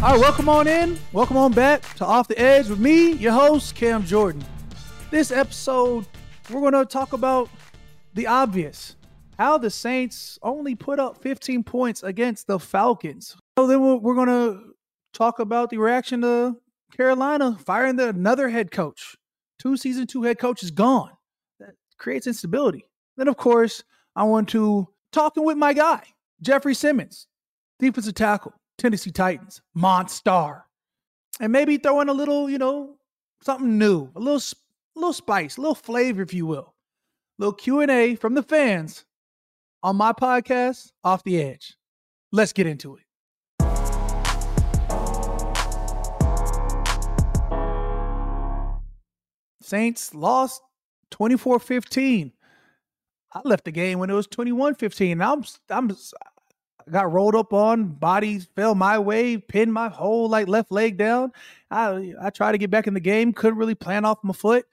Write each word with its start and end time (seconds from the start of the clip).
All 0.00 0.12
right, 0.12 0.20
welcome 0.20 0.48
on 0.48 0.68
in. 0.68 0.96
Welcome 1.12 1.36
on 1.36 1.52
back 1.52 1.82
to 1.96 2.04
Off 2.04 2.28
the 2.28 2.38
Edge 2.40 2.68
with 2.68 2.78
me, 2.78 3.14
your 3.14 3.32
host, 3.32 3.74
Cam 3.74 4.04
Jordan. 4.04 4.44
This 5.10 5.32
episode, 5.32 6.06
we're 6.48 6.60
going 6.60 6.72
to 6.72 6.84
talk 6.84 7.14
about 7.14 7.50
the 8.14 8.28
obvious 8.28 8.94
how 9.38 9.58
the 9.58 9.70
Saints 9.70 10.38
only 10.40 10.76
put 10.76 11.00
up 11.00 11.20
15 11.20 11.64
points 11.64 12.04
against 12.04 12.46
the 12.46 12.60
Falcons. 12.60 13.36
So 13.58 13.66
then 13.66 13.80
we're 14.00 14.14
going 14.14 14.28
to 14.28 14.72
talk 15.12 15.40
about 15.40 15.70
the 15.70 15.78
reaction 15.78 16.20
to 16.20 16.56
Carolina 16.96 17.58
firing 17.66 17.96
the, 17.96 18.10
another 18.10 18.48
head 18.48 18.70
coach. 18.70 19.16
Two 19.58 19.76
season 19.76 20.06
two 20.06 20.22
head 20.22 20.38
coach 20.38 20.62
is 20.62 20.70
gone. 20.70 21.10
That 21.58 21.70
creates 21.98 22.28
instability. 22.28 22.88
Then, 23.16 23.26
of 23.26 23.36
course, 23.36 23.82
I 24.14 24.22
want 24.22 24.48
to 24.50 24.86
talking 25.10 25.44
with 25.44 25.56
my 25.56 25.72
guy, 25.72 26.04
Jeffery 26.40 26.74
Simmons, 26.74 27.26
defensive 27.80 28.14
tackle. 28.14 28.54
Tennessee 28.78 29.10
Titans, 29.10 29.60
Monstar. 29.76 30.62
And 31.40 31.52
maybe 31.52 31.76
throw 31.76 32.00
in 32.00 32.08
a 32.08 32.12
little, 32.12 32.48
you 32.48 32.58
know, 32.58 32.96
something 33.42 33.76
new, 33.76 34.10
a 34.14 34.20
little, 34.20 34.40
a 34.96 34.98
little 34.98 35.12
spice, 35.12 35.56
a 35.56 35.60
little 35.60 35.74
flavor, 35.74 36.22
if 36.22 36.32
you 36.32 36.46
will. 36.46 36.74
A 37.38 37.42
little 37.42 37.52
Q&A 37.52 38.14
from 38.14 38.34
the 38.34 38.42
fans 38.42 39.04
on 39.82 39.96
my 39.96 40.12
podcast, 40.12 40.92
Off 41.04 41.22
the 41.24 41.40
Edge. 41.40 41.76
Let's 42.32 42.52
get 42.52 42.66
into 42.66 42.96
it. 42.96 43.02
Saints 49.60 50.14
lost 50.14 50.62
24-15. 51.10 52.32
I 53.32 53.40
left 53.44 53.64
the 53.64 53.70
game 53.70 53.98
when 53.98 54.08
it 54.08 54.14
was 54.14 54.26
21-15. 54.26 55.22
I'm 55.22 55.44
I'm 55.68 55.94
got 56.90 57.12
rolled 57.12 57.34
up 57.34 57.52
on, 57.52 57.86
bodies 57.86 58.48
fell 58.56 58.74
my 58.74 58.98
way, 58.98 59.36
pinned 59.36 59.72
my 59.72 59.88
whole 59.88 60.28
like 60.28 60.48
left 60.48 60.70
leg 60.72 60.96
down. 60.96 61.32
I 61.70 62.14
I 62.20 62.30
tried 62.30 62.52
to 62.52 62.58
get 62.58 62.70
back 62.70 62.86
in 62.86 62.94
the 62.94 63.00
game, 63.00 63.32
couldn't 63.32 63.58
really 63.58 63.74
plan 63.74 64.04
off 64.04 64.18
my 64.22 64.32
foot. 64.32 64.66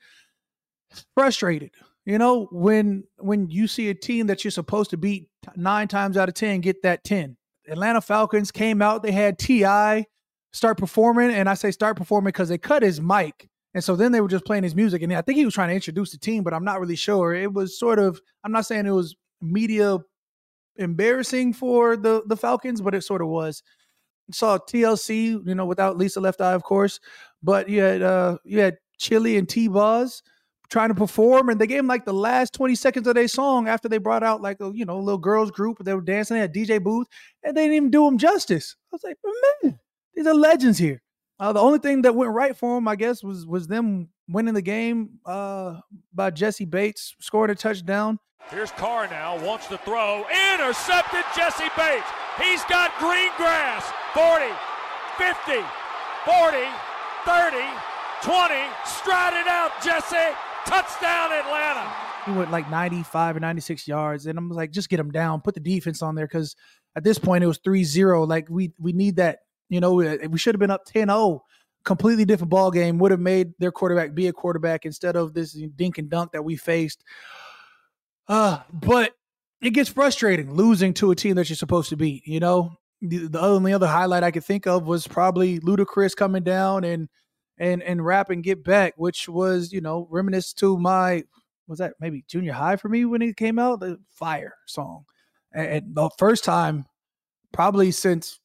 Frustrated. 1.13 1.71
You 2.05 2.17
know, 2.17 2.47
when 2.51 3.03
when 3.17 3.49
you 3.49 3.67
see 3.67 3.89
a 3.89 3.95
team 3.95 4.27
that 4.27 4.43
you're 4.43 4.51
supposed 4.51 4.91
to 4.91 4.97
beat 4.97 5.29
nine 5.55 5.87
times 5.87 6.17
out 6.17 6.29
of 6.29 6.35
ten, 6.35 6.61
get 6.61 6.83
that 6.83 7.03
10. 7.03 7.37
Atlanta 7.67 8.01
Falcons 8.01 8.51
came 8.51 8.81
out, 8.81 9.01
they 9.01 9.11
had 9.11 9.39
T.I. 9.39 10.05
start 10.53 10.77
performing, 10.77 11.31
and 11.31 11.49
I 11.49 11.55
say 11.55 11.71
start 11.71 11.97
performing 11.97 12.27
because 12.27 12.49
they 12.49 12.59
cut 12.59 12.83
his 12.83 13.01
mic. 13.01 13.49
And 13.73 13.83
so 13.83 13.95
then 13.95 14.11
they 14.11 14.21
were 14.21 14.29
just 14.29 14.45
playing 14.45 14.63
his 14.63 14.75
music. 14.75 15.01
And 15.01 15.13
I 15.13 15.21
think 15.21 15.37
he 15.37 15.45
was 15.45 15.53
trying 15.53 15.69
to 15.69 15.75
introduce 15.75 16.11
the 16.11 16.17
team, 16.17 16.43
but 16.43 16.53
I'm 16.53 16.63
not 16.63 16.79
really 16.79 16.95
sure. 16.95 17.33
It 17.33 17.51
was 17.51 17.77
sort 17.77 17.99
of, 17.99 18.21
I'm 18.43 18.51
not 18.53 18.65
saying 18.65 18.85
it 18.85 18.91
was 18.91 19.15
media 19.41 19.99
embarrassing 20.77 21.53
for 21.53 21.97
the 21.97 22.23
the 22.25 22.37
Falcons, 22.37 22.81
but 22.81 22.95
it 22.95 23.03
sort 23.03 23.21
of 23.21 23.27
was. 23.27 23.63
Saw 24.31 24.57
TLC, 24.57 25.47
you 25.47 25.55
know, 25.55 25.65
without 25.65 25.97
Lisa 25.97 26.19
Left 26.19 26.41
Eye, 26.41 26.53
of 26.53 26.63
course, 26.63 26.99
but 27.43 27.69
you 27.69 27.81
had 27.81 28.01
uh 28.01 28.37
you 28.43 28.59
had 28.59 28.77
Chili 28.97 29.37
and 29.37 29.47
T 29.47 29.67
Boz 29.67 30.23
trying 30.69 30.89
to 30.89 30.95
perform, 30.95 31.49
and 31.49 31.59
they 31.59 31.67
gave 31.67 31.77
them 31.77 31.87
like 31.87 32.05
the 32.05 32.13
last 32.13 32.53
20 32.53 32.75
seconds 32.75 33.07
of 33.07 33.15
their 33.15 33.27
song 33.27 33.67
after 33.67 33.87
they 33.87 33.97
brought 33.97 34.23
out 34.23 34.41
like 34.41 34.59
a 34.61 34.71
you 34.73 34.85
know 34.85 34.99
little 34.99 35.19
girls 35.19 35.51
group. 35.51 35.77
They 35.83 35.93
were 35.93 36.01
dancing 36.01 36.37
at 36.37 36.53
DJ 36.53 36.81
booth, 36.81 37.07
and 37.43 37.55
they 37.55 37.63
didn't 37.63 37.75
even 37.75 37.91
do 37.91 38.05
them 38.05 38.17
justice. 38.17 38.75
I 38.91 38.95
was 38.95 39.03
like, 39.03 39.17
man, 39.63 39.79
these 40.15 40.27
are 40.27 40.33
legends 40.33 40.77
here. 40.77 41.01
Uh, 41.39 41.53
the 41.53 41.59
only 41.59 41.79
thing 41.79 42.01
that 42.03 42.15
went 42.15 42.31
right 42.31 42.55
for 42.55 42.75
them, 42.75 42.87
I 42.87 42.95
guess, 42.95 43.23
was 43.23 43.45
was 43.45 43.67
them 43.67 44.09
winning 44.27 44.53
the 44.53 44.61
game 44.61 45.19
uh, 45.25 45.79
by 46.13 46.31
Jessie 46.31 46.65
Bates 46.65 47.15
scoring 47.19 47.51
a 47.51 47.55
touchdown. 47.55 48.19
Here's 48.49 48.71
Carr 48.71 49.07
now, 49.07 49.43
wants 49.43 49.67
to 49.67 49.77
throw. 49.79 50.23
Intercepted 50.53 51.23
Jessie 51.35 51.69
Bates. 51.75 52.05
He's 52.39 52.63
got 52.65 52.91
green 52.99 53.31
grass. 53.37 53.91
40, 54.13 54.45
50, 55.17 55.65
40, 56.25 56.57
30, 57.25 57.57
20. 58.21 58.55
Strided 58.85 59.47
out, 59.47 59.71
Jessie. 59.83 60.35
Touchdown, 60.65 61.31
Atlanta. 61.31 61.91
He 62.25 62.31
went 62.31 62.51
like 62.51 62.69
95 62.69 63.37
or 63.37 63.39
96 63.39 63.87
yards. 63.87 64.25
And 64.27 64.37
I'm 64.37 64.49
like, 64.49 64.71
just 64.71 64.89
get 64.89 64.99
him 64.99 65.11
down. 65.11 65.41
Put 65.41 65.53
the 65.55 65.59
defense 65.59 66.01
on 66.01 66.15
there 66.15 66.27
because 66.27 66.55
at 66.95 67.03
this 67.03 67.17
point 67.17 67.43
it 67.43 67.47
was 67.47 67.59
3 67.63 67.83
0. 67.83 68.25
Like, 68.25 68.47
we, 68.49 68.73
we 68.79 68.93
need 68.93 69.15
that. 69.17 69.39
You 69.69 69.79
know, 69.79 69.95
we 69.95 70.37
should 70.37 70.53
have 70.53 70.59
been 70.59 70.71
up 70.71 70.85
10 70.85 71.07
0 71.07 71.41
completely 71.85 72.25
different 72.25 72.49
ball 72.49 72.71
game 72.71 72.97
would 72.97 73.11
have 73.11 73.19
made 73.19 73.53
their 73.59 73.71
quarterback 73.71 74.13
be 74.13 74.27
a 74.27 74.33
quarterback 74.33 74.85
instead 74.85 75.15
of 75.15 75.33
this 75.33 75.53
dink 75.75 75.97
and 75.97 76.09
dunk 76.09 76.31
that 76.31 76.43
we 76.43 76.57
faced. 76.57 77.03
Uh, 78.27 78.59
but 78.73 79.13
it 79.61 79.71
gets 79.71 79.89
frustrating 79.89 80.53
losing 80.53 80.93
to 80.95 81.11
a 81.11 81.15
team 81.15 81.35
that 81.35 81.49
you're 81.49 81.55
supposed 81.55 81.89
to 81.89 81.95
beat. 81.95 82.25
You 82.25 82.39
know, 82.39 82.71
the, 83.01 83.27
the 83.27 83.39
only 83.39 83.71
other 83.71 83.87
highlight 83.87 84.23
I 84.23 84.31
could 84.31 84.43
think 84.43 84.67
of 84.67 84.85
was 84.85 85.07
probably 85.07 85.59
Ludacris 85.59 86.15
coming 86.15 86.43
down 86.43 86.83
and 86.83 87.07
and 87.57 87.81
and 87.83 88.05
rap 88.05 88.29
and 88.29 88.43
get 88.43 88.63
back, 88.63 88.93
which 88.97 89.29
was 89.29 89.71
you 89.71 89.81
know 89.81 90.07
reminisce 90.09 90.53
to 90.53 90.77
my 90.77 91.23
was 91.67 91.79
that 91.79 91.93
maybe 91.99 92.23
junior 92.27 92.53
high 92.53 92.75
for 92.75 92.89
me 92.89 93.05
when 93.05 93.21
it 93.21 93.37
came 93.37 93.59
out? 93.59 93.79
The 93.79 93.97
Fire 94.09 94.55
song, 94.65 95.05
and, 95.53 95.67
and 95.67 95.95
the 95.95 96.09
first 96.17 96.43
time 96.43 96.85
probably 97.53 97.91
since 97.91 98.39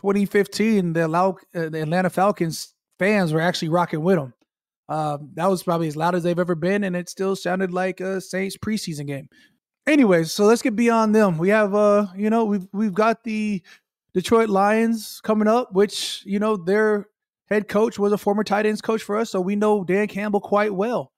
2015 0.00 0.94
the, 0.94 1.04
uh, 1.04 1.32
the 1.52 1.82
Atlanta 1.82 2.08
Falcons 2.08 2.74
fans 2.98 3.34
were 3.34 3.40
actually 3.40 3.68
rocking 3.68 4.02
with 4.02 4.16
them. 4.16 4.32
Um, 4.88 5.30
that 5.34 5.48
was 5.48 5.62
probably 5.62 5.88
as 5.88 5.96
loud 5.96 6.14
as 6.14 6.22
they've 6.22 6.38
ever 6.38 6.54
been, 6.54 6.84
and 6.84 6.96
it 6.96 7.08
still 7.08 7.36
sounded 7.36 7.70
like 7.70 8.00
a 8.00 8.20
Saints 8.20 8.56
preseason 8.56 9.06
game. 9.06 9.28
Anyways, 9.86 10.32
so 10.32 10.46
let's 10.46 10.62
get 10.62 10.74
beyond 10.74 11.14
them. 11.14 11.36
We 11.36 11.50
have, 11.50 11.74
uh, 11.74 12.06
you 12.16 12.30
know, 12.30 12.44
we've 12.46 12.66
we've 12.72 12.94
got 12.94 13.22
the 13.22 13.62
Detroit 14.14 14.48
Lions 14.48 15.20
coming 15.22 15.48
up, 15.48 15.72
which 15.72 16.22
you 16.24 16.38
know 16.38 16.56
their 16.56 17.06
head 17.50 17.68
coach 17.68 17.98
was 17.98 18.12
a 18.12 18.18
former 18.18 18.42
tight 18.42 18.66
ends 18.66 18.80
coach 18.80 19.02
for 19.02 19.16
us, 19.16 19.30
so 19.30 19.40
we 19.40 19.54
know 19.54 19.84
Dan 19.84 20.08
Campbell 20.08 20.40
quite 20.40 20.74
well. 20.74 21.12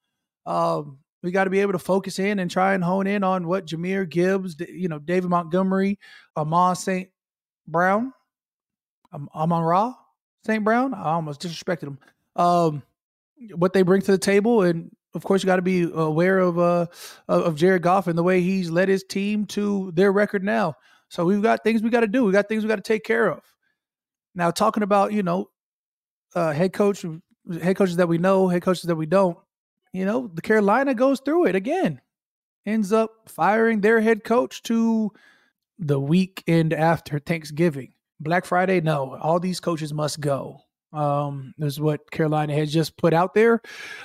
Um, 0.44 0.98
we 1.22 1.30
got 1.30 1.44
to 1.44 1.50
be 1.50 1.60
able 1.60 1.72
to 1.72 1.78
focus 1.78 2.18
in 2.18 2.40
and 2.40 2.50
try 2.50 2.74
and 2.74 2.82
hone 2.82 3.06
in 3.06 3.22
on 3.22 3.46
what 3.46 3.66
Jahmyr 3.66 4.08
Gibbs, 4.08 4.56
you 4.58 4.88
know, 4.88 4.98
David 4.98 5.30
Montgomery, 5.30 5.98
Amon 6.36 6.74
St. 6.74 7.08
Brown, 7.68 8.12
Amon 9.12 9.62
Ra 9.62 9.94
St. 10.44 10.64
Brown. 10.64 10.94
I 10.94 11.12
almost 11.12 11.40
disrespected 11.40 11.84
him. 11.84 11.98
Um, 12.36 12.82
what 13.54 13.72
they 13.72 13.82
bring 13.82 14.02
to 14.02 14.12
the 14.12 14.18
table, 14.18 14.62
and 14.62 14.90
of 15.14 15.24
course 15.24 15.42
you 15.42 15.46
got 15.46 15.56
to 15.56 15.62
be 15.62 15.82
aware 15.92 16.38
of 16.38 16.58
uh 16.58 16.86
of 17.28 17.56
Jared 17.56 17.82
Goff 17.82 18.06
and 18.06 18.16
the 18.16 18.22
way 18.22 18.40
he's 18.40 18.70
led 18.70 18.88
his 18.88 19.04
team 19.04 19.46
to 19.46 19.92
their 19.94 20.12
record 20.12 20.44
now. 20.44 20.74
So 21.08 21.24
we've 21.24 21.42
got 21.42 21.64
things 21.64 21.82
we 21.82 21.90
got 21.90 22.00
to 22.00 22.06
do. 22.06 22.24
We 22.24 22.32
got 22.32 22.48
things 22.48 22.62
we 22.62 22.68
got 22.68 22.76
to 22.76 22.82
take 22.82 23.04
care 23.04 23.28
of. 23.28 23.42
Now 24.34 24.50
talking 24.50 24.82
about 24.82 25.12
you 25.12 25.22
know 25.22 25.50
uh, 26.34 26.52
head 26.52 26.72
coach 26.72 27.04
head 27.60 27.76
coaches 27.76 27.96
that 27.96 28.08
we 28.08 28.18
know, 28.18 28.48
head 28.48 28.62
coaches 28.62 28.84
that 28.84 28.96
we 28.96 29.06
don't. 29.06 29.36
You 29.92 30.06
know 30.06 30.30
the 30.32 30.42
Carolina 30.42 30.94
goes 30.94 31.20
through 31.20 31.46
it 31.46 31.54
again, 31.54 32.00
ends 32.64 32.92
up 32.92 33.28
firing 33.28 33.80
their 33.80 34.00
head 34.00 34.24
coach 34.24 34.62
to 34.64 35.12
the 35.78 36.00
weekend 36.00 36.72
after 36.72 37.18
Thanksgiving. 37.18 37.92
Black 38.22 38.44
Friday, 38.44 38.80
no, 38.80 39.16
all 39.20 39.40
these 39.40 39.60
coaches 39.60 39.92
must 39.92 40.20
go 40.20 40.62
um, 40.92 41.54
is 41.58 41.80
what 41.80 42.10
Carolina 42.10 42.54
has 42.54 42.72
just 42.72 42.96
put 42.96 43.12
out 43.12 43.34
there, 43.34 43.60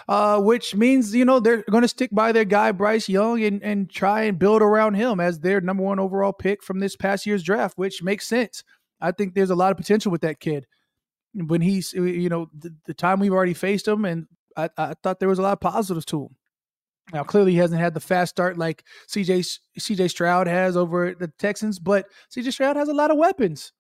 uh, 0.08 0.40
which 0.40 0.76
means 0.76 1.14
you 1.14 1.26
know 1.26 1.40
they're 1.40 1.64
going 1.70 1.82
to 1.82 1.88
stick 1.88 2.10
by 2.14 2.32
their 2.32 2.46
guy 2.46 2.72
Bryce 2.72 3.10
Young 3.10 3.44
and 3.44 3.62
and 3.62 3.90
try 3.90 4.24
and 4.24 4.40
build 4.40 4.62
around 4.62 4.94
him 4.96 5.20
as 5.20 5.40
their 5.40 5.62
number 5.62 5.84
one 5.84 6.00
overall 6.00 6.34
pick 6.34 6.64
from 6.64 6.80
this 6.80 6.96
past 6.96 7.26
year's 7.26 7.44
draft, 7.44 7.78
which 7.78 8.02
makes 8.02 8.28
sense. 8.28 8.64
I 9.02 9.12
think 9.12 9.36
there's 9.36 9.50
a 9.50 9.56
lot 9.56 9.72
of 9.72 9.78
potential 9.78 10.12
with 10.12 10.22
that 10.22 10.40
kid. 10.40 10.66
When 11.34 11.62
he's 11.62 11.94
you 11.94 12.30
know 12.30 12.50
the, 12.58 12.74
the 12.86 12.94
time 12.94 13.20
we've 13.20 13.34
already 13.34 13.54
faced 13.54 13.88
him, 13.88 14.06
and 14.06 14.28
I, 14.56 14.70
I 14.78 14.94
thought 15.04 15.20
there 15.20 15.30
was 15.30 15.40
a 15.40 15.44
lot 15.44 15.54
of 15.54 15.60
positives 15.60 16.06
to 16.06 16.24
him. 16.24 16.36
Now, 17.14 17.24
clearly, 17.24 17.52
he 17.52 17.58
hasn't 17.58 17.80
had 17.80 17.94
the 17.94 18.00
fast 18.00 18.32
start 18.32 18.58
like 18.58 18.84
CJ 19.08 19.60
CJ 19.80 20.10
Stroud 20.10 20.48
has 20.48 20.76
over 20.76 21.14
the 21.14 21.28
Texans, 21.40 21.80
but 21.80 22.08
CJ 22.36 22.54
Stroud 22.54 22.76
has 22.76 22.90
a 22.90 22.94
lot 22.94 23.12
of 23.12 23.18
weapons. 23.18 23.74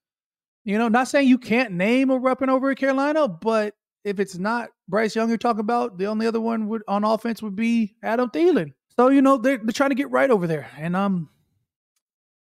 You 0.67 0.77
know, 0.77 0.89
not 0.89 1.07
saying 1.07 1.29
you 1.29 1.37
can't 1.37 1.71
name 1.71 2.09
a 2.09 2.17
weapon 2.17 2.49
over 2.49 2.69
at 2.69 2.77
Carolina, 2.77 3.29
but 3.29 3.73
if 4.03 4.19
it's 4.19 4.37
not 4.37 4.67
Bryce 4.89 5.15
Young 5.15 5.29
you're 5.29 5.37
talking 5.37 5.61
about, 5.61 5.97
the 5.97 6.07
only 6.07 6.27
other 6.27 6.41
one 6.41 6.67
would 6.67 6.83
on 6.89 7.05
offense 7.05 7.41
would 7.41 7.55
be 7.55 7.95
Adam 8.03 8.29
Thielen. 8.29 8.73
So 8.97 9.07
you 9.07 9.21
know 9.21 9.37
they're 9.37 9.59
they're 9.59 9.71
trying 9.71 9.91
to 9.91 9.95
get 9.95 10.11
right 10.11 10.29
over 10.29 10.45
there, 10.45 10.69
and 10.77 10.93
um, 10.93 11.29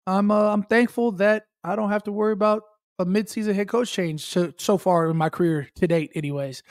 I'm 0.05 0.29
uh, 0.29 0.51
I'm 0.51 0.63
thankful 0.63 1.13
that 1.13 1.45
I 1.63 1.77
don't 1.77 1.89
have 1.89 2.03
to 2.03 2.11
worry 2.11 2.33
about 2.33 2.63
a 2.99 3.05
midseason 3.05 3.55
head 3.55 3.69
coach 3.69 3.93
change 3.93 4.25
so, 4.25 4.51
so 4.57 4.77
far 4.77 5.09
in 5.09 5.15
my 5.15 5.29
career 5.29 5.69
to 5.77 5.87
date, 5.87 6.11
anyways. 6.13 6.63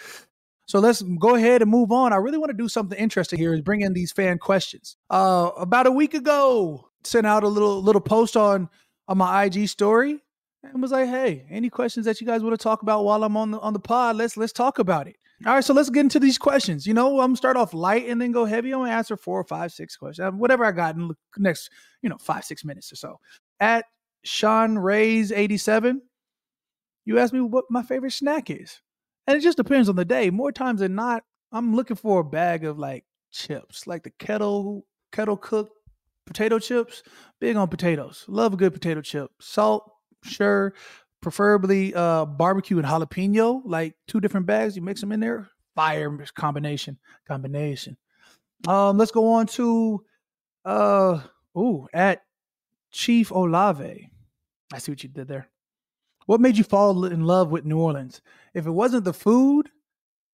So 0.66 0.78
let's 0.78 1.00
go 1.00 1.36
ahead 1.36 1.62
and 1.62 1.70
move 1.70 1.90
on. 1.90 2.12
I 2.12 2.16
really 2.16 2.36
want 2.36 2.50
to 2.50 2.56
do 2.56 2.68
something 2.68 2.98
interesting 2.98 3.38
here 3.38 3.54
is 3.54 3.62
bring 3.62 3.80
in 3.80 3.94
these 3.94 4.12
fan 4.12 4.36
questions. 4.36 4.98
Uh, 5.08 5.52
about 5.56 5.86
a 5.86 5.90
week 5.90 6.12
ago, 6.12 6.90
sent 7.02 7.26
out 7.26 7.44
a 7.44 7.48
little 7.48 7.82
little 7.82 8.02
post 8.02 8.36
on 8.36 8.68
on 9.08 9.16
my 9.16 9.44
IG 9.44 9.70
story 9.70 10.20
and 10.62 10.82
was 10.82 10.92
like, 10.92 11.08
"Hey, 11.08 11.46
any 11.50 11.70
questions 11.70 12.06
that 12.06 12.20
you 12.20 12.26
guys 12.26 12.42
want 12.42 12.58
to 12.58 12.62
talk 12.62 12.82
about 12.82 13.04
while 13.04 13.22
I'm 13.24 13.36
on 13.36 13.50
the 13.52 13.60
on 13.60 13.72
the 13.72 13.80
pod? 13.80 14.16
Let's 14.16 14.36
let's 14.36 14.52
talk 14.52 14.78
about 14.78 15.06
it." 15.06 15.16
All 15.44 15.54
right, 15.54 15.64
so 15.64 15.74
let's 15.74 15.90
get 15.90 16.00
into 16.00 16.18
these 16.18 16.38
questions. 16.38 16.86
You 16.86 16.94
know, 16.94 17.20
I'm 17.20 17.36
start 17.36 17.58
off 17.58 17.74
light 17.74 18.08
and 18.08 18.20
then 18.20 18.32
go 18.32 18.46
heavy. 18.46 18.72
I'm 18.72 18.80
gonna 18.80 18.92
answer 18.92 19.16
four 19.18 19.38
or 19.38 19.44
five, 19.44 19.70
six 19.70 19.96
questions, 19.96 20.26
uh, 20.26 20.30
whatever 20.30 20.64
I 20.64 20.72
got 20.72 20.94
in 20.96 21.08
the 21.08 21.14
next, 21.36 21.70
you 22.00 22.08
know, 22.08 22.16
five, 22.18 22.44
six 22.44 22.64
minutes 22.64 22.90
or 22.90 22.96
so. 22.96 23.20
At 23.60 23.84
Sean 24.24 24.78
Ray's 24.78 25.32
87, 25.32 26.00
you 27.04 27.18
asked 27.18 27.34
me 27.34 27.40
what 27.42 27.66
my 27.70 27.82
favorite 27.82 28.12
snack 28.12 28.48
is. 28.48 28.80
And 29.26 29.36
it 29.36 29.40
just 29.40 29.58
depends 29.58 29.88
on 29.88 29.96
the 29.96 30.04
day. 30.04 30.30
More 30.30 30.52
times 30.52 30.80
than 30.80 30.94
not, 30.94 31.22
I'm 31.52 31.74
looking 31.76 31.96
for 31.96 32.20
a 32.20 32.24
bag 32.24 32.64
of 32.64 32.78
like 32.78 33.04
chips, 33.30 33.86
like 33.86 34.04
the 34.04 34.12
kettle 34.18 34.86
kettle 35.12 35.36
cooked 35.36 35.72
potato 36.26 36.58
chips. 36.58 37.02
Big 37.40 37.56
on 37.56 37.68
potatoes. 37.68 38.24
Love 38.26 38.54
a 38.54 38.56
good 38.56 38.72
potato 38.72 39.02
chip. 39.02 39.30
Salt, 39.40 39.90
sure 40.26 40.74
preferably 41.26 41.92
uh, 41.94 42.24
barbecue 42.24 42.78
and 42.78 42.86
jalapeno, 42.86 43.60
like 43.64 43.94
two 44.06 44.20
different 44.20 44.46
bags. 44.46 44.76
You 44.76 44.82
mix 44.82 45.00
them 45.00 45.10
in 45.10 45.18
there. 45.18 45.48
Fire 45.74 46.16
combination. 46.34 46.98
Combination. 47.26 47.96
Um, 48.68 48.96
let's 48.96 49.10
go 49.10 49.32
on 49.32 49.46
to 49.48 50.04
uh 50.64 51.20
ooh, 51.58 51.88
at 51.92 52.22
Chief 52.92 53.30
Olave. 53.30 54.10
I 54.72 54.78
see 54.78 54.92
what 54.92 55.02
you 55.02 55.08
did 55.08 55.28
there. 55.28 55.48
What 56.26 56.40
made 56.40 56.56
you 56.56 56.64
fall 56.64 57.04
in 57.04 57.24
love 57.24 57.50
with 57.50 57.64
New 57.64 57.78
Orleans? 57.78 58.20
If 58.54 58.66
it 58.66 58.70
wasn't 58.70 59.04
the 59.04 59.12
food, 59.12 59.68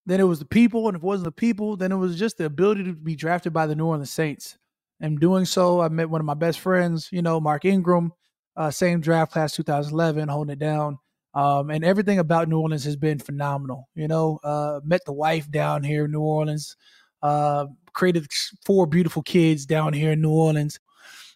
then 0.07 0.21
it 0.21 0.25
was 0.25 0.39
the 0.39 0.45
people, 0.45 0.89
and 0.89 0.97
if 0.97 1.03
it 1.03 1.07
wasn't 1.07 1.25
the 1.25 1.33
people, 1.33 1.77
then 1.77 1.93
it 1.93 1.97
was 1.97 2.19
just 2.19 2.39
the 2.39 2.45
ability 2.45 2.85
to 2.85 2.93
be 2.93 3.17
drafted 3.17 3.53
by 3.53 3.67
the 3.67 3.75
New 3.75 3.87
Orleans 3.87 4.11
Saints. 4.11 4.59
And 5.01 5.19
doing 5.19 5.45
so, 5.45 5.81
I 5.81 5.89
met 5.89 6.11
one 6.11 6.21
of 6.21 6.27
my 6.27 6.35
best 6.35 6.61
friends, 6.61 7.09
you 7.11 7.23
know, 7.23 7.41
Mark 7.41 7.65
Ingram, 7.65 8.13
uh, 8.57 8.71
same 8.71 9.01
draft 9.01 9.33
class 9.33 9.55
2011, 9.55 10.29
holding 10.29 10.53
it 10.53 10.59
down. 10.59 10.99
Um, 11.35 11.71
and 11.71 11.85
everything 11.85 12.19
about 12.19 12.49
New 12.49 12.61
Orleans 12.61 12.85
has 12.85 12.97
been 12.97 13.19
phenomenal. 13.19 13.89
You 13.95 14.09
know, 14.09 14.39
uh, 14.45 14.81
met 14.85 15.05
the 15.07 15.13
wife 15.13 15.51
down 15.51 15.83
here 15.83 16.05
in 16.05 16.13
New 16.13 16.21
Orleans, 16.21 16.77
uh, 17.23 17.67
created 17.95 18.27
four 18.65 18.87
beautiful 18.87 19.23
kids 19.23 19.65
down 19.65 19.93
here 19.93 20.13
in 20.13 20.21
New 20.21 20.31
Orleans. 20.33 20.79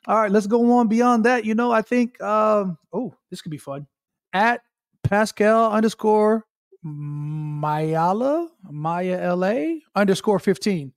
All 0.06 0.20
right, 0.20 0.30
let's 0.30 0.46
go 0.46 0.72
on 0.72 0.88
beyond 0.88 1.24
that. 1.24 1.44
You 1.44 1.54
know, 1.54 1.72
I 1.72 1.82
think, 1.82 2.20
um, 2.22 2.78
oh, 2.92 3.14
this 3.30 3.40
could 3.40 3.50
be 3.50 3.58
fun. 3.58 3.86
At 4.32 4.60
Pascal 5.02 5.72
underscore 5.72 6.44
Mayala, 6.84 8.48
Maya 8.70 9.34
LA 9.34 9.78
underscore 9.94 10.38
15. 10.38 10.92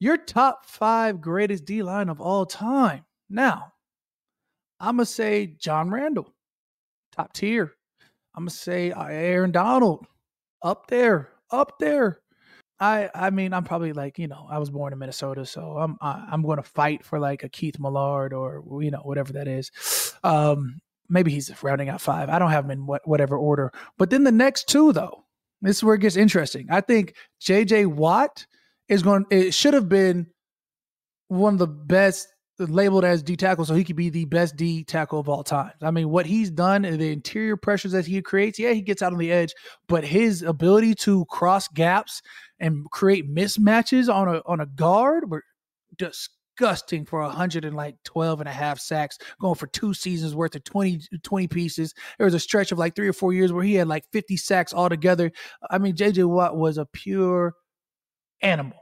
Your 0.00 0.16
top 0.16 0.64
five 0.64 1.20
greatest 1.20 1.64
D 1.64 1.82
line 1.82 2.08
of 2.08 2.20
all 2.20 2.46
time. 2.46 3.04
Now, 3.28 3.72
I'm 4.80 4.96
gonna 4.96 5.06
say 5.06 5.54
John 5.58 5.90
Randle, 5.90 6.32
top 7.12 7.32
tier. 7.32 7.74
I'm 8.34 8.42
gonna 8.42 8.50
say 8.50 8.92
uh, 8.92 9.06
Aaron 9.06 9.50
Donald, 9.50 10.06
up 10.62 10.86
there, 10.88 11.30
up 11.50 11.78
there. 11.78 12.20
I 12.80 13.10
I 13.14 13.30
mean 13.30 13.52
I'm 13.52 13.64
probably 13.64 13.92
like 13.92 14.18
you 14.18 14.28
know 14.28 14.46
I 14.48 14.58
was 14.58 14.70
born 14.70 14.92
in 14.92 14.98
Minnesota, 14.98 15.44
so 15.44 15.78
I'm 15.78 15.96
I, 16.00 16.28
I'm 16.30 16.42
going 16.42 16.58
to 16.58 16.62
fight 16.62 17.04
for 17.04 17.18
like 17.18 17.42
a 17.42 17.48
Keith 17.48 17.78
Millard 17.78 18.32
or 18.32 18.62
you 18.80 18.90
know 18.90 19.00
whatever 19.02 19.32
that 19.34 19.48
is. 19.48 19.70
Um, 20.22 20.80
maybe 21.08 21.30
he's 21.30 21.50
rounding 21.62 21.88
out 21.88 22.00
five. 22.00 22.28
I 22.28 22.38
don't 22.38 22.50
have 22.50 22.64
him 22.64 22.70
in 22.70 22.86
what, 22.86 23.06
whatever 23.06 23.36
order. 23.36 23.72
But 23.96 24.10
then 24.10 24.24
the 24.24 24.32
next 24.32 24.68
two 24.68 24.92
though, 24.92 25.24
this 25.62 25.78
is 25.78 25.84
where 25.84 25.94
it 25.94 26.00
gets 26.00 26.16
interesting. 26.16 26.68
I 26.70 26.80
think 26.80 27.14
J.J. 27.40 27.86
Watt 27.86 28.46
is 28.88 29.02
going. 29.02 29.26
It 29.30 29.54
should 29.54 29.74
have 29.74 29.88
been 29.88 30.28
one 31.28 31.54
of 31.54 31.58
the 31.58 31.66
best 31.66 32.28
labeled 32.58 33.04
as 33.04 33.22
D 33.22 33.36
tackle, 33.36 33.64
so 33.64 33.74
he 33.74 33.84
could 33.84 33.96
be 33.96 34.10
the 34.10 34.24
best 34.24 34.56
D 34.56 34.84
tackle 34.84 35.20
of 35.20 35.28
all 35.28 35.44
time. 35.44 35.72
I 35.80 35.90
mean, 35.90 36.10
what 36.10 36.26
he's 36.26 36.50
done, 36.50 36.84
and 36.84 37.00
the 37.00 37.12
interior 37.12 37.56
pressures 37.56 37.92
that 37.92 38.06
he 38.06 38.20
creates, 38.20 38.58
yeah, 38.58 38.72
he 38.72 38.82
gets 38.82 39.02
out 39.02 39.12
on 39.12 39.18
the 39.18 39.32
edge, 39.32 39.54
but 39.86 40.04
his 40.04 40.42
ability 40.42 40.94
to 40.96 41.24
cross 41.26 41.68
gaps 41.68 42.20
and 42.58 42.90
create 42.90 43.32
mismatches 43.32 44.12
on 44.12 44.28
a 44.28 44.42
on 44.46 44.60
a 44.60 44.66
guard 44.66 45.30
were 45.30 45.44
disgusting 45.96 47.04
for 47.04 47.20
100 47.20 47.64
and 47.64 47.76
like 47.76 47.96
12 48.04 48.40
and 48.40 48.48
a 48.48 48.52
half 48.52 48.80
sacks 48.80 49.18
going 49.40 49.54
for 49.54 49.68
two 49.68 49.94
seasons 49.94 50.34
worth 50.34 50.54
of 50.54 50.64
20 50.64 51.00
20 51.22 51.48
pieces. 51.48 51.94
There 52.18 52.24
was 52.24 52.34
a 52.34 52.40
stretch 52.40 52.72
of 52.72 52.78
like 52.78 52.96
three 52.96 53.08
or 53.08 53.12
four 53.12 53.32
years 53.32 53.52
where 53.52 53.64
he 53.64 53.74
had 53.74 53.88
like 53.88 54.04
50 54.12 54.36
sacks 54.36 54.74
altogether. 54.74 55.30
I 55.70 55.78
mean 55.78 55.94
jj 55.94 56.28
watt 56.28 56.56
was 56.56 56.78
a 56.78 56.86
pure 56.86 57.54
animal. 58.42 58.78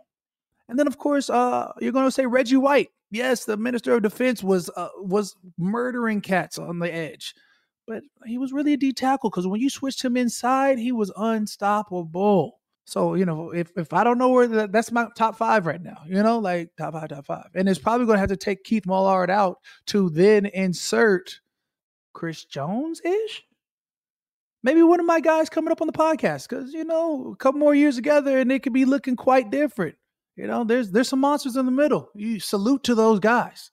And 0.68 0.78
then 0.78 0.86
of 0.86 0.96
course 0.98 1.28
uh 1.28 1.72
you're 1.80 1.92
going 1.92 2.06
to 2.06 2.10
say 2.10 2.24
reggie 2.24 2.56
white 2.56 2.88
yes, 3.10 3.44
the 3.44 3.56
minister 3.56 3.94
of 3.94 4.02
defense 4.02 4.42
was 4.42 4.70
uh, 4.76 4.88
was 4.98 5.36
murdering 5.58 6.20
cats 6.20 6.58
on 6.58 6.78
the 6.78 6.92
edge, 6.92 7.34
but 7.86 8.02
he 8.24 8.38
was 8.38 8.52
really 8.52 8.72
a 8.74 8.76
D 8.76 8.92
tackle 8.92 9.30
because 9.30 9.46
when 9.46 9.60
you 9.60 9.70
switched 9.70 10.04
him 10.04 10.16
inside, 10.16 10.78
he 10.78 10.92
was 10.92 11.12
unstoppable. 11.16 12.60
So 12.84 13.14
you 13.14 13.26
know, 13.26 13.50
if 13.50 13.70
if 13.76 13.92
I 13.92 14.04
don't 14.04 14.18
know 14.18 14.30
where 14.30 14.46
the, 14.46 14.68
that's 14.68 14.92
my 14.92 15.08
top 15.16 15.36
five 15.36 15.66
right 15.66 15.82
now, 15.82 16.02
you 16.06 16.22
know, 16.22 16.38
like 16.38 16.70
top 16.76 16.94
five, 16.94 17.08
top 17.08 17.26
five, 17.26 17.48
and 17.54 17.68
it's 17.68 17.80
probably 17.80 18.06
going 18.06 18.16
to 18.16 18.20
have 18.20 18.28
to 18.28 18.36
take 18.36 18.64
Keith 18.64 18.86
Millard 18.86 19.30
out 19.30 19.58
to 19.86 20.10
then 20.10 20.46
insert 20.46 21.40
Chris 22.12 22.44
Jones 22.44 23.00
ish. 23.04 23.42
Maybe 24.62 24.82
one 24.82 25.00
of 25.00 25.06
my 25.06 25.20
guys 25.20 25.48
coming 25.48 25.70
up 25.70 25.80
on 25.80 25.86
the 25.86 25.92
podcast 25.92 26.48
because 26.48 26.72
you 26.72 26.84
know 26.84 27.32
a 27.32 27.36
couple 27.36 27.60
more 27.60 27.74
years 27.74 27.96
together 27.96 28.38
and 28.38 28.50
it 28.50 28.62
could 28.62 28.72
be 28.72 28.84
looking 28.84 29.16
quite 29.16 29.50
different. 29.50 29.96
You 30.36 30.46
know, 30.46 30.64
there's 30.64 30.90
there's 30.90 31.08
some 31.08 31.20
monsters 31.20 31.56
in 31.56 31.64
the 31.64 31.72
middle. 31.72 32.10
You 32.14 32.38
salute 32.38 32.84
to 32.84 32.94
those 32.94 33.20
guys. 33.20 33.70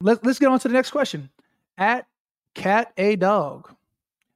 Let, 0.00 0.24
let's 0.24 0.38
get 0.38 0.48
on 0.48 0.58
to 0.60 0.68
the 0.68 0.74
next 0.74 0.90
question. 0.90 1.30
At 1.78 2.06
Cat 2.54 2.92
A 2.96 3.16
Dog, 3.16 3.74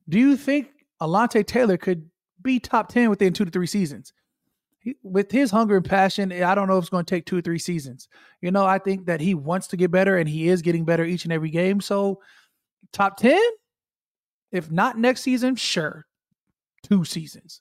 do 0.08 0.18
you 0.18 0.36
think 0.36 0.70
Alontae 1.00 1.46
Taylor 1.46 1.76
could 1.76 2.08
be 2.42 2.58
top 2.58 2.88
10 2.88 3.08
within 3.10 3.32
two 3.32 3.44
to 3.44 3.50
three 3.50 3.66
seasons? 3.66 4.12
He, 4.80 4.96
with 5.02 5.30
his 5.30 5.50
hunger 5.50 5.76
and 5.76 5.84
passion, 5.84 6.32
eh, 6.32 6.44
I 6.44 6.54
don't 6.54 6.66
know 6.66 6.78
if 6.78 6.84
it's 6.84 6.90
going 6.90 7.04
to 7.04 7.14
take 7.14 7.26
two 7.26 7.36
or 7.36 7.42
three 7.42 7.58
seasons. 7.58 8.08
You 8.40 8.50
know, 8.50 8.64
I 8.64 8.78
think 8.78 9.06
that 9.06 9.20
he 9.20 9.34
wants 9.34 9.68
to 9.68 9.76
get 9.76 9.90
better 9.90 10.16
and 10.16 10.28
he 10.28 10.48
is 10.48 10.62
getting 10.62 10.84
better 10.84 11.04
each 11.04 11.24
and 11.24 11.32
every 11.32 11.50
game. 11.50 11.80
So, 11.80 12.20
top 12.92 13.18
10? 13.18 13.38
If 14.52 14.70
not 14.70 14.98
next 14.98 15.20
season, 15.20 15.54
sure. 15.56 16.06
Two 16.82 17.04
seasons. 17.04 17.60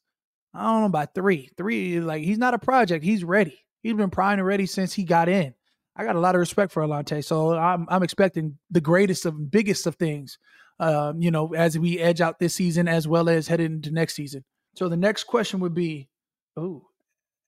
I 0.54 0.64
don't 0.64 0.80
know 0.80 0.86
about 0.86 1.14
three. 1.14 1.50
Three, 1.58 2.00
like, 2.00 2.24
he's 2.24 2.38
not 2.38 2.54
a 2.54 2.60
project. 2.60 3.04
He's 3.04 3.24
ready. 3.24 3.60
He's 3.82 3.94
been 3.94 4.10
prying 4.10 4.40
already 4.40 4.66
since 4.66 4.94
he 4.94 5.04
got 5.04 5.30
in. 5.30 5.54
I 5.96 6.04
got 6.04 6.16
a 6.16 6.20
lot 6.20 6.36
of 6.36 6.40
respect 6.40 6.72
for 6.72 6.84
Alontae, 6.84 7.24
so 7.24 7.58
I'm 7.58 7.86
I'm 7.90 8.04
expecting 8.04 8.58
the 8.72 8.82
greatest 8.82 9.26
of 9.26 9.52
biggest 9.52 9.86
of 9.86 9.96
things. 9.96 10.38
Um, 10.80 11.22
you 11.22 11.30
know, 11.30 11.54
as 11.54 11.78
we 11.78 12.00
edge 12.00 12.22
out 12.22 12.40
this 12.40 12.56
season 12.56 12.88
as 12.88 13.08
well 13.08 13.28
as 13.28 13.48
heading 13.48 13.74
into 13.74 13.92
next 13.92 14.16
season. 14.16 14.46
So 14.76 14.88
the 14.88 14.96
next 14.96 15.26
question 15.26 15.60
would 15.60 15.74
be, 15.74 16.08
oh, 16.56 16.86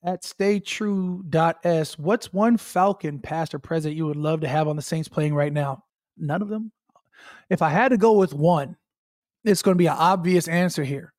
at 0.03 0.25
stay 0.25 0.59
true 0.59 1.23
dot 1.29 1.59
s, 1.63 1.97
what's 1.97 2.33
one 2.33 2.57
Falcon 2.57 3.19
past 3.19 3.53
or 3.53 3.59
present 3.59 3.95
you 3.95 4.05
would 4.05 4.17
love 4.17 4.41
to 4.41 4.49
have 4.49 4.67
on 4.67 4.75
the 4.75 4.81
Saints 4.81 5.07
playing 5.07 5.33
right 5.33 5.53
now? 5.53 5.83
None 6.17 6.41
of 6.41 6.49
them. 6.49 6.71
If 7.49 7.61
I 7.61 7.69
had 7.69 7.89
to 7.89 7.97
go 7.97 8.13
with 8.13 8.33
one, 8.33 8.75
it's 9.43 9.61
going 9.61 9.75
to 9.75 9.81
be 9.81 9.87
an 9.87 9.95
obvious 9.97 10.47
answer 10.47 10.83
here. 10.83 11.13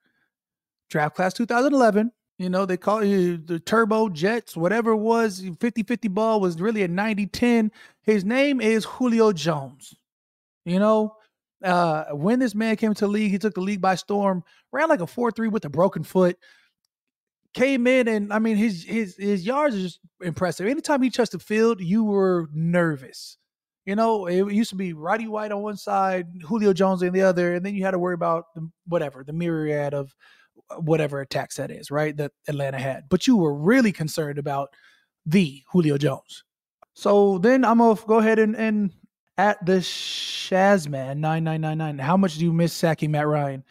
Draft 0.90 1.16
class 1.16 1.32
2011, 1.34 2.12
you 2.38 2.48
know, 2.48 2.66
they 2.66 2.76
call 2.76 3.04
you 3.04 3.36
the 3.36 3.60
turbo 3.60 4.08
jets, 4.08 4.56
whatever 4.56 4.92
it 4.92 4.96
was, 4.96 5.44
50 5.60 5.82
50 5.82 6.08
ball 6.08 6.40
was 6.40 6.60
really 6.60 6.82
a 6.82 6.88
90 6.88 7.26
10. 7.26 7.70
His 8.02 8.24
name 8.24 8.60
is 8.60 8.84
Julio 8.84 9.32
Jones. 9.32 9.94
You 10.64 10.78
know, 10.78 11.16
uh, 11.62 12.04
when 12.12 12.38
this 12.38 12.54
man 12.54 12.76
came 12.76 12.94
to 12.94 13.04
the 13.04 13.10
league, 13.10 13.30
he 13.30 13.38
took 13.38 13.54
the 13.54 13.60
league 13.60 13.80
by 13.80 13.94
storm, 13.94 14.42
ran 14.72 14.88
like 14.88 15.00
a 15.00 15.06
4 15.06 15.30
3 15.30 15.48
with 15.48 15.64
a 15.64 15.70
broken 15.70 16.02
foot. 16.02 16.36
Came 17.54 17.86
in 17.86 18.08
and 18.08 18.32
I 18.32 18.38
mean 18.38 18.56
his 18.56 18.82
his 18.82 19.14
his 19.16 19.44
yards 19.44 19.76
are 19.76 19.80
just 19.80 20.00
impressive. 20.22 20.66
Anytime 20.66 21.02
he 21.02 21.10
touched 21.10 21.32
the 21.32 21.38
field, 21.38 21.80
you 21.80 22.02
were 22.02 22.48
nervous. 22.54 23.36
You 23.84 23.96
know, 23.96 24.26
it 24.26 24.52
used 24.52 24.70
to 24.70 24.76
be 24.76 24.92
Roddy 24.92 25.26
White 25.26 25.52
on 25.52 25.60
one 25.60 25.76
side, 25.76 26.28
Julio 26.46 26.72
Jones 26.72 27.02
on 27.02 27.12
the 27.12 27.22
other, 27.22 27.54
and 27.54 27.66
then 27.66 27.74
you 27.74 27.84
had 27.84 27.90
to 27.90 27.98
worry 27.98 28.14
about 28.14 28.54
the, 28.54 28.70
whatever 28.86 29.24
the 29.24 29.32
myriad 29.32 29.92
of 29.92 30.14
whatever 30.78 31.20
attack 31.20 31.52
set 31.52 31.70
is, 31.70 31.90
right? 31.90 32.16
That 32.16 32.32
Atlanta 32.48 32.78
had. 32.78 33.08
But 33.08 33.26
you 33.26 33.36
were 33.36 33.54
really 33.54 33.92
concerned 33.92 34.38
about 34.38 34.70
the 35.26 35.62
Julio 35.70 35.98
Jones. 35.98 36.44
So 36.94 37.38
then 37.38 37.64
I'm 37.64 37.78
gonna 37.78 37.98
go 38.06 38.18
ahead 38.18 38.38
and, 38.38 38.56
and 38.56 38.92
at 39.38 39.64
the 39.64 39.78
Shazman 39.78 41.18
nine 41.18 41.44
nine 41.44 41.60
nine 41.60 41.78
nine. 41.78 41.98
How 41.98 42.16
much 42.16 42.36
do 42.36 42.44
you 42.44 42.52
miss 42.52 42.72
sacking 42.72 43.10
Matt 43.10 43.26
Ryan? 43.26 43.64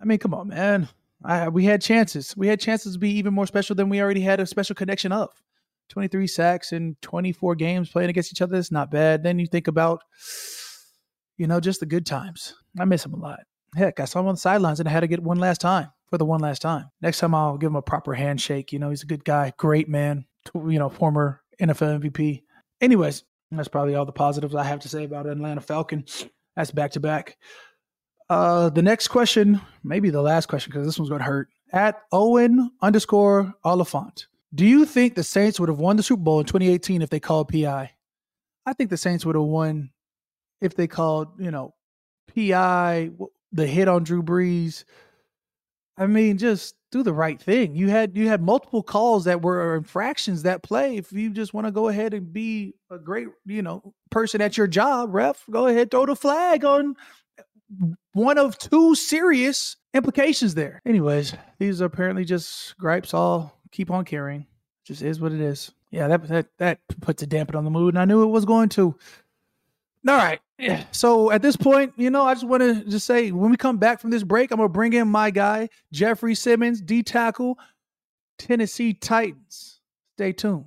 I 0.00 0.04
mean, 0.04 0.18
come 0.18 0.34
on, 0.34 0.48
man. 0.48 0.88
I, 1.24 1.48
we 1.48 1.64
had 1.64 1.80
chances. 1.80 2.36
We 2.36 2.48
had 2.48 2.60
chances 2.60 2.94
to 2.94 2.98
be 2.98 3.12
even 3.12 3.32
more 3.32 3.46
special 3.46 3.74
than 3.74 3.88
we 3.88 4.00
already 4.00 4.20
had 4.20 4.40
a 4.40 4.46
special 4.46 4.74
connection 4.74 5.12
of. 5.12 5.30
23 5.88 6.26
sacks 6.26 6.72
in 6.72 6.96
24 7.02 7.54
games 7.54 7.88
playing 7.88 8.10
against 8.10 8.32
each 8.32 8.42
other. 8.42 8.56
It's 8.56 8.72
not 8.72 8.90
bad. 8.90 9.22
Then 9.22 9.38
you 9.38 9.46
think 9.46 9.68
about, 9.68 10.02
You 11.38 11.46
know, 11.46 11.60
just 11.60 11.80
the 11.80 11.86
good 11.86 12.06
times. 12.06 12.54
I 12.78 12.84
miss 12.84 13.04
him 13.04 13.14
a 13.14 13.18
lot. 13.18 13.40
Heck, 13.76 14.00
I 14.00 14.04
saw 14.04 14.20
him 14.20 14.28
on 14.28 14.34
the 14.34 14.40
sidelines 14.40 14.80
and 14.80 14.88
I 14.88 14.92
had 14.92 15.00
to 15.00 15.06
get 15.06 15.22
one 15.22 15.38
last 15.38 15.60
time 15.60 15.90
for 16.08 16.18
the 16.18 16.24
one 16.24 16.40
last 16.40 16.62
time. 16.62 16.90
Next 17.00 17.18
time 17.18 17.34
I'll 17.34 17.58
give 17.58 17.68
him 17.70 17.76
a 17.76 17.82
proper 17.82 18.14
handshake. 18.14 18.72
You 18.72 18.78
know, 18.78 18.90
he's 18.90 19.02
a 19.02 19.06
good 19.06 19.24
guy, 19.24 19.52
great 19.56 19.88
man, 19.88 20.26
you 20.54 20.78
know, 20.78 20.88
former 20.88 21.42
NFL 21.60 22.00
MVP. 22.00 22.42
Anyways, 22.80 23.24
that's 23.50 23.68
probably 23.68 23.94
all 23.94 24.06
the 24.06 24.12
positives 24.12 24.54
I 24.54 24.64
have 24.64 24.80
to 24.80 24.88
say 24.88 25.04
about 25.04 25.26
Atlanta 25.26 25.60
Falcon. 25.60 26.04
That's 26.56 26.70
back 26.70 26.92
to 26.92 27.00
back. 27.00 27.36
Uh, 28.30 28.70
the 28.70 28.82
next 28.82 29.08
question, 29.08 29.60
maybe 29.82 30.10
the 30.10 30.22
last 30.22 30.46
question, 30.46 30.70
because 30.72 30.86
this 30.86 30.98
one's 30.98 31.08
going 31.08 31.20
to 31.20 31.26
hurt. 31.26 31.48
At 31.72 32.00
Owen 32.12 32.70
underscore 32.80 33.52
Oliphant, 33.64 34.26
do 34.54 34.64
you 34.64 34.84
think 34.86 35.14
the 35.14 35.24
Saints 35.24 35.58
would 35.58 35.68
have 35.68 35.78
won 35.78 35.96
the 35.96 36.02
Super 36.02 36.22
Bowl 36.22 36.40
in 36.40 36.46
2018 36.46 37.02
if 37.02 37.10
they 37.10 37.20
called 37.20 37.48
PI? 37.48 37.90
I 38.66 38.72
think 38.72 38.90
the 38.90 38.96
Saints 38.96 39.26
would 39.26 39.34
have 39.34 39.44
won 39.44 39.90
if 40.60 40.74
they 40.76 40.86
called, 40.86 41.28
you 41.38 41.50
know, 41.50 41.74
PI, 42.34 43.10
the 43.54 43.66
hit 43.66 43.88
on 43.88 44.04
Drew 44.04 44.22
Brees. 44.22 44.84
I 45.96 46.06
mean, 46.06 46.38
just 46.38 46.74
do 46.90 47.04
the 47.04 47.12
right 47.12 47.40
thing. 47.40 47.76
You 47.76 47.88
had 47.88 48.16
you 48.16 48.28
had 48.28 48.42
multiple 48.42 48.82
calls 48.82 49.24
that 49.24 49.42
were 49.42 49.76
infractions 49.76 50.42
that 50.42 50.62
play. 50.62 50.96
If 50.96 51.12
you 51.12 51.30
just 51.30 51.54
want 51.54 51.66
to 51.66 51.70
go 51.70 51.88
ahead 51.88 52.14
and 52.14 52.32
be 52.32 52.74
a 52.90 52.98
great, 52.98 53.28
you 53.46 53.62
know, 53.62 53.94
person 54.10 54.40
at 54.40 54.58
your 54.58 54.66
job, 54.66 55.14
ref, 55.14 55.44
go 55.50 55.68
ahead 55.68 55.90
throw 55.90 56.04
the 56.04 56.16
flag 56.16 56.64
on 56.64 56.96
uh, 57.38 57.86
one 58.12 58.38
of 58.38 58.58
two 58.58 58.94
serious 58.96 59.76
implications 59.94 60.54
there. 60.54 60.82
Anyways, 60.84 61.34
these 61.60 61.80
are 61.80 61.86
apparently 61.86 62.24
just 62.24 62.76
gripes. 62.76 63.14
All 63.14 63.60
keep 63.70 63.90
on 63.90 64.04
carrying. 64.04 64.46
Just 64.84 65.02
is 65.02 65.20
what 65.20 65.32
it 65.32 65.40
is. 65.40 65.70
Yeah, 65.92 66.08
that 66.08 66.26
that 66.28 66.46
that 66.58 66.80
puts 67.00 67.22
a 67.22 67.26
dampen 67.26 67.54
on 67.54 67.64
the 67.64 67.70
mood, 67.70 67.94
and 67.94 68.00
I 68.00 68.04
knew 68.04 68.24
it 68.24 68.26
was 68.26 68.44
going 68.44 68.68
to. 68.70 68.96
All 70.06 70.16
right. 70.16 70.40
So 70.92 71.30
at 71.30 71.40
this 71.40 71.56
point, 71.56 71.94
you 71.96 72.10
know, 72.10 72.24
I 72.24 72.34
just 72.34 72.46
want 72.46 72.62
to 72.62 72.84
just 72.84 73.06
say 73.06 73.30
when 73.32 73.50
we 73.50 73.56
come 73.56 73.78
back 73.78 74.00
from 74.00 74.10
this 74.10 74.22
break, 74.22 74.50
I'm 74.50 74.58
gonna 74.58 74.68
bring 74.68 74.92
in 74.92 75.08
my 75.08 75.30
guy 75.30 75.68
Jeffery 75.92 76.34
Simmons, 76.34 76.80
D 76.80 77.02
tackle, 77.02 77.58
Tennessee 78.38 78.92
Titans. 78.92 79.80
Stay 80.16 80.32
tuned. 80.32 80.66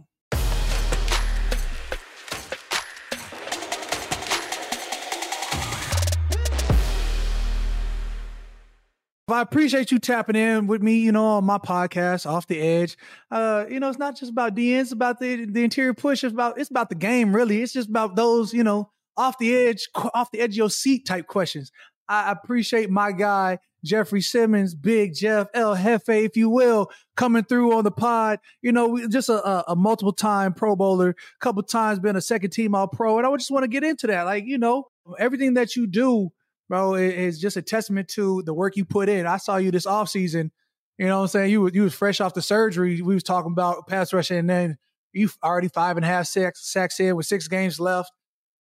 I 9.30 9.42
appreciate 9.42 9.92
you 9.92 10.00
tapping 10.00 10.38
in 10.38 10.68
with 10.68 10.82
me, 10.82 11.00
you 11.00 11.12
know, 11.12 11.26
on 11.26 11.44
my 11.44 11.58
podcast, 11.58 12.26
Off 12.26 12.48
the 12.48 12.60
Edge. 12.60 12.98
Uh, 13.30 13.66
you 13.70 13.80
know, 13.80 13.90
it's 13.90 14.00
not 14.00 14.18
just 14.18 14.32
about 14.32 14.56
DNs, 14.56 14.82
it's 14.82 14.92
about 14.94 15.20
the 15.20 15.46
the 15.46 15.64
interior 15.64 15.94
push. 15.94 16.24
It's 16.24 16.34
about 16.34 16.58
it's 16.58 16.70
about 16.72 16.90
the 16.90 16.96
game, 16.96 17.36
really. 17.36 17.62
It's 17.62 17.74
just 17.74 17.90
about 17.90 18.16
those, 18.16 18.54
you 18.54 18.64
know, 18.64 18.90
off 19.18 19.38
the 19.38 19.56
edge, 19.56 19.88
off 19.96 20.32
the 20.32 20.40
edge 20.40 20.52
of 20.52 20.58
your 20.58 20.70
seat 20.70 21.06
type 21.06 21.28
questions. 21.28 21.72
I 22.10 22.32
appreciate 22.32 22.90
my 22.90 23.12
guy 23.12 23.60
Jeffery 23.84 24.22
Simmons, 24.22 24.74
Big 24.74 25.14
Jeff, 25.14 25.48
El 25.54 25.76
Jefe, 25.76 26.10
if 26.10 26.38
you 26.38 26.50
will, 26.50 26.90
coming 27.16 27.44
through 27.44 27.76
on 27.76 27.84
the 27.84 27.92
pod. 27.92 28.40
You 28.62 28.72
know, 28.72 29.08
just 29.08 29.30
a, 29.30 29.72
a, 29.72 29.76
multiple 29.76 30.14
time 30.14 30.54
Pro 30.54 30.76
Bowler, 30.76 31.16
couple 31.40 31.64
times 31.64 32.00
been 32.00 32.16
a 32.16 32.22
second 32.22 32.52
team 32.52 32.76
All 32.76 32.88
Pro, 32.88 33.18
and 33.18 33.28
I 33.28 33.36
just 33.36 33.52
want 33.52 33.64
to 33.64 33.68
get 33.68 33.84
into 33.84 34.08
that. 34.08 34.24
Like, 34.24 34.46
you 34.46 34.58
know, 34.58 34.86
everything 35.20 35.56
that 35.56 35.76
you 35.76 35.86
do 35.88 36.32
bro, 36.70 36.96
is 36.96 37.40
just 37.40 37.58
a 37.58 37.62
testament 37.62 38.08
to 38.10 38.42
the 38.44 38.54
work 38.54 38.76
you 38.76 38.86
put 38.86 39.10
in. 39.10 39.26
I 39.26 39.38
saw 39.38 39.58
you 39.58 39.72
this 39.72 39.86
off 39.86 40.10
season. 40.10 40.52
You 40.98 41.08
know 41.08 41.18
what 41.18 41.24
I'm 41.24 41.28
saying? 41.30 41.52
You, 41.52 41.70
you 41.72 41.84
was 41.84 41.94
fresh 41.94 42.20
off 42.20 42.34
the 42.34 42.42
surgery. 42.42 43.02
We 43.02 43.14
was 43.14 43.24
talking 43.24 43.52
about 43.52 43.88
pass 43.88 44.14
rushing, 44.14 44.38
and 44.38 44.50
then 44.50 44.78
you 45.14 45.30
already 45.44 45.68
five 45.68 45.98
and 45.98 46.06
a 46.06 46.08
half 46.08 46.28
sacks, 46.28 46.72
sacks 46.72 47.00
in 47.00 47.16
with 47.16 47.26
six 47.26 47.48
games 47.48 47.80
left. 47.80 48.12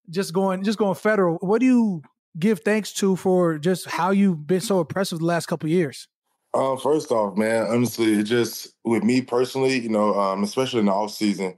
Just 0.09 0.33
going, 0.33 0.63
just 0.63 0.77
going 0.77 0.95
federal. 0.95 1.35
What 1.37 1.59
do 1.59 1.65
you 1.65 2.01
give 2.39 2.61
thanks 2.61 2.93
to 2.93 3.15
for 3.15 3.57
just 3.57 3.85
how 3.87 4.11
you've 4.11 4.47
been 4.47 4.61
so 4.61 4.79
impressive 4.79 5.19
the 5.19 5.25
last 5.25 5.47
couple 5.47 5.69
years? 5.69 6.07
Um, 6.53 6.77
first 6.77 7.11
off, 7.11 7.37
man, 7.37 7.67
honestly, 7.67 8.13
it 8.13 8.23
just 8.23 8.73
with 8.83 9.03
me 9.03 9.21
personally, 9.21 9.79
you 9.79 9.89
know, 9.89 10.17
um, 10.19 10.43
especially 10.43 10.79
in 10.79 10.85
the 10.85 10.91
off 10.91 11.11
season, 11.11 11.55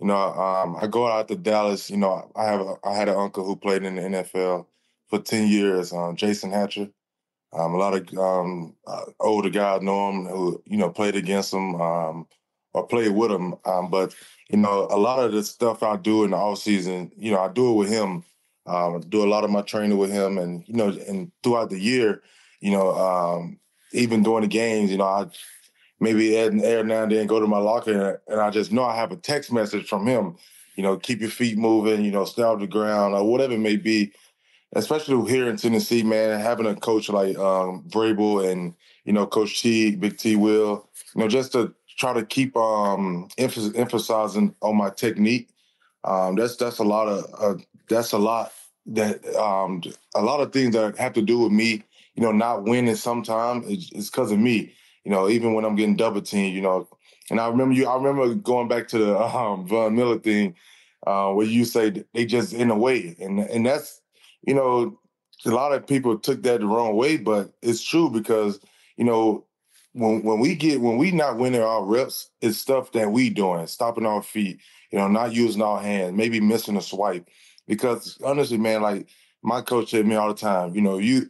you 0.00 0.06
know, 0.06 0.16
um, 0.16 0.76
I 0.80 0.86
go 0.86 1.06
out 1.06 1.28
to 1.28 1.36
Dallas. 1.36 1.90
You 1.90 1.98
know, 1.98 2.30
I 2.34 2.44
have 2.44 2.60
a, 2.60 2.74
I 2.82 2.94
had 2.94 3.08
an 3.08 3.16
uncle 3.16 3.44
who 3.44 3.54
played 3.54 3.82
in 3.84 3.96
the 3.96 4.02
NFL 4.02 4.66
for 5.08 5.18
10 5.18 5.48
years, 5.48 5.92
um, 5.92 6.16
Jason 6.16 6.50
Hatcher. 6.50 6.88
Um, 7.52 7.74
a 7.74 7.76
lot 7.76 7.94
of 7.94 8.18
um, 8.18 8.76
uh, 8.86 9.04
older 9.18 9.50
guys 9.50 9.82
know 9.82 10.10
him 10.10 10.26
who, 10.26 10.62
you 10.66 10.78
know, 10.78 10.88
played 10.88 11.16
against 11.16 11.52
him 11.52 11.80
um, 11.80 12.26
or 12.72 12.86
played 12.86 13.10
with 13.10 13.30
him. 13.30 13.56
But, 13.64 14.14
you 14.50 14.58
know, 14.58 14.88
a 14.90 14.98
lot 14.98 15.20
of 15.20 15.32
the 15.32 15.44
stuff 15.44 15.82
I 15.82 15.96
do 15.96 16.24
in 16.24 16.32
the 16.32 16.36
off 16.36 16.58
season, 16.58 17.12
you 17.16 17.30
know, 17.30 17.40
I 17.40 17.48
do 17.48 17.70
it 17.70 17.74
with 17.74 17.88
him. 17.88 18.24
Um, 18.66 19.00
do 19.08 19.24
a 19.24 19.28
lot 19.28 19.44
of 19.44 19.50
my 19.50 19.62
training 19.62 19.96
with 19.96 20.10
him. 20.10 20.38
And, 20.38 20.64
you 20.66 20.74
know, 20.74 20.88
and 20.88 21.30
throughout 21.42 21.70
the 21.70 21.78
year, 21.78 22.22
you 22.60 22.72
know, 22.72 22.92
um, 22.92 23.58
even 23.92 24.22
during 24.22 24.42
the 24.42 24.48
games, 24.48 24.90
you 24.90 24.98
know, 24.98 25.04
I 25.04 25.26
maybe 26.00 26.36
every 26.36 26.58
now 26.60 27.02
and 27.04 27.12
then 27.12 27.26
go 27.26 27.38
to 27.38 27.46
my 27.46 27.58
locker 27.58 28.20
and 28.26 28.40
I 28.40 28.50
just 28.50 28.72
know 28.72 28.84
I 28.84 28.96
have 28.96 29.12
a 29.12 29.16
text 29.16 29.52
message 29.52 29.88
from 29.88 30.06
him, 30.06 30.36
you 30.74 30.82
know, 30.82 30.96
keep 30.96 31.20
your 31.20 31.30
feet 31.30 31.56
moving, 31.56 32.04
you 32.04 32.10
know, 32.10 32.24
stay 32.24 32.42
off 32.42 32.58
the 32.58 32.66
ground 32.66 33.14
or 33.14 33.24
whatever 33.24 33.54
it 33.54 33.58
may 33.58 33.76
be 33.76 34.12
especially 34.74 35.30
here 35.30 35.48
in 35.48 35.56
Tennessee, 35.56 36.02
man, 36.02 36.38
having 36.40 36.66
a 36.66 36.76
coach 36.76 37.08
like 37.08 37.36
um, 37.38 37.84
Vrabel 37.88 38.50
and 38.50 38.74
you 39.04 39.12
know 39.12 39.26
Coach 39.26 39.60
T, 39.62 39.96
Big 39.96 40.16
T, 40.18 40.36
Will, 40.36 40.88
you 41.14 41.20
know, 41.20 41.28
just 41.28 41.52
to 41.52 41.74
try 42.00 42.14
to 42.14 42.26
keep 42.26 42.56
um, 42.58 43.28
emph- 43.38 43.78
emphasizing 43.78 44.56
on 44.62 44.76
my 44.78 44.90
technique. 44.90 45.50
Um, 46.04 46.36
that's 46.36 46.56
that's 46.56 46.80
a 46.80 46.84
lot 46.84 47.08
of 47.08 47.26
uh, 47.38 47.62
that's 47.90 48.12
a 48.12 48.18
lot 48.18 48.52
that 48.88 49.24
um, 49.36 49.82
a 50.16 50.22
lot 50.22 50.40
of 50.40 50.52
things 50.52 50.74
that 50.76 50.98
have 50.98 51.14
to 51.14 51.22
do 51.22 51.40
with 51.40 51.52
me. 51.52 51.84
You 52.16 52.24
know, 52.24 52.32
not 52.32 52.64
winning 52.64 52.96
sometimes 52.96 53.66
it's 53.68 54.10
because 54.10 54.32
of 54.32 54.40
me. 54.40 54.74
You 55.04 55.12
know, 55.12 55.30
even 55.30 55.54
when 55.54 55.66
I'm 55.66 55.76
getting 55.76 55.96
double 55.96 56.22
teamed, 56.22 56.56
you 56.56 56.62
know. 56.62 56.88
And 57.30 57.40
I 57.40 57.48
remember 57.48 57.74
you. 57.76 57.88
I 57.88 57.96
remember 57.96 58.34
going 58.34 58.68
back 58.68 58.88
to 58.90 58.98
the 58.98 59.20
um, 59.20 59.68
Von 59.68 59.96
Miller 59.96 60.20
thing, 60.20 60.56
uh, 61.06 61.32
where 61.32 61.46
you 61.46 61.66
say 61.66 62.04
they 62.14 62.26
just 62.26 62.54
in 62.54 62.70
a 62.72 62.78
way, 62.78 63.16
and 63.20 63.40
and 63.40 63.66
that's 63.66 64.02
you 64.46 64.54
know, 64.54 64.98
a 65.46 65.50
lot 65.50 65.72
of 65.74 65.86
people 65.88 66.18
took 66.18 66.42
that 66.44 66.60
the 66.60 66.66
wrong 66.66 66.96
way, 66.96 67.18
but 67.18 67.52
it's 67.62 67.82
true 67.82 68.10
because, 68.10 68.60
you 68.98 69.04
know, 69.04 69.46
when 69.92 70.22
when 70.22 70.38
we 70.38 70.54
get 70.54 70.80
when 70.80 70.96
we 70.96 71.10
not 71.10 71.38
winning 71.38 71.62
our 71.62 71.84
reps, 71.84 72.30
it's 72.40 72.58
stuff 72.58 72.92
that 72.92 73.10
we 73.10 73.30
doing, 73.30 73.66
stopping 73.66 74.06
our 74.06 74.22
feet, 74.22 74.60
you 74.90 74.98
know, 74.98 75.08
not 75.08 75.32
using 75.32 75.62
our 75.62 75.80
hands, 75.80 76.16
maybe 76.16 76.40
missing 76.40 76.76
a 76.76 76.82
swipe. 76.82 77.28
Because 77.66 78.18
honestly, 78.24 78.58
man, 78.58 78.82
like 78.82 79.08
my 79.42 79.60
coach 79.62 79.90
said 79.90 80.06
me 80.06 80.14
all 80.14 80.28
the 80.28 80.34
time, 80.34 80.74
you 80.74 80.80
know, 80.80 80.98
you 80.98 81.28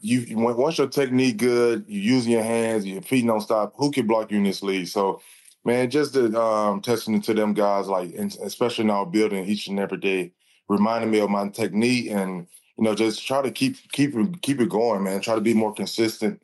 you 0.00 0.36
once 0.36 0.78
your 0.78 0.88
technique 0.88 1.38
good, 1.38 1.84
you 1.88 2.00
using 2.00 2.32
your 2.32 2.42
hands, 2.42 2.86
your 2.86 3.02
feet 3.02 3.26
don't 3.26 3.40
stop. 3.40 3.72
Who 3.76 3.90
can 3.90 4.06
block 4.06 4.30
you 4.30 4.38
in 4.38 4.44
this 4.44 4.62
league? 4.62 4.88
So, 4.88 5.20
man, 5.64 5.90
just 5.90 6.12
the 6.12 6.40
um, 6.40 6.82
to 6.82 7.34
them 7.34 7.52
guys, 7.52 7.88
like 7.88 8.12
especially 8.14 8.84
in 8.84 8.90
our 8.90 9.06
building 9.06 9.44
each 9.46 9.66
and 9.66 9.80
every 9.80 9.98
day, 9.98 10.32
reminding 10.68 11.10
me 11.10 11.18
of 11.18 11.30
my 11.30 11.48
technique 11.48 12.10
and 12.10 12.46
you 12.78 12.84
know 12.84 12.94
just 12.94 13.26
try 13.26 13.42
to 13.42 13.50
keep 13.50 13.76
keep 13.90 14.14
keep 14.42 14.60
it 14.60 14.68
going, 14.68 15.02
man. 15.02 15.20
Try 15.20 15.34
to 15.34 15.40
be 15.40 15.54
more 15.54 15.74
consistent 15.74 16.40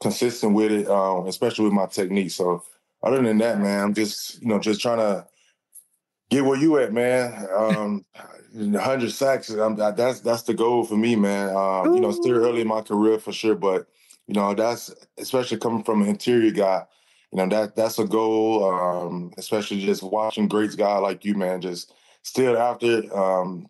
consistent 0.00 0.54
with 0.54 0.72
it, 0.72 0.88
um, 0.88 1.26
especially 1.26 1.64
with 1.64 1.74
my 1.74 1.86
technique. 1.86 2.30
So 2.30 2.64
other 3.02 3.22
than 3.22 3.38
that, 3.38 3.60
man, 3.60 3.84
I'm 3.84 3.94
just 3.94 4.40
you 4.42 4.48
know 4.48 4.58
just 4.58 4.80
trying 4.80 4.98
to 4.98 5.26
get 6.30 6.44
where 6.44 6.58
you 6.58 6.78
at, 6.78 6.92
man. 6.92 7.46
Um, 7.54 8.04
100 8.52 9.12
sacks, 9.12 9.50
I'm, 9.50 9.76
that's 9.76 10.20
that's 10.20 10.42
the 10.42 10.54
goal 10.54 10.84
for 10.84 10.96
me, 10.96 11.16
man. 11.16 11.54
Um, 11.54 11.94
you 11.94 12.00
know, 12.00 12.10
still 12.10 12.36
early 12.36 12.62
in 12.62 12.68
my 12.68 12.80
career 12.80 13.18
for 13.18 13.32
sure, 13.32 13.54
but 13.54 13.86
you 14.26 14.34
know 14.34 14.54
that's 14.54 14.92
especially 15.18 15.58
coming 15.58 15.84
from 15.84 16.02
an 16.02 16.08
interior 16.08 16.50
guy. 16.50 16.84
You 17.32 17.38
know 17.38 17.48
that 17.48 17.76
that's 17.76 17.98
a 17.98 18.06
goal, 18.06 18.64
um, 18.64 19.32
especially 19.38 19.84
just 19.84 20.02
watching 20.02 20.48
greats 20.48 20.74
guy 20.74 20.98
like 20.98 21.24
you, 21.24 21.34
man. 21.34 21.60
Just 21.60 21.92
still 22.22 22.58
after 22.58 23.16
um, 23.16 23.68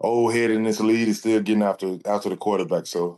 old 0.00 0.34
head 0.34 0.50
in 0.50 0.64
this 0.64 0.80
lead 0.80 1.08
is 1.08 1.20
still 1.20 1.40
getting 1.40 1.62
after 1.62 1.98
after 2.04 2.28
the 2.28 2.36
quarterback. 2.36 2.86
So 2.86 3.16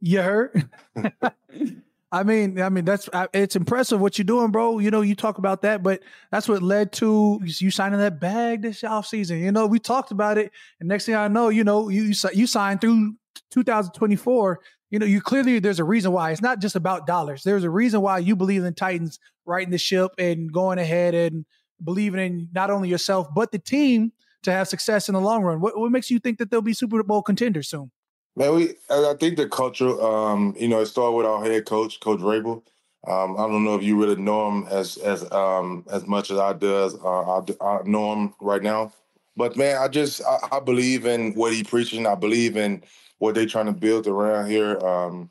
you 0.00 0.20
heard. 0.20 0.68
I 2.12 2.24
mean, 2.24 2.60
I 2.60 2.68
mean 2.70 2.84
that's 2.84 3.08
it's 3.32 3.54
impressive 3.54 4.00
what 4.00 4.18
you're 4.18 4.24
doing, 4.24 4.50
bro. 4.50 4.80
You 4.80 4.90
know, 4.90 5.00
you 5.00 5.14
talk 5.14 5.38
about 5.38 5.62
that, 5.62 5.82
but 5.82 6.02
that's 6.32 6.48
what 6.48 6.62
led 6.62 6.92
to 6.94 7.40
you 7.44 7.70
signing 7.70 8.00
that 8.00 8.18
bag 8.18 8.62
this 8.62 8.82
off 8.82 9.06
season. 9.06 9.38
You 9.38 9.52
know, 9.52 9.66
we 9.66 9.78
talked 9.78 10.10
about 10.10 10.36
it, 10.36 10.50
and 10.80 10.88
next 10.88 11.06
thing 11.06 11.14
I 11.14 11.28
know, 11.28 11.50
you 11.50 11.62
know, 11.62 11.88
you 11.88 12.12
you 12.34 12.46
signed 12.46 12.80
through 12.80 13.14
2024. 13.52 14.60
You 14.90 14.98
know, 14.98 15.06
you 15.06 15.20
clearly 15.20 15.60
there's 15.60 15.78
a 15.78 15.84
reason 15.84 16.10
why 16.10 16.32
it's 16.32 16.42
not 16.42 16.60
just 16.60 16.74
about 16.74 17.06
dollars. 17.06 17.44
There's 17.44 17.62
a 17.62 17.70
reason 17.70 18.00
why 18.00 18.18
you 18.18 18.34
believe 18.34 18.64
in 18.64 18.74
Titans 18.74 19.20
righting 19.46 19.70
the 19.70 19.78
ship 19.78 20.10
and 20.18 20.52
going 20.52 20.78
ahead 20.80 21.14
and 21.14 21.44
believing 21.82 22.20
in 22.20 22.48
not 22.52 22.70
only 22.70 22.88
yourself 22.88 23.28
but 23.34 23.52
the 23.52 23.58
team 23.58 24.12
to 24.42 24.52
have 24.52 24.66
success 24.68 25.08
in 25.08 25.14
the 25.14 25.20
long 25.20 25.42
run. 25.42 25.60
What, 25.60 25.78
what 25.78 25.92
makes 25.92 26.10
you 26.10 26.18
think 26.18 26.38
that 26.38 26.50
they'll 26.50 26.60
be 26.60 26.72
Super 26.72 27.02
Bowl 27.04 27.22
contenders 27.22 27.68
soon? 27.68 27.92
Man, 28.36 28.54
we 28.54 28.74
I 28.88 29.14
think 29.18 29.36
the 29.36 29.48
culture, 29.48 30.00
um, 30.00 30.54
you 30.58 30.68
know, 30.68 30.80
it 30.80 30.86
started 30.86 31.16
with 31.16 31.26
our 31.26 31.44
head 31.44 31.66
coach, 31.66 32.00
Coach 32.00 32.20
Vrabel. 32.20 32.62
Um, 33.06 33.34
I 33.36 33.46
don't 33.46 33.64
know 33.64 33.74
if 33.74 33.82
you 33.82 33.98
really 34.00 34.20
know 34.20 34.48
him 34.48 34.66
as 34.70 34.96
as 34.98 35.30
um, 35.32 35.84
as 35.90 36.06
much 36.06 36.30
as 36.30 36.38
I 36.38 36.52
does. 36.52 36.94
Uh, 36.94 37.40
I, 37.40 37.40
I 37.60 37.82
know 37.84 38.12
him 38.12 38.34
right 38.40 38.62
now, 38.62 38.92
but 39.36 39.56
man, 39.56 39.76
I 39.78 39.88
just 39.88 40.22
I, 40.24 40.38
I 40.52 40.60
believe 40.60 41.06
in 41.06 41.34
what 41.34 41.52
he 41.52 41.64
preaching. 41.64 42.06
I 42.06 42.14
believe 42.14 42.56
in 42.56 42.82
what 43.18 43.34
they 43.34 43.46
trying 43.46 43.66
to 43.66 43.72
build 43.72 44.06
around 44.06 44.48
here. 44.50 44.78
Um, 44.78 45.30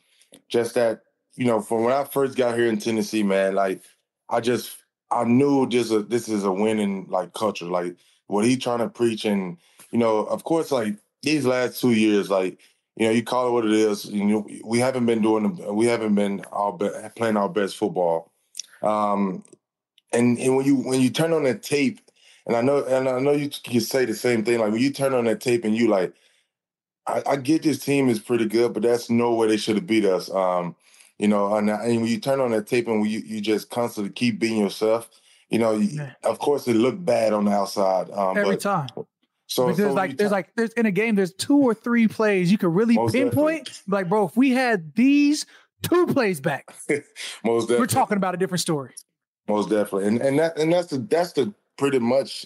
just 0.50 0.76
that 0.76 1.02
you 1.36 1.46
know, 1.46 1.62
from 1.62 1.84
when 1.84 1.94
I 1.94 2.04
first 2.04 2.36
got 2.36 2.56
here 2.58 2.68
in 2.68 2.80
Tennessee, 2.80 3.24
man, 3.24 3.56
like 3.56 3.82
I 4.30 4.42
just 4.42 4.78
I 5.12 5.24
knew 5.24 5.68
this 5.68 5.92
a, 5.92 6.02
this 6.04 6.28
is 6.28 6.44
a 6.44 6.52
winning 6.52 7.08
like 7.10 7.34
culture, 7.34 7.66
like 7.66 7.96
what 8.28 8.46
he 8.46 8.58
trying 8.58 8.80
to 8.80 8.90
preach, 8.90 9.26
and 9.26 9.58
you 9.92 10.00
know, 10.00 10.20
of 10.26 10.44
course, 10.44 10.72
like 10.72 10.96
these 11.22 11.46
last 11.46 11.80
two 11.80 11.94
years, 11.94 12.30
like 12.30 12.60
you 13.00 13.06
know, 13.06 13.12
you 13.12 13.24
call 13.24 13.48
it 13.48 13.52
what 13.52 13.66
it 13.66 13.72
is. 13.72 14.06
You 14.06 14.26
know, 14.26 14.48
we 14.66 14.78
haven't 14.78 15.06
been 15.06 15.22
doing, 15.22 15.56
we 15.74 15.86
haven't 15.86 16.16
been 16.16 16.44
our 16.52 16.74
be- 16.74 16.92
playing 17.16 17.38
our 17.38 17.48
best 17.48 17.78
football. 17.78 18.30
Um, 18.84 19.44
and 20.12 20.38
and 20.38 20.58
when 20.58 20.66
you 20.66 20.76
when 20.76 21.00
you 21.00 21.10
turn 21.10 21.32
on 21.32 21.44
that 21.44 21.64
tape, 21.64 22.00
and 22.46 22.58
I 22.58 22.62
know 22.62 22.84
and 22.84 23.08
I 23.08 23.20
know 23.20 23.32
you 23.32 23.50
can 23.64 23.80
say 23.80 24.04
the 24.04 24.14
same 24.14 24.44
thing. 24.44 24.60
Like 24.60 24.72
when 24.72 24.82
you 24.82 24.92
turn 24.92 25.14
on 25.14 25.26
that 25.26 25.40
tape 25.40 25.64
and 25.64 25.76
you 25.76 25.88
like, 25.88 26.14
I, 27.08 27.24
I 27.26 27.36
get 27.38 27.64
this 27.64 27.80
team 27.80 28.10
is 28.10 28.20
pretty 28.20 28.46
good, 28.46 28.74
but 28.74 28.84
that's 28.84 29.10
no 29.10 29.34
way 29.34 29.48
they 29.48 29.58
should 29.58 29.76
have 29.76 29.88
beat 29.88 30.06
us. 30.06 30.30
Um, 30.30 30.76
you 31.20 31.28
know, 31.28 31.56
and, 31.56 31.70
and 31.70 32.02
when 32.02 32.08
you 32.08 32.20
turn 32.20 32.42
on 32.42 32.52
that 32.52 32.68
tape 32.68 32.88
and 32.88 33.08
you 33.08 33.20
you 33.20 33.40
just 33.40 33.70
constantly 33.70 34.12
keep 34.12 34.40
being 34.40 34.58
yourself, 34.58 35.10
you 35.50 35.60
know, 35.60 35.74
yeah. 35.74 36.12
of 36.24 36.40
course 36.40 36.68
it 36.68 36.76
looked 36.76 37.06
bad 37.06 37.32
on 37.32 37.46
the 37.46 37.52
outside 37.52 38.10
um, 38.12 38.38
every 38.38 38.56
but, 38.56 38.62
time. 38.62 38.90
So 39.50 39.66
there's 39.66 39.78
so 39.78 39.94
like 39.94 40.16
there's 40.16 40.32
like 40.32 40.52
there's 40.56 40.72
in 40.74 40.86
a 40.86 40.92
game 40.92 41.16
there's 41.16 41.34
two 41.34 41.58
or 41.58 41.74
three 41.74 42.08
plays 42.08 42.52
you 42.52 42.60
could 42.60 42.70
really 42.70 42.96
pinpoint. 43.12 43.66
Definitely. 43.66 43.84
Like, 43.88 44.08
bro, 44.08 44.28
if 44.28 44.38
we 44.38 44.52
had 44.52 44.94
these 44.94 45.48
two 45.82 46.06
plays 46.06 46.40
back, 46.40 46.68
most 47.44 47.64
definitely. 47.64 47.78
we're 47.80 47.88
talking 47.88 48.18
about 48.18 48.36
a 48.36 48.38
different 48.38 48.62
story. 48.62 48.94
Most 49.48 49.72
definitely, 49.72 50.08
and 50.08 50.22
and 50.22 50.38
that 50.38 50.58
and 50.60 50.72
that's 50.72 50.88
the 50.88 51.00
that's 51.00 51.34
the 51.34 51.52
pretty 51.78 51.98
much 51.98 52.46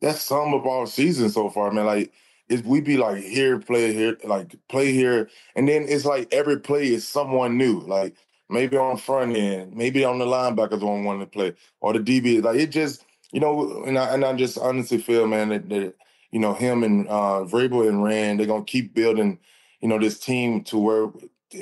that's 0.00 0.20
some 0.20 0.54
of 0.54 0.64
our 0.66 0.86
season 0.86 1.30
so 1.30 1.50
far, 1.50 1.72
man. 1.72 1.84
Like 1.84 2.12
is 2.48 2.62
we 2.62 2.80
be 2.80 2.96
like 2.96 3.24
here, 3.24 3.58
play 3.58 3.92
here, 3.92 4.16
like 4.22 4.54
play 4.68 4.92
here, 4.92 5.28
and 5.56 5.68
then 5.68 5.86
it's 5.88 6.04
like 6.04 6.32
every 6.32 6.60
play 6.60 6.86
is 6.86 7.06
someone 7.06 7.58
new. 7.58 7.80
Like 7.80 8.14
maybe 8.48 8.76
on 8.76 8.98
front 8.98 9.36
end, 9.36 9.74
maybe 9.74 10.04
on 10.04 10.20
the 10.20 10.26
linebackers 10.26 10.82
on 10.84 11.02
one 11.02 11.18
to 11.18 11.26
play, 11.26 11.54
or 11.80 11.92
the 11.92 11.98
DB. 11.98 12.40
Like 12.40 12.60
it 12.60 12.68
just, 12.68 13.04
you 13.32 13.40
know, 13.40 13.82
and 13.84 13.98
I 13.98 14.14
and 14.14 14.24
I 14.24 14.32
just 14.34 14.58
honestly 14.58 14.98
feel, 14.98 15.26
man, 15.26 15.48
that, 15.48 15.68
that 15.70 15.94
you 16.32 16.40
know 16.40 16.54
him 16.54 16.82
and 16.82 17.08
uh 17.08 17.44
Vrabel 17.44 17.88
and 17.88 18.02
Ran, 18.04 18.36
they're 18.36 18.46
gonna 18.46 18.64
keep 18.64 18.94
building, 18.94 19.38
you 19.80 19.88
know, 19.88 19.98
this 19.98 20.18
team 20.18 20.62
to 20.64 20.78
where 20.78 21.08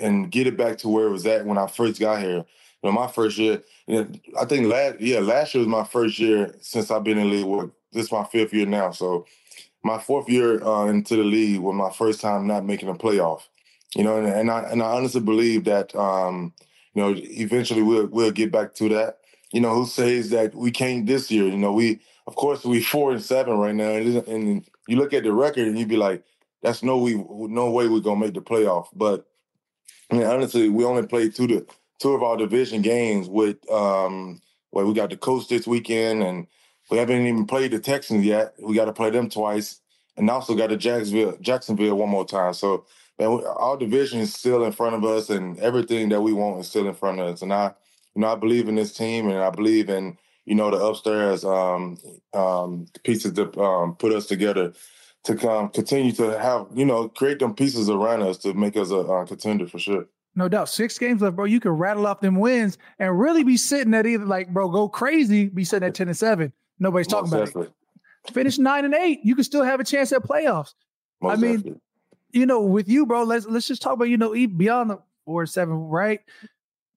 and 0.01 0.31
get 0.31 0.47
it 0.47 0.57
back 0.57 0.79
to 0.79 0.89
where 0.89 1.07
it 1.07 1.13
was 1.13 1.27
at 1.27 1.47
when 1.47 1.59
I 1.59 1.67
first 1.67 2.01
got 2.01 2.21
here. 2.21 2.45
You 2.83 2.91
know, 2.91 2.93
my 2.93 3.07
first 3.09 3.39
year, 3.39 3.63
you 3.87 3.97
know, 3.97 4.09
I 4.41 4.45
think 4.45 4.67
last 4.67 5.01
yeah, 5.01 5.21
last 5.21 5.55
year 5.55 5.61
was 5.61 5.69
my 5.69 5.85
first 5.85 6.19
year 6.19 6.55
since 6.61 6.91
I've 6.91 7.05
been 7.05 7.19
in 7.19 7.29
the 7.31 7.37
league. 7.37 7.47
Well, 7.47 7.71
this 7.93 8.07
is 8.07 8.13
my 8.13 8.25
fifth 8.25 8.53
year 8.55 8.67
now, 8.67 8.91
so 8.91 9.27
my 9.83 9.99
fourth 9.99 10.29
year 10.29 10.63
uh, 10.65 10.87
into 10.87 11.17
the 11.17 11.25
league 11.25 11.61
was 11.61 11.75
my 11.75 11.91
first 11.91 12.21
time 12.21 12.47
not 12.47 12.65
making 12.65 12.89
a 12.89 12.95
playoff. 12.95 13.43
You 13.95 14.05
know, 14.05 14.19
and, 14.19 14.29
and 14.29 14.51
I 14.51 14.61
and 14.63 14.83
I 14.83 14.87
honestly 14.97 15.21
believe 15.21 15.65
that 15.65 15.95
um, 15.97 16.53
you 16.95 17.03
know 17.03 17.15
eventually 17.17 17.83
we'll 17.83 18.07
we'll 18.07 18.31
get 18.33 18.53
back 18.53 18.75
to 18.77 18.89
that. 18.91 19.19
You 19.53 19.61
know, 19.61 19.75
who 19.75 19.87
says 19.87 20.31
that 20.31 20.55
we 20.55 20.71
can't 20.71 21.07
this 21.07 21.31
year? 21.31 21.47
You 21.47 21.57
know, 21.59 21.73
we 21.73 22.01
of 22.27 22.37
course 22.37 22.65
we 22.65 22.83
four 22.83 23.13
and 23.13 23.23
seven 23.23 23.59
right 23.59 23.75
now, 23.75 23.91
and, 23.91 24.17
and 24.29 24.71
you 24.89 24.97
look 24.97 25.13
at 25.13 25.25
the 25.25 25.33
record 25.33 25.69
and 25.69 25.79
you'd 25.79 25.89
be 25.89 25.97
like, 25.97 26.25
that's 26.63 26.83
no 26.83 26.99
we 26.99 27.15
no 27.15 27.71
way 27.71 27.89
we're 27.89 28.01
gonna 28.01 28.21
make 28.21 28.35
the 28.35 28.41
playoff. 28.41 28.87
But 28.95 29.27
I 30.11 30.17
mean, 30.17 30.27
honestly, 30.27 30.69
we 30.69 30.85
only 30.85 31.07
played 31.07 31.35
two 31.35 31.47
to 31.49 31.67
two 31.99 32.13
of 32.13 32.23
our 32.23 32.37
division 32.37 32.83
games 32.83 33.29
with 33.29 33.59
um, 33.71 34.41
well, 34.73 34.87
we 34.87 34.95
got 34.95 35.11
the 35.11 35.17
Colts 35.17 35.47
this 35.47 35.67
weekend 35.67 36.23
and 36.23 36.47
we 36.91 36.99
haven't 36.99 37.27
even 37.27 37.47
played 37.47 37.73
the 37.73 37.79
Texans 37.79 38.25
yet. 38.25 38.55
We 38.61 38.75
got 38.75 38.87
to 38.87 38.93
play 38.93 39.11
them 39.11 39.31
twice, 39.31 39.81
and 40.17 40.29
also 40.31 40.55
got 40.55 40.71
the 40.71 40.77
Jacksonville 40.77 41.37
Jacksonville 41.41 41.97
one 41.97 42.11
more 42.11 42.27
time. 42.27 42.55
So, 42.55 42.87
man, 43.19 43.43
our 43.57 43.77
division 43.77 44.21
is 44.21 44.35
still 44.35 44.65
in 44.65 44.73
front 44.73 44.95
of 44.95 45.05
us, 45.05 45.31
and 45.31 45.59
everything 45.61 46.11
that 46.11 46.21
we 46.21 46.33
want 46.33 46.61
is 46.61 46.69
still 46.69 46.87
in 46.87 46.95
front 46.95 47.21
of 47.21 47.27
us. 47.27 47.43
And 47.43 47.53
I, 47.53 47.73
you 48.15 48.21
know, 48.21 48.33
I 48.33 48.37
believe 48.37 48.69
in 48.69 48.75
this 48.75 48.93
team, 48.93 49.29
and 49.29 49.39
I 49.39 49.51
believe 49.51 49.89
in 49.89 50.19
you 50.45 50.55
know 50.55 50.71
the 50.71 50.77
upstairs 50.79 51.45
um, 51.45 51.99
um, 52.33 52.87
pieces 53.03 53.33
to 53.33 53.61
um, 53.61 53.97
put 53.97 54.13
us 54.13 54.27
together 54.27 54.73
to 55.25 55.35
come 55.35 55.69
continue 55.71 56.13
to 56.13 56.39
have 56.39 56.67
you 56.75 56.85
know 56.85 57.09
create 57.09 57.39
them 57.39 57.55
pieces 57.55 57.89
around 57.89 58.23
us 58.23 58.39
to 58.39 58.55
make 58.55 58.77
us 58.77 58.91
a, 58.91 58.97
a 58.97 59.27
contender 59.27 59.67
for 59.67 59.79
sure. 59.79 60.07
No 60.37 60.49
doubt. 60.49 60.69
Six 60.69 60.99
games 60.99 61.23
left, 61.23 61.37
bro. 61.37 61.45
You 61.45 61.61
can 61.61 61.71
rattle 61.73 62.07
off 62.07 62.21
them 62.21 62.37
wins 62.37 62.77
and 62.99 63.19
really 63.19 63.45
be 63.45 63.57
sitting 63.57 63.95
at 63.95 64.05
either 64.05 64.25
like, 64.25 64.53
bro, 64.53 64.69
go 64.69 64.89
crazy, 64.89 65.49
be 65.49 65.65
sitting 65.65 65.87
at 65.87 65.95
10 65.95 66.09
and 66.09 66.17
7. 66.17 66.53
Nobody's 66.81 67.07
Most 67.07 67.13
talking 67.13 67.31
definitely. 67.31 67.63
about 67.63 67.75
it. 68.27 68.35
Finish 68.35 68.59
nine 68.59 68.85
and 68.85 68.95
eight. 68.95 69.21
You 69.23 69.37
can 69.37 69.45
still 69.45 69.63
have 69.63 69.79
a 69.79 69.85
chance 69.85 70.11
at 70.11 70.23
playoffs. 70.23 70.75
Most 71.21 71.39
I 71.39 71.41
mean, 71.41 71.57
definitely. 71.57 71.81
you 72.33 72.47
know, 72.47 72.63
with 72.63 72.89
you, 72.89 73.07
bro, 73.07 73.23
let's 73.23 73.47
let's 73.47 73.69
just 73.69 73.83
talk 73.83 73.93
about, 73.93 74.09
you 74.09 74.17
know, 74.17 74.33
beyond 74.33 74.91
the 74.91 74.99
four 75.25 75.43
and 75.43 75.51
seven, 75.51 75.75
right? 75.75 76.21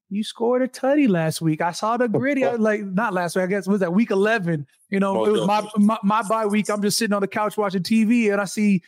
You 0.10 0.24
scored 0.24 0.62
a 0.62 0.68
tutty 0.68 1.10
last 1.10 1.42
week. 1.42 1.62
I 1.62 1.72
saw 1.72 1.98
the 1.98 2.08
gritty. 2.08 2.46
I, 2.46 2.56
like 2.56 2.82
not 2.82 3.14
last 3.14 3.36
week, 3.36 3.44
I 3.44 3.48
guess 3.48 3.68
was 3.68 3.82
that 3.82 3.94
week 3.94 4.12
eleven. 4.12 4.66
You 4.90 5.00
know, 5.00 5.26
it 5.26 5.32
was 5.32 5.46
my, 5.46 5.68
my 5.78 5.98
my 6.04 6.22
bye 6.24 6.46
week. 6.46 6.70
I'm 6.70 6.82
just 6.82 6.98
sitting 6.98 7.14
on 7.14 7.22
the 7.22 7.28
couch 7.28 7.58
watching 7.58 7.84
TV, 7.84 8.32
and 8.32 8.40
I 8.40 8.46
see 8.46 8.84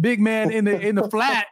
big 0.00 0.20
man 0.20 0.50
in 0.50 0.64
the 0.64 0.80
in 0.80 0.94
the 0.94 1.08
flat 1.10 1.46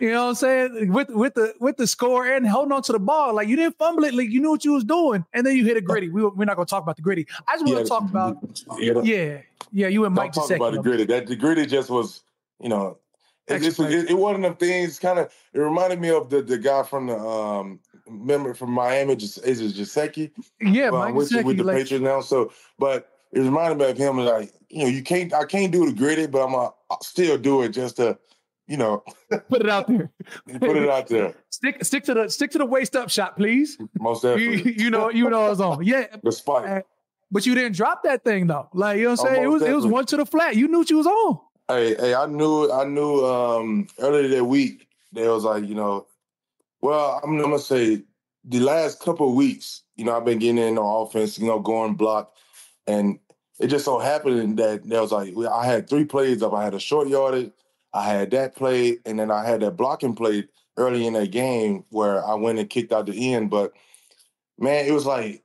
you 0.00 0.12
know 0.12 0.24
what 0.24 0.28
I'm 0.28 0.34
saying? 0.36 0.92
With 0.92 1.08
with 1.10 1.34
the 1.34 1.54
with 1.60 1.76
the 1.76 1.86
score 1.86 2.26
and 2.26 2.46
holding 2.46 2.72
on 2.72 2.82
to 2.82 2.92
the 2.92 2.98
ball. 2.98 3.34
Like 3.34 3.48
you 3.48 3.56
didn't 3.56 3.76
fumble 3.78 4.04
it, 4.04 4.14
like 4.14 4.30
you 4.30 4.40
knew 4.40 4.50
what 4.50 4.64
you 4.64 4.72
was 4.72 4.84
doing. 4.84 5.24
And 5.32 5.44
then 5.44 5.56
you 5.56 5.64
hit 5.64 5.76
a 5.76 5.80
gritty. 5.80 6.08
We, 6.08 6.24
we're 6.24 6.44
not 6.44 6.56
gonna 6.56 6.66
talk 6.66 6.82
about 6.82 6.96
the 6.96 7.02
gritty. 7.02 7.26
I 7.48 7.56
just 7.56 7.66
want 7.66 7.78
to 7.78 7.88
talk 7.88 8.02
about 8.02 8.36
yeah, 8.78 9.00
yeah, 9.02 9.40
yeah, 9.72 9.88
you 9.88 10.04
and 10.04 10.14
Mike 10.14 10.32
talk 10.32 10.50
about 10.50 10.74
the 10.74 10.82
gritty. 10.82 11.04
That 11.04 11.26
the 11.26 11.36
gritty 11.36 11.66
just 11.66 11.90
was, 11.90 12.22
you 12.60 12.68
know, 12.68 12.98
it, 13.48 13.62
it, 13.62 13.78
it, 13.78 14.10
it 14.10 14.14
one 14.14 14.44
of 14.44 14.58
things 14.58 14.98
kind 14.98 15.18
of 15.18 15.32
it 15.52 15.58
reminded 15.58 16.00
me 16.00 16.10
of 16.10 16.30
the 16.30 16.42
the 16.42 16.58
guy 16.58 16.82
from 16.84 17.08
the 17.08 17.18
um 17.18 17.80
member 18.10 18.54
from 18.54 18.70
Miami, 18.72 19.16
just 19.16 19.44
is 19.44 19.60
it 19.60 19.74
Gesicki? 19.74 20.30
Yeah, 20.60 20.88
uh, 20.90 21.12
with, 21.12 21.32
with 21.44 21.56
the 21.56 21.64
like, 21.64 21.76
Patriots 21.76 22.04
now. 22.04 22.20
So 22.20 22.52
but 22.78 23.10
it 23.32 23.40
reminded 23.40 23.78
me 23.78 23.90
of 23.90 23.98
him 23.98 24.18
like, 24.18 24.52
you 24.68 24.84
know, 24.84 24.88
you 24.88 25.02
can't 25.02 25.32
I 25.32 25.44
can't 25.44 25.72
do 25.72 25.86
the 25.86 25.92
gritty, 25.92 26.26
but 26.26 26.44
I'm 26.44 26.52
gonna 26.52 26.70
still 27.02 27.38
do 27.38 27.62
it 27.62 27.70
just 27.70 27.96
to 27.96 28.18
you 28.68 28.76
know, 28.76 29.02
put 29.48 29.62
it 29.62 29.68
out 29.68 29.88
there. 29.88 30.10
put 30.60 30.76
it 30.76 30.88
out 30.88 31.08
there. 31.08 31.34
Stick 31.50 31.84
stick 31.84 32.04
to 32.04 32.14
the 32.14 32.28
stick 32.28 32.50
to 32.52 32.58
the 32.58 32.66
waist 32.66 32.94
up 32.94 33.10
shot, 33.10 33.36
please. 33.36 33.78
Most 33.98 34.22
definitely. 34.22 34.72
You, 34.72 34.84
you 34.84 34.90
know, 34.90 35.10
you 35.10 35.28
know 35.28 35.46
I 35.46 35.48
was 35.48 35.60
on. 35.60 35.84
Yeah. 35.84 36.06
The 36.22 36.30
spike. 36.30 36.86
But 37.30 37.44
you 37.44 37.54
didn't 37.54 37.76
drop 37.76 38.04
that 38.04 38.24
thing 38.24 38.46
though. 38.46 38.68
Like 38.72 38.98
you 38.98 39.04
know 39.04 39.10
what 39.10 39.20
I'm 39.20 39.26
saying? 39.26 39.42
it 39.42 39.46
was 39.46 39.62
definitely. 39.62 39.72
it 39.72 39.84
was 39.84 39.92
one 39.92 40.06
to 40.06 40.16
the 40.18 40.26
flat. 40.26 40.56
You 40.56 40.68
knew 40.68 40.78
what 40.78 40.90
you 40.90 40.98
was 40.98 41.06
on. 41.06 41.40
Hey, 41.68 41.94
hey, 41.96 42.14
I 42.14 42.26
knew 42.26 42.70
I 42.70 42.84
knew 42.84 43.24
um 43.24 43.88
earlier 43.98 44.28
that 44.28 44.44
week 44.44 44.86
they 45.12 45.26
was 45.26 45.44
like, 45.44 45.66
you 45.66 45.74
know, 45.74 46.06
well, 46.80 47.20
I'm 47.22 47.38
gonna 47.38 47.58
say 47.58 48.02
the 48.44 48.60
last 48.60 49.00
couple 49.00 49.28
of 49.28 49.34
weeks, 49.34 49.82
you 49.96 50.04
know, 50.04 50.16
I've 50.16 50.24
been 50.24 50.38
getting 50.38 50.58
in 50.58 50.78
on 50.78 51.06
offense, 51.06 51.38
you 51.38 51.46
know, 51.46 51.58
going 51.58 51.94
block. 51.94 52.34
And 52.86 53.18
it 53.60 53.66
just 53.66 53.84
so 53.84 53.98
happened 53.98 54.58
that 54.58 54.88
there 54.88 55.02
was 55.02 55.12
like 55.12 55.34
I 55.36 55.66
had 55.66 55.88
three 55.88 56.04
plays 56.04 56.42
up. 56.42 56.54
I 56.54 56.64
had 56.64 56.74
a 56.74 56.80
short 56.80 57.08
yardage, 57.08 57.52
I 57.92 58.04
had 58.04 58.30
that 58.30 58.54
play, 58.54 58.98
and 59.04 59.18
then 59.18 59.30
I 59.30 59.44
had 59.44 59.60
that 59.60 59.76
blocking 59.76 60.14
play 60.14 60.48
early 60.76 61.06
in 61.06 61.14
that 61.14 61.32
game 61.32 61.84
where 61.90 62.24
I 62.24 62.34
went 62.34 62.58
and 62.58 62.70
kicked 62.70 62.92
out 62.92 63.06
the 63.06 63.34
end. 63.34 63.50
But 63.50 63.72
man, 64.58 64.86
it 64.86 64.92
was 64.92 65.06
like 65.06 65.42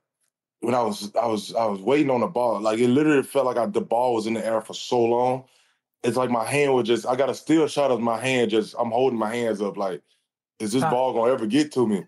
when 0.60 0.74
I 0.74 0.82
was 0.82 1.14
I 1.20 1.26
was 1.26 1.54
I 1.54 1.66
was 1.66 1.80
waiting 1.80 2.10
on 2.10 2.20
the 2.20 2.26
ball. 2.26 2.60
Like 2.60 2.78
it 2.78 2.88
literally 2.88 3.22
felt 3.22 3.46
like 3.46 3.56
I, 3.56 3.66
the 3.66 3.80
ball 3.80 4.14
was 4.14 4.26
in 4.26 4.34
the 4.34 4.46
air 4.46 4.60
for 4.60 4.74
so 4.74 5.02
long. 5.02 5.44
It's 6.02 6.16
like 6.16 6.30
my 6.30 6.44
hand 6.44 6.74
was 6.74 6.86
just 6.86 7.06
I 7.06 7.16
got 7.16 7.30
a 7.30 7.34
still 7.34 7.66
shot 7.66 7.90
of 7.90 8.00
my 8.00 8.18
hand. 8.18 8.50
Just 8.50 8.74
I'm 8.78 8.90
holding 8.90 9.18
my 9.18 9.34
hands 9.34 9.60
up 9.60 9.76
like, 9.76 10.02
is 10.60 10.72
this 10.72 10.82
ball 10.82 11.12
gonna 11.12 11.32
ever 11.32 11.46
get 11.46 11.72
to 11.72 11.86
me? 11.86 12.04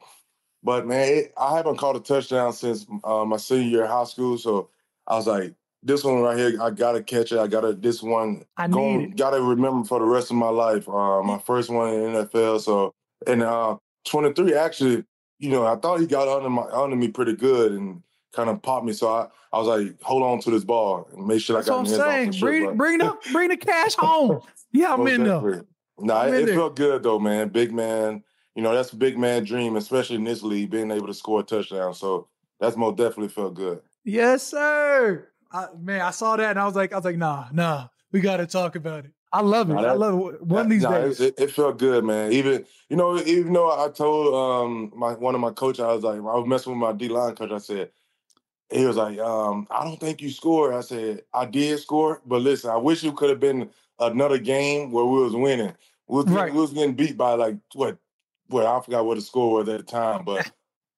But 0.63 0.87
man, 0.87 1.09
it, 1.09 1.35
I 1.39 1.57
haven't 1.57 1.77
caught 1.77 1.97
a 1.97 2.01
touchdown 2.01 2.53
since 2.53 2.87
uh, 3.05 3.25
my 3.25 3.37
senior 3.37 3.69
year 3.69 3.85
of 3.85 3.91
high 3.91 4.05
school. 4.05 4.39
So 4.39 4.71
I 5.07 5.17
was 5.17 5.27
like, 5.27 5.55
this 5.83 6.03
one 6.03 6.21
right 6.21 6.37
here, 6.37 6.61
I 6.61 6.71
gotta 6.71 7.03
catch 7.03 7.33
it. 7.33 7.39
I 7.39 7.47
gotta 7.47 7.73
this 7.73 8.03
one. 8.03 8.45
I 8.57 8.67
going, 8.67 8.99
need 8.99 9.17
gotta 9.17 9.41
remember 9.41 9.87
for 9.87 10.01
the 10.01 10.05
rest 10.05 10.31
of 10.31 10.37
my 10.37 10.49
life. 10.49 10.89
Uh, 10.89 11.23
my 11.23 11.39
first 11.39 11.71
one 11.71 11.93
in 11.93 12.13
NFL. 12.13 12.61
So 12.61 12.95
and 13.27 13.43
uh, 13.43 13.77
23 14.07 14.55
actually, 14.55 15.05
you 15.39 15.51
know, 15.51 15.67
I 15.67 15.77
thought 15.77 16.01
he 16.01 16.07
got 16.07 16.29
under 16.29 16.51
my 16.51 16.65
under 16.73 16.97
me 16.97 17.09
pretty 17.09 17.35
good 17.35 17.73
and 17.73 18.03
kind 18.33 18.51
of 18.51 18.61
popped 18.63 18.87
me. 18.87 18.93
So 18.93 19.09
I, 19.09 19.29
I 19.53 19.59
was 19.59 19.69
like, 19.69 20.01
hold 20.03 20.23
on 20.23 20.41
to 20.41 20.51
this 20.51 20.65
ball 20.65 21.09
and 21.13 21.27
make 21.27 21.41
sure 21.41 21.57
That's 21.57 21.69
I 21.69 21.71
got 21.71 21.77
what 21.77 21.89
I'm 21.89 22.31
saying. 22.31 22.41
Bring, 22.41 22.77
bring 22.77 22.99
the 22.99 23.17
bring 23.33 23.49
the 23.51 23.57
cash 23.57 23.95
home. 23.99 24.41
Yeah, 24.73 24.95
I'm 24.95 25.07
in 25.07 25.25
there. 25.25 25.65
Nah, 25.99 26.27
it, 26.27 26.49
it 26.49 26.55
felt 26.55 26.77
good 26.77 27.03
though, 27.03 27.19
man. 27.19 27.49
Big 27.49 27.73
man. 27.73 28.23
You 28.57 28.63
know, 28.63 28.75
that's 28.75 28.93
a 28.93 28.97
big 28.97 29.19
man 29.19 29.45
dream, 29.45 29.77
especially 29.77 30.17
in 30.17 30.25
this 30.25 30.43
league, 30.43 30.71
being 30.71 30.91
able 30.91 31.07
to 31.07 31.15
score 31.15 31.41
a 31.41 31.43
touchdown. 31.43 31.95
So 31.95 32.27
that's 32.59 32.77
most 32.77 32.97
definitely 32.97 33.29
felt 33.29 33.55
good. 33.55 33.83
Yes, 34.03 34.43
sir. 34.45 35.29
I, 35.53 35.67
man, 35.79 36.01
I 36.01 36.11
saw 36.11 36.37
that 36.37 36.51
and 36.51 36.59
I 36.59 36.65
was 36.65 36.75
like, 36.75 36.93
I 36.93 36.97
was 36.97 37.05
like, 37.05 37.19
nah, 37.19 37.47
nah, 37.53 37.89
we 38.13 38.21
got 38.21 38.39
to 38.39 38.47
talk 38.47 38.75
about 38.75 39.05
it. 39.05 39.13
I 39.33 39.43
love 39.43 39.69
it. 39.69 39.75
Nah, 39.75 39.83
that, 39.83 39.91
I 39.91 39.95
love 39.95 40.35
it. 40.35 40.43
One 40.43 40.65
of 40.65 40.71
these 40.71 40.83
nah, 40.83 40.99
days. 40.99 41.21
It, 41.21 41.35
it, 41.39 41.51
felt 41.51 41.79
good, 41.79 42.05
man. 42.05 42.33
Even 42.33 42.65
you 42.89 42.97
know, 42.97 43.19
even 43.19 43.53
though 43.53 43.71
I 43.71 43.91
told 43.91 44.35
um 44.35 44.93
my 44.97 45.13
one 45.13 45.35
of 45.35 45.41
my 45.41 45.51
coaches, 45.51 45.81
I 45.81 45.93
was 45.93 46.03
like, 46.03 46.17
I 46.17 46.21
was 46.21 46.47
messing 46.47 46.73
with 46.73 46.81
my 46.81 46.93
D 46.93 47.09
line 47.09 47.35
coach. 47.35 47.51
I 47.51 47.59
said, 47.59 47.91
he 48.73 48.87
was 48.87 48.97
like, 48.97 49.19
um, 49.19 49.67
I 49.71 49.85
don't 49.85 50.01
think 50.01 50.23
you 50.23 50.31
scored. 50.31 50.75
I 50.75 50.81
said, 50.81 51.23
I 51.35 51.45
did 51.45 51.79
score, 51.81 52.23
but 52.25 52.41
listen, 52.41 52.71
I 52.71 52.77
wish 52.77 53.05
it 53.05 53.17
could 53.17 53.31
have 53.31 53.41
been 53.41 53.69
another 53.99 54.39
game 54.39 54.91
where 54.93 55.05
we 55.05 55.23
was 55.23 55.35
winning. 55.35 55.75
We 56.09 56.23
was, 56.23 56.27
right. 56.27 56.53
we 56.53 56.61
was 56.61 56.73
getting 56.73 56.95
beat 56.95 57.17
by 57.17 57.35
like 57.35 57.57
what 57.75 57.99
what 58.49 58.67
I 58.67 58.81
forgot 58.81 59.05
what 59.07 59.17
the 59.17 59.23
score 59.23 59.55
was 59.55 59.69
at 59.69 59.79
the 59.79 59.85
time, 59.85 60.25
but 60.25 60.51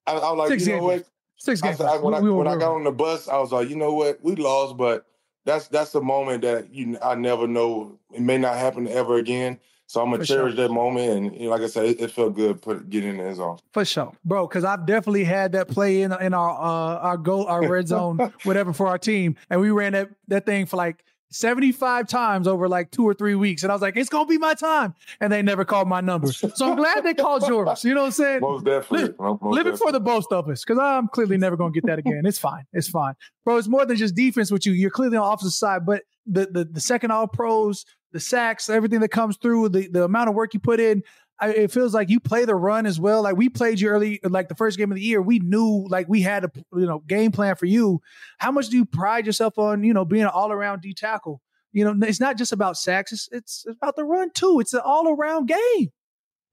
I, 0.06 0.12
I 0.12 0.30
was 0.30 0.38
like, 0.38 0.48
Six 0.48 0.66
you 0.66 0.76
know 0.76 0.82
what? 0.82 1.04
Six 1.37 1.61
games. 1.61 1.80
I, 1.80 1.96
when, 1.98 2.22
we, 2.22 2.30
I, 2.30 2.32
when 2.32 2.48
I 2.48 2.56
got 2.56 2.74
on 2.74 2.84
the 2.84 2.90
bus, 2.90 3.28
I 3.28 3.38
was 3.38 3.52
like, 3.52 3.68
you 3.68 3.76
know 3.76 3.92
what? 3.92 4.18
We 4.22 4.34
lost, 4.34 4.76
but 4.76 5.06
that's 5.44 5.68
that's 5.68 5.92
the 5.92 6.00
moment 6.00 6.42
that 6.42 6.72
you 6.74 6.98
I 7.02 7.14
never 7.14 7.46
know. 7.46 7.98
It 8.12 8.20
may 8.20 8.38
not 8.38 8.56
happen 8.56 8.88
ever 8.88 9.16
again. 9.16 9.58
So 9.87 10.02
I'm 10.02 10.11
gonna 10.11 10.22
For 10.22 10.26
cherish 10.26 10.54
sure. 10.54 10.68
that 10.68 10.72
moment, 10.72 11.11
and 11.11 11.34
you 11.34 11.44
know, 11.44 11.50
like 11.50 11.62
I 11.62 11.66
said, 11.66 11.87
it, 11.87 12.00
it, 12.00 12.11
felt 12.11 12.34
good 12.34 12.61
put 12.61 12.90
getting 12.90 13.11
in 13.11 13.16
the 13.16 13.24
end 13.24 13.37
zone. 13.37 13.58
For 13.72 13.87
sure, 13.87 14.12
bro. 14.22 14.46
Because 14.46 14.62
I've 14.62 14.84
definitely 14.84 15.24
had 15.24 15.52
that 15.52 15.68
play 15.68 16.02
in 16.02 16.12
in 16.12 16.34
our 16.34 16.50
uh, 16.50 16.98
our 16.98 17.16
goal, 17.16 17.46
our 17.46 17.66
red 17.66 17.88
zone, 17.88 18.18
whatever 18.44 18.74
for 18.74 18.88
our 18.88 18.98
team, 18.98 19.37
and 19.48 19.62
we 19.62 19.70
ran 19.70 19.92
that 19.92 20.11
that 20.26 20.44
thing 20.44 20.66
for 20.66 20.76
like 20.76 21.02
75 21.31 22.09
times 22.09 22.47
over 22.47 22.69
like 22.69 22.91
two 22.91 23.07
or 23.07 23.14
three 23.14 23.35
weeks. 23.35 23.62
And 23.62 23.71
I 23.71 23.75
was 23.75 23.83
like, 23.83 23.97
it's 23.97 24.09
going 24.09 24.27
to 24.27 24.29
be 24.29 24.38
my 24.38 24.55
time. 24.55 24.95
And 25.21 25.33
they 25.33 25.43
never 25.43 25.64
called 25.64 25.88
my 25.88 26.01
number. 26.01 26.33
So 26.33 26.71
I'm 26.71 26.77
glad 26.77 27.05
they 27.05 27.14
called 27.14 27.47
yours. 27.47 27.85
You 27.85 27.95
know 27.95 28.01
what 28.01 28.07
I'm 28.07 28.12
saying? 28.12 28.41
Most 28.41 28.64
definitely. 28.64 29.09
Live, 29.09 29.19
most 29.19 29.43
live 29.43 29.64
definitely. 29.64 29.79
for 29.79 29.93
the 29.93 30.01
both 30.01 30.33
of 30.33 30.49
us 30.49 30.64
because 30.64 30.79
I'm 30.79 31.09
clearly 31.09 31.37
never 31.37 31.57
going 31.57 31.73
to 31.73 31.81
get 31.81 31.87
that 31.87 31.99
again. 31.99 32.23
It's 32.25 32.38
fine. 32.38 32.64
It's 32.73 32.88
fine. 32.88 33.14
Bro, 33.45 33.59
it's 33.59 33.69
more 33.69 33.85
than 33.85 33.97
just 33.97 34.14
defense 34.14 34.51
with 34.51 34.67
you. 34.67 34.73
You're 34.73 34.91
clearly 34.91 35.17
on 35.17 35.23
the 35.23 35.29
opposite 35.29 35.53
side, 35.53 35.85
but 35.87 36.03
the, 36.27 36.47
the, 36.51 36.64
the 36.64 36.81
second 36.81 37.11
all 37.11 37.27
pros, 37.27 37.85
the 38.12 38.21
sacks, 38.21 38.71
everything 38.71 39.01
that 39.01 39.11
comes 39.11 39.37
through, 39.37 39.69
the, 39.71 39.88
the 39.88 40.05
amount 40.05 40.29
of 40.29 40.35
work 40.35 40.55
you 40.55 40.61
put 40.61 40.81
in, 40.81 41.03
I, 41.40 41.51
it 41.51 41.70
feels 41.70 41.94
like 41.94 42.09
you 42.09 42.18
play 42.18 42.44
the 42.44 42.55
run 42.55 42.87
as 42.87 42.98
well. 42.98 43.22
Like 43.22 43.37
we 43.37 43.48
played 43.48 43.81
you 43.81 43.88
early, 43.88 44.20
like 44.24 44.48
the 44.48 44.55
first 44.55 44.77
game 44.77 44.90
of 44.90 44.96
the 44.96 45.03
year. 45.03 45.22
We 45.22 45.38
knew 45.38 45.87
like 45.88 46.09
we 46.09 46.20
had 46.20 46.44
a 46.44 46.51
you 46.74 46.87
know 46.87 47.01
game 47.07 47.31
plan 47.31 47.55
for 47.55 47.66
you. 47.66 48.01
How 48.38 48.51
much 48.51 48.68
do 48.68 48.77
you 48.77 48.85
pride 48.85 49.27
yourself 49.27 49.59
on 49.59 49.85
you 49.85 49.94
know 49.94 50.05
being 50.05 50.22
an 50.22 50.29
all 50.29 50.51
around 50.51 50.83
D 50.83 50.94
tackle? 50.94 51.40
You 51.72 51.85
know, 51.85 52.07
it's 52.07 52.20
not 52.20 52.38
just 52.38 52.53
about 52.53 52.77
sacks; 52.77 53.12
it's, 53.12 53.29
it's 53.31 53.66
about 53.68 53.94
the 53.94 54.05
run 54.05 54.31
too. 54.35 54.59
It's 54.61 54.74
an 54.74 54.81
all 54.85 55.09
around 55.09 55.46
game. 55.46 55.92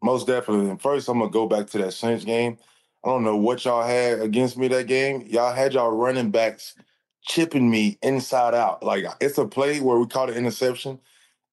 Most 0.04 0.28
definitely. 0.28 0.70
And 0.70 0.82
first, 0.82 1.10
I'm 1.10 1.20
gonna 1.20 1.32
go 1.32 1.48
back 1.48 1.68
to 1.68 1.80
that 1.80 1.94
Saints 1.94 2.26
game. 2.26 2.58
I 3.04 3.10
don't 3.10 3.24
know 3.24 3.38
what 3.38 3.66
y'all 3.66 3.84
had 3.84 4.20
against 4.20 4.58
me 4.58 4.68
that 4.68 4.88
game. 4.88 5.24
Y'all 5.28 5.54
had 5.54 5.74
y'all 5.74 5.92
running 5.92 6.32
backs 6.32 6.76
chipping 7.24 7.72
me 7.72 7.98
inside 8.04 8.54
out. 8.54 8.84
Like 8.84 9.06
it's 9.20 9.40
a 9.40 9.48
play 9.48 9.80
where 9.80 9.98
we 9.98 10.06
caught 10.06 10.30
an 10.30 10.36
interception, 10.36 11.00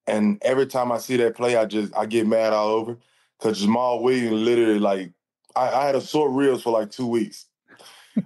and 0.06 0.38
every 0.42 0.66
time 0.66 0.92
I 0.92 0.98
see 0.98 1.16
that 1.16 1.34
play, 1.34 1.56
I 1.56 1.64
just 1.64 1.96
I 1.96 2.04
get 2.04 2.26
mad 2.26 2.52
all 2.52 2.68
over 2.68 2.98
because 3.42 3.62
Jamaal 3.64 4.02
Williams 4.02 4.32
literally 4.32 4.78
like 4.78 5.12
I, 5.56 5.68
I, 5.68 5.86
had 5.86 5.94
a 5.94 6.00
sore 6.00 6.30
ribs 6.30 6.62
for 6.62 6.72
like 6.72 6.90
two 6.90 7.06
weeks. 7.06 7.46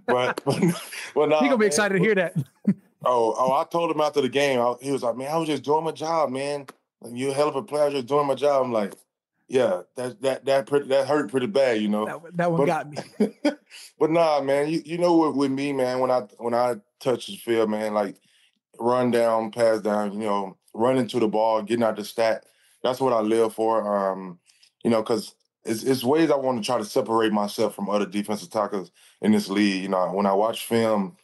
But 0.06 0.42
but, 0.44 0.60
but 1.14 1.28
nah, 1.28 1.40
he 1.40 1.46
gonna 1.46 1.58
be 1.58 1.66
excited 1.66 1.94
to 1.94 2.00
hear 2.00 2.14
that. 2.14 2.36
Oh, 3.08 3.36
oh! 3.38 3.52
I 3.52 3.62
told 3.64 3.92
him 3.92 4.00
after 4.00 4.20
the 4.20 4.28
game. 4.28 4.58
I, 4.58 4.74
he 4.80 4.90
was 4.90 5.04
like, 5.04 5.16
"Man, 5.16 5.30
I 5.30 5.36
was 5.36 5.46
just 5.46 5.62
doing 5.62 5.84
my 5.84 5.92
job, 5.92 6.30
man. 6.30 6.66
Like, 7.00 7.14
you 7.14 7.30
a 7.30 7.32
hell 7.32 7.46
of 7.46 7.54
a 7.54 7.62
player, 7.62 7.88
just 7.90 8.06
doing 8.06 8.26
my 8.26 8.34
job." 8.34 8.64
I'm 8.64 8.72
like, 8.72 8.94
"Yeah, 9.46 9.82
that 9.94 10.20
that 10.22 10.44
that 10.46 10.66
pretty, 10.66 10.88
that 10.88 11.06
hurt 11.06 11.30
pretty 11.30 11.46
bad, 11.46 11.80
you 11.80 11.86
know." 11.86 12.06
That, 12.06 12.36
that 12.36 12.50
one 12.50 12.62
but, 12.62 12.66
got 12.66 12.90
me. 12.90 12.98
but 14.00 14.10
nah, 14.10 14.40
man, 14.40 14.68
you 14.70 14.82
you 14.84 14.98
know 14.98 15.14
what 15.14 15.36
with 15.36 15.52
me, 15.52 15.72
man, 15.72 16.00
when 16.00 16.10
I 16.10 16.22
when 16.38 16.52
I 16.52 16.76
touch 16.98 17.28
the 17.28 17.36
field, 17.36 17.70
man, 17.70 17.94
like 17.94 18.16
run 18.80 19.12
down, 19.12 19.52
pass 19.52 19.82
down, 19.82 20.14
you 20.14 20.26
know, 20.26 20.56
running 20.74 21.06
to 21.08 21.20
the 21.20 21.28
ball, 21.28 21.62
getting 21.62 21.84
out 21.84 21.94
the 21.94 22.04
stat. 22.04 22.44
That's 22.82 22.98
what 22.98 23.12
I 23.12 23.20
live 23.20 23.54
for. 23.54 24.10
Um, 24.10 24.40
you 24.86 24.92
know, 24.92 25.02
because 25.02 25.34
it's, 25.64 25.82
it's 25.82 26.04
ways 26.04 26.30
I 26.30 26.36
want 26.36 26.62
to 26.62 26.64
try 26.64 26.78
to 26.78 26.84
separate 26.84 27.32
myself 27.32 27.74
from 27.74 27.90
other 27.90 28.06
defensive 28.06 28.50
tackles 28.50 28.92
in 29.20 29.32
this 29.32 29.48
league. 29.48 29.82
You 29.82 29.88
know, 29.88 30.12
when 30.12 30.26
I 30.26 30.32
watch 30.32 30.64
film, 30.64 31.16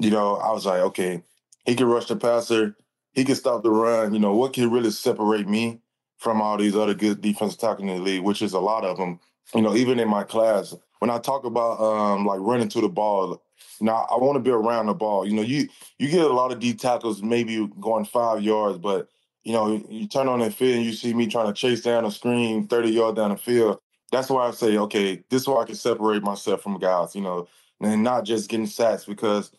you 0.00 0.08
know, 0.08 0.36
I 0.36 0.52
was 0.52 0.64
like, 0.64 0.80
okay, 0.80 1.22
he 1.66 1.74
can 1.74 1.86
rush 1.86 2.06
the 2.06 2.16
passer. 2.16 2.78
He 3.12 3.26
can 3.26 3.34
stop 3.34 3.62
the 3.62 3.70
run. 3.70 4.14
You 4.14 4.20
know, 4.20 4.34
what 4.34 4.54
can 4.54 4.70
really 4.70 4.90
separate 4.90 5.46
me 5.46 5.82
from 6.16 6.40
all 6.40 6.56
these 6.56 6.74
other 6.74 6.94
good 6.94 7.20
defensive 7.20 7.60
tackles 7.60 7.82
in 7.82 7.88
the 7.88 8.02
league, 8.02 8.22
which 8.22 8.40
is 8.40 8.54
a 8.54 8.58
lot 8.58 8.86
of 8.86 8.96
them. 8.96 9.20
You 9.54 9.60
know, 9.60 9.76
even 9.76 10.00
in 10.00 10.08
my 10.08 10.24
class, 10.24 10.74
when 11.00 11.10
I 11.10 11.18
talk 11.18 11.44
about 11.44 11.78
um, 11.78 12.24
like 12.24 12.40
running 12.40 12.70
to 12.70 12.80
the 12.80 12.88
ball, 12.88 13.42
you 13.80 13.86
know, 13.86 13.92
I, 13.92 14.14
I 14.14 14.16
want 14.16 14.36
to 14.36 14.40
be 14.40 14.50
around 14.50 14.86
the 14.86 14.94
ball. 14.94 15.26
You 15.26 15.34
know, 15.34 15.42
you 15.42 15.68
you 15.98 16.08
get 16.08 16.24
a 16.24 16.32
lot 16.32 16.52
of 16.52 16.58
D 16.60 16.72
tackles 16.72 17.22
maybe 17.22 17.68
going 17.80 18.06
five 18.06 18.42
yards, 18.42 18.78
but 18.78 19.10
you 19.44 19.52
know, 19.52 19.82
you 19.88 20.06
turn 20.06 20.28
on 20.28 20.40
the 20.40 20.50
field 20.50 20.76
and 20.76 20.84
you 20.84 20.92
see 20.92 21.14
me 21.14 21.26
trying 21.26 21.46
to 21.46 21.52
chase 21.52 21.82
down 21.82 22.04
a 22.04 22.10
screen 22.10 22.66
30 22.66 22.90
yards 22.90 23.16
down 23.16 23.30
the 23.30 23.36
field. 23.36 23.80
That's 24.12 24.28
why 24.28 24.48
I 24.48 24.50
say, 24.50 24.76
okay, 24.76 25.22
this 25.30 25.42
is 25.42 25.48
why 25.48 25.62
I 25.62 25.64
can 25.66 25.76
separate 25.76 26.22
myself 26.22 26.62
from 26.62 26.78
guys, 26.78 27.14
you 27.14 27.22
know, 27.22 27.48
and 27.80 28.02
not 28.02 28.24
just 28.24 28.50
getting 28.50 28.66
sacks 28.66 29.04
because 29.04 29.50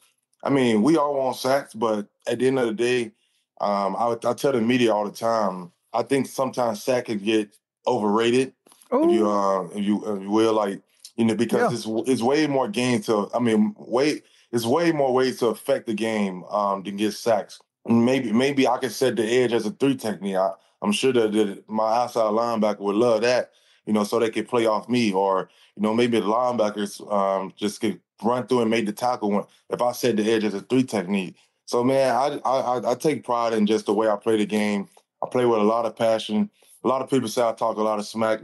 I 0.44 0.50
mean, 0.50 0.82
we 0.82 0.98
all 0.98 1.16
want 1.16 1.38
sacks, 1.38 1.74
but 1.74 2.08
at 2.28 2.40
the 2.40 2.48
end 2.48 2.60
of 2.60 2.68
the 2.68 2.74
day, 2.74 3.12
um, 3.60 3.96
I, 3.96 4.16
I 4.24 4.34
tell 4.34 4.52
the 4.52 4.62
media 4.62 4.94
all 4.94 5.06
the 5.06 5.16
time. 5.16 5.72
I 5.94 6.04
think 6.04 6.26
sometimes 6.26 6.84
sack 6.84 7.06
can 7.06 7.20
get 7.20 7.56
overrated. 7.86 8.54
If 8.92 9.12
you, 9.12 9.30
uh, 9.30 9.66
if 9.68 9.84
you, 9.86 10.16
if 10.16 10.22
you 10.24 10.30
will, 10.30 10.54
like 10.54 10.82
you 11.16 11.26
know, 11.26 11.36
because 11.36 11.86
yeah. 11.86 11.94
it's 11.98 12.10
it's 12.10 12.22
way 12.22 12.48
more 12.48 12.68
game 12.68 13.02
to. 13.04 13.30
I 13.34 13.40
mean, 13.40 13.76
way 13.78 14.22
it's 14.52 14.66
way 14.66 14.92
more 14.92 15.14
ways 15.14 15.40
to 15.40 15.48
affect 15.48 15.86
the 15.86 15.94
game 15.94 16.44
um, 16.46 16.84
than 16.84 16.98
get 16.98 17.14
sacks. 17.14 17.62
Maybe 17.88 18.32
maybe 18.32 18.68
I 18.68 18.78
could 18.78 18.92
set 18.92 19.16
the 19.16 19.24
edge 19.24 19.54
as 19.54 19.66
a 19.66 19.72
three 19.72 19.96
technique. 19.96 20.36
I, 20.36 20.52
am 20.84 20.92
sure 20.92 21.14
that, 21.14 21.32
that 21.32 21.70
my 21.70 21.98
outside 21.98 22.32
linebacker 22.32 22.80
would 22.80 22.96
love 22.96 23.22
that, 23.22 23.52
you 23.86 23.94
know, 23.94 24.04
so 24.04 24.20
they 24.20 24.30
could 24.30 24.48
play 24.48 24.68
off 24.68 24.88
me, 24.88 25.12
or 25.12 25.50
you 25.76 25.82
know, 25.82 25.94
maybe 25.94 26.20
the 26.20 26.26
linebackers 26.26 27.02
um, 27.12 27.54
just 27.56 27.82
could 27.82 28.00
run 28.24 28.46
through 28.46 28.62
and 28.62 28.70
make 28.70 28.86
the 28.86 28.92
tackle 28.92 29.32
one 29.32 29.46
if 29.70 29.82
I 29.82 29.94
set 29.94 30.18
the 30.18 30.32
edge 30.32 30.44
as 30.44 30.54
a 30.54 30.62
three 30.62 30.84
technique. 30.84 31.36
So 31.66 31.84
man, 31.84 32.14
I, 32.14 32.40
I 32.48 32.92
I 32.92 32.96
take 32.96 33.24
pride 33.24 33.54
in 33.54 33.66
just 33.66 33.86
the 33.86 33.94
way 33.94 34.08
I 34.08 34.16
play 34.16 34.38
the 34.38 34.46
game. 34.46 34.88
I 35.24 35.28
play 35.30 35.46
with 35.46 35.60
a 35.60 35.64
lot 35.64 35.86
of 35.86 35.96
passion. 35.96 36.50
A 36.84 36.88
lot 36.88 37.02
of 37.02 37.10
people 37.10 37.30
say 37.30 37.42
I 37.42 37.54
talk 37.54 37.78
a 37.78 37.82
lot 37.82 38.00
of 38.00 38.06
smack, 38.06 38.42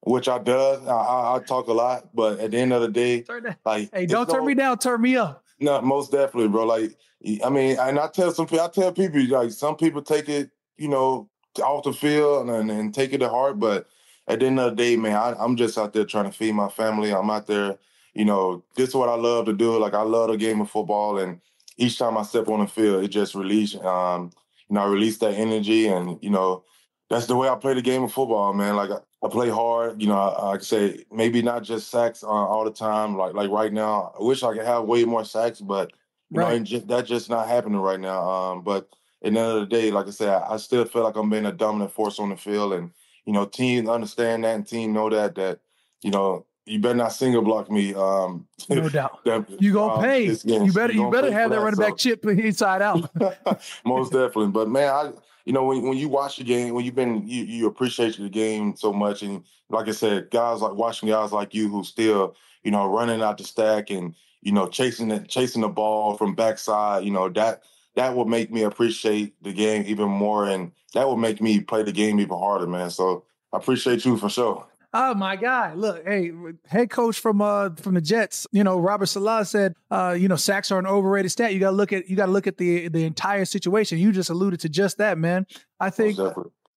which 0.00 0.28
I 0.28 0.38
does. 0.38 0.86
I, 0.86 0.92
I, 0.92 1.36
I 1.36 1.38
talk 1.40 1.68
a 1.68 1.72
lot, 1.72 2.14
but 2.14 2.38
at 2.38 2.52
the 2.52 2.58
end 2.58 2.72
of 2.72 2.82
the 2.82 2.88
day, 2.88 3.24
like 3.64 3.90
hey, 3.92 4.06
don't 4.06 4.28
turn 4.28 4.46
me 4.46 4.54
down, 4.54 4.78
turn 4.78 5.00
me 5.00 5.16
up. 5.16 5.44
No, 5.60 5.80
most 5.82 6.12
definitely, 6.12 6.48
bro. 6.48 6.64
Like 6.64 6.96
I 7.44 7.48
mean, 7.48 7.76
and 7.78 7.98
I 7.98 8.08
tell 8.08 8.32
some 8.32 8.46
people, 8.46 8.64
I 8.64 8.68
tell 8.68 8.92
people 8.92 9.24
like 9.28 9.50
some 9.50 9.76
people 9.76 10.02
take 10.02 10.28
it, 10.28 10.50
you 10.76 10.88
know, 10.88 11.28
off 11.62 11.84
the 11.84 11.92
field 11.92 12.48
and, 12.48 12.70
and 12.70 12.94
take 12.94 13.12
it 13.12 13.18
to 13.18 13.28
heart, 13.28 13.58
but 13.58 13.88
at 14.28 14.40
the 14.40 14.46
end 14.46 14.60
of 14.60 14.70
the 14.70 14.76
day, 14.76 14.96
man, 14.96 15.16
I, 15.16 15.34
I'm 15.38 15.56
just 15.56 15.76
out 15.78 15.92
there 15.92 16.04
trying 16.04 16.26
to 16.26 16.32
feed 16.32 16.52
my 16.52 16.68
family. 16.68 17.12
I'm 17.12 17.30
out 17.30 17.46
there 17.46 17.78
you 18.18 18.24
know, 18.24 18.64
this 18.74 18.88
is 18.88 18.94
what 18.96 19.08
I 19.08 19.14
love 19.14 19.46
to 19.46 19.52
do. 19.52 19.78
Like 19.78 19.94
I 19.94 20.02
love 20.02 20.30
the 20.30 20.36
game 20.36 20.60
of 20.60 20.68
football, 20.68 21.18
and 21.18 21.40
each 21.76 21.98
time 21.98 22.18
I 22.18 22.22
step 22.22 22.48
on 22.48 22.58
the 22.58 22.66
field, 22.66 23.04
it 23.04 23.08
just 23.08 23.36
release, 23.36 23.76
um, 23.76 24.32
you 24.68 24.74
know, 24.74 24.80
I 24.80 24.86
release 24.86 25.18
that 25.18 25.34
energy, 25.34 25.86
and 25.86 26.18
you 26.20 26.30
know, 26.30 26.64
that's 27.08 27.26
the 27.26 27.36
way 27.36 27.48
I 27.48 27.54
play 27.54 27.74
the 27.74 27.82
game 27.82 28.02
of 28.02 28.12
football, 28.12 28.52
man. 28.52 28.74
Like 28.74 28.90
I, 28.90 28.98
I 29.24 29.28
play 29.28 29.48
hard. 29.50 30.02
You 30.02 30.08
know, 30.08 30.18
I, 30.18 30.54
I 30.54 30.58
say 30.58 31.04
maybe 31.12 31.42
not 31.42 31.62
just 31.62 31.92
sacks 31.92 32.24
uh, 32.24 32.26
all 32.26 32.64
the 32.64 32.72
time. 32.72 33.16
Like 33.16 33.34
like 33.34 33.50
right 33.50 33.72
now, 33.72 34.12
I 34.18 34.22
wish 34.24 34.42
I 34.42 34.52
could 34.52 34.66
have 34.66 34.84
way 34.84 35.04
more 35.04 35.24
sacks, 35.24 35.60
but 35.60 35.92
you 36.30 36.40
right. 36.40 36.58
know, 36.58 36.64
just, 36.64 36.88
that's 36.88 37.08
just 37.08 37.30
not 37.30 37.48
happening 37.48 37.80
right 37.80 38.00
now. 38.00 38.28
Um, 38.28 38.62
but 38.62 38.88
at 39.22 39.32
the 39.32 39.38
end 39.38 39.38
of 39.38 39.60
the 39.60 39.66
day, 39.66 39.90
like 39.90 40.06
I 40.06 40.10
said, 40.10 40.28
I, 40.28 40.54
I 40.54 40.56
still 40.58 40.84
feel 40.84 41.04
like 41.04 41.16
I'm 41.16 41.30
being 41.30 41.46
a 41.46 41.52
dominant 41.52 41.92
force 41.92 42.18
on 42.18 42.30
the 42.30 42.36
field, 42.36 42.74
and 42.74 42.90
you 43.24 43.32
know, 43.32 43.44
teams 43.44 43.88
understand 43.88 44.44
that, 44.44 44.54
and 44.54 44.66
team 44.66 44.92
know 44.92 45.10
that 45.10 45.34
that 45.36 45.60
you 46.02 46.10
know 46.10 46.46
you 46.68 46.78
better 46.78 46.94
not 46.94 47.12
single 47.12 47.42
block 47.42 47.70
me. 47.70 47.94
Um, 47.94 48.46
no 48.68 48.88
doubt. 48.90 49.24
That, 49.24 49.46
you 49.60 49.72
gonna 49.72 49.94
um, 49.94 50.02
pay. 50.02 50.24
You 50.24 50.72
better 50.72 50.92
you, 50.92 51.04
you 51.04 51.10
better 51.10 51.32
have 51.32 51.50
that 51.50 51.60
running 51.60 51.80
back 51.80 51.96
chip 51.96 52.24
inside 52.26 52.82
out. 52.82 53.10
Most 53.84 54.12
definitely. 54.12 54.48
But 54.48 54.68
man, 54.68 54.88
I 54.88 55.12
you 55.44 55.52
know 55.52 55.64
when 55.64 55.82
when 55.82 55.96
you 55.96 56.08
watch 56.08 56.36
the 56.36 56.44
game, 56.44 56.74
when 56.74 56.84
you've 56.84 56.94
been 56.94 57.26
you 57.26 57.44
you 57.44 57.66
appreciate 57.66 58.16
the 58.18 58.28
game 58.28 58.76
so 58.76 58.92
much, 58.92 59.22
and 59.22 59.42
like 59.70 59.88
I 59.88 59.92
said, 59.92 60.30
guys 60.30 60.60
like 60.60 60.74
watching 60.74 61.08
guys 61.08 61.32
like 61.32 61.54
you 61.54 61.68
who 61.68 61.84
still 61.84 62.36
you 62.62 62.70
know 62.70 62.86
running 62.86 63.22
out 63.22 63.38
the 63.38 63.44
stack 63.44 63.90
and 63.90 64.14
you 64.42 64.52
know 64.52 64.66
chasing 64.68 65.10
it 65.10 65.28
chasing 65.28 65.62
the 65.62 65.68
ball 65.68 66.16
from 66.16 66.34
backside. 66.34 67.04
You 67.04 67.10
know 67.10 67.28
that 67.30 67.62
that 67.96 68.14
would 68.14 68.28
make 68.28 68.50
me 68.50 68.62
appreciate 68.62 69.42
the 69.42 69.52
game 69.52 69.84
even 69.86 70.08
more, 70.08 70.48
and 70.48 70.72
that 70.94 71.08
would 71.08 71.16
make 71.16 71.40
me 71.40 71.60
play 71.60 71.82
the 71.82 71.92
game 71.92 72.20
even 72.20 72.38
harder, 72.38 72.66
man. 72.66 72.90
So 72.90 73.24
I 73.52 73.58
appreciate 73.58 74.04
you 74.04 74.16
for 74.16 74.28
sure. 74.28 74.66
Oh 74.94 75.14
my 75.14 75.36
God! 75.36 75.76
Look, 75.76 76.06
hey, 76.06 76.32
head 76.66 76.88
coach 76.88 77.18
from 77.18 77.42
uh 77.42 77.70
from 77.76 77.94
the 77.94 78.00
Jets, 78.00 78.46
you 78.52 78.64
know 78.64 78.78
Robert 78.80 79.06
Saleh 79.06 79.46
said, 79.46 79.74
uh, 79.90 80.16
you 80.18 80.28
know 80.28 80.36
sacks 80.36 80.70
are 80.70 80.78
an 80.78 80.86
overrated 80.86 81.30
stat. 81.30 81.52
You 81.52 81.60
got 81.60 81.70
to 81.70 81.76
look 81.76 81.92
at 81.92 82.08
you 82.08 82.16
got 82.16 82.26
to 82.26 82.32
look 82.32 82.46
at 82.46 82.56
the 82.56 82.88
the 82.88 83.04
entire 83.04 83.44
situation. 83.44 83.98
You 83.98 84.12
just 84.12 84.30
alluded 84.30 84.60
to 84.60 84.70
just 84.70 84.96
that, 84.96 85.18
man. 85.18 85.46
I 85.78 85.90
think, 85.90 86.18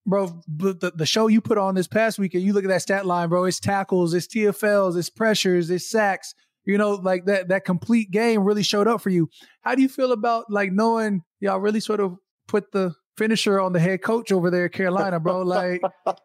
bro, 0.05 0.41
the 0.45 0.91
the 0.93 1.05
show 1.05 1.27
you 1.27 1.39
put 1.39 1.57
on 1.57 1.73
this 1.73 1.87
past 1.87 2.19
weekend, 2.19 2.43
you 2.43 2.51
look 2.51 2.65
at 2.65 2.69
that 2.69 2.81
stat 2.81 3.05
line, 3.05 3.29
bro. 3.29 3.45
It's 3.45 3.61
tackles, 3.61 4.13
it's 4.13 4.27
TFLs, 4.27 4.97
it's 4.97 5.09
pressures, 5.09 5.69
it's 5.69 5.89
sacks. 5.89 6.35
You 6.65 6.77
know, 6.77 6.91
like 6.91 7.25
that 7.25 7.47
that 7.49 7.65
complete 7.65 8.11
game 8.11 8.43
really 8.43 8.63
showed 8.63 8.87
up 8.87 9.01
for 9.01 9.09
you. 9.09 9.29
How 9.61 9.75
do 9.75 9.81
you 9.81 9.89
feel 9.89 10.11
about 10.11 10.45
like 10.49 10.71
knowing 10.71 11.23
y'all 11.39 11.59
really 11.59 11.79
sort 11.79 11.99
of 11.99 12.17
put 12.47 12.71
the 12.71 12.93
finisher 13.17 13.59
on 13.59 13.73
the 13.73 13.79
head 13.79 14.01
coach 14.01 14.31
over 14.31 14.51
there 14.51 14.65
at 14.65 14.73
Carolina, 14.73 15.19
bro? 15.19 15.41
Like. 15.41 15.81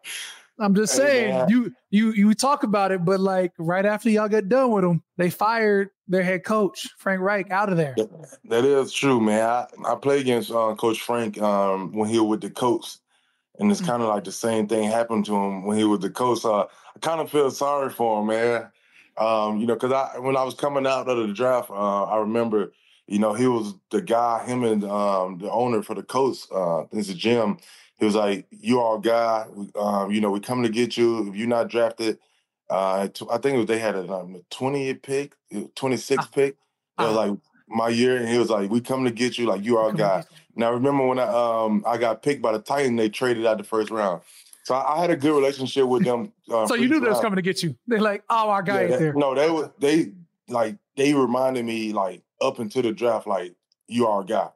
I'm 0.59 0.75
just 0.75 0.95
saying, 0.95 1.51
you 1.51 1.73
you 1.91 2.13
you 2.13 2.33
talk 2.33 2.63
about 2.63 2.91
it, 2.91 3.05
but 3.05 3.21
like 3.21 3.53
right 3.59 3.85
after 3.85 4.09
y'all 4.09 4.29
got 4.29 4.49
done 4.49 4.71
with 4.71 4.85
them, 4.85 5.03
they 5.19 5.29
fired 5.29 5.91
their 6.09 6.23
head 6.23 6.45
coach 6.45 6.89
Frank 6.97 7.21
Reich 7.21 7.51
out 7.51 7.69
of 7.69 7.77
there. 7.77 7.95
that 8.45 8.65
is 8.65 8.93
true, 8.93 9.21
man. 9.21 9.43
I, 9.43 9.67
I 9.87 9.95
played 9.97 10.23
against 10.23 10.51
uh, 10.51 10.75
Coach 10.77 11.01
Frank 11.01 11.41
um, 11.43 11.93
when 11.93 12.09
he 12.09 12.19
was 12.19 12.29
with 12.29 12.41
the 12.41 12.51
Colts, 12.51 13.01
and 13.59 13.71
it's 13.71 13.81
mm-hmm. 13.81 13.91
kind 13.91 14.03
of 14.03 14.09
like 14.09 14.25
the 14.25 14.33
same 14.33 14.67
thing 14.67 14.89
happened 14.89 15.27
to 15.27 15.37
him 15.37 15.67
when 15.67 15.77
he 15.77 15.85
was 15.85 16.01
the 16.01 16.11
coach. 16.11 16.45
Uh, 16.45 16.63
I 16.63 16.99
kind 17.01 17.21
of 17.21 17.31
feel 17.31 17.51
sorry 17.51 17.91
for 17.91 18.21
him, 18.21 18.29
man. 18.29 18.71
Um, 19.19 19.59
you 19.61 19.67
know, 19.67 19.75
because 19.75 19.93
I 19.93 20.19
when 20.19 20.37
I 20.37 20.45
was 20.45 20.55
coming 20.55 20.87
out 20.87 21.09
of 21.09 21.17
the 21.27 21.33
draft, 21.33 21.71
uh, 21.71 22.05
I 22.05 22.19
remember, 22.19 22.73
you 23.07 23.19
know, 23.19 23.33
he 23.33 23.47
was 23.47 23.75
the 23.91 24.03
guy, 24.03 24.45
him 24.45 24.63
and 24.65 24.85
um, 24.85 25.39
the 25.39 25.51
owner 25.51 25.83
for 25.83 25.95
the 25.95 26.03
Colts, 26.03 26.47
uh, 26.53 26.85
this 26.93 27.09
is 27.09 27.15
Jim. 27.15 27.59
He 27.99 28.05
was 28.05 28.15
like, 28.15 28.47
"You 28.51 28.81
are 28.81 28.99
a 28.99 29.01
guy. 29.01 29.47
Um, 29.75 30.11
you 30.11 30.21
know, 30.21 30.31
we 30.31 30.41
coming 30.41 30.65
to 30.65 30.71
get 30.71 30.97
you. 30.97 31.29
If 31.29 31.37
you're 31.37 31.49
not 31.49 31.69
drafted." 31.69 32.19
Uh, 32.69 33.09
I 33.31 33.39
think 33.39 33.55
it 33.55 33.59
was 33.59 33.67
they 33.67 33.79
had 33.79 33.95
a 33.95 34.13
um, 34.13 34.43
20th 34.51 35.03
pick, 35.03 35.35
26th 35.53 36.19
uh, 36.19 36.27
pick. 36.27 36.57
It 36.99 37.05
was 37.05 37.17
uh, 37.17 37.29
like 37.29 37.39
my 37.69 37.89
year, 37.89 38.17
and 38.17 38.29
he 38.29 38.39
was 38.39 38.51
like, 38.51 38.71
"We 38.71 38.81
come 38.81 39.05
to 39.05 39.11
get 39.11 39.39
you, 39.39 39.47
like 39.47 39.65
you 39.65 39.79
are 39.79 39.91
a 39.91 39.95
guy." 39.95 40.25
Now 40.57 40.73
remember 40.73 41.07
when 41.07 41.19
I 41.19 41.25
um 41.27 41.85
I 41.87 41.97
got 41.99 42.23
picked 42.23 42.43
by 42.43 42.53
the 42.53 42.59
Titans, 42.59 42.99
they 42.99 43.09
traded 43.09 43.47
out 43.47 43.59
the 43.59 43.65
first 43.65 43.91
round. 43.91 44.23
So 44.67 44.75
I, 44.75 44.97
I 44.97 45.01
had 45.01 45.11
a 45.11 45.17
good 45.17 45.33
relationship 45.33 45.87
with 45.87 46.03
them. 46.03 46.33
Uh, 46.51 46.67
so 46.67 46.75
you 46.75 46.89
knew 46.89 46.99
they 46.99 47.09
was 47.09 47.21
coming 47.21 47.37
to 47.37 47.43
get 47.43 47.63
you. 47.63 47.77
They're 47.87 48.01
like, 48.01 48.25
"Oh, 48.29 48.51
our 48.51 48.65
guy 48.65 48.83
yeah, 48.83 48.95
is 48.95 48.99
there." 48.99 49.13
No, 49.15 49.33
they 49.33 49.49
were 49.49 49.73
they 49.79 50.11
like 50.49 50.77
they 50.97 51.15
reminded 51.15 51.65
me 51.65 51.93
like 51.93 52.25
up 52.41 52.59
until 52.59 52.83
the 52.83 52.91
draft, 52.91 53.29
like 53.29 53.55
you 53.87 54.09
are 54.09 54.23
a 54.23 54.25
guy. 54.25 54.49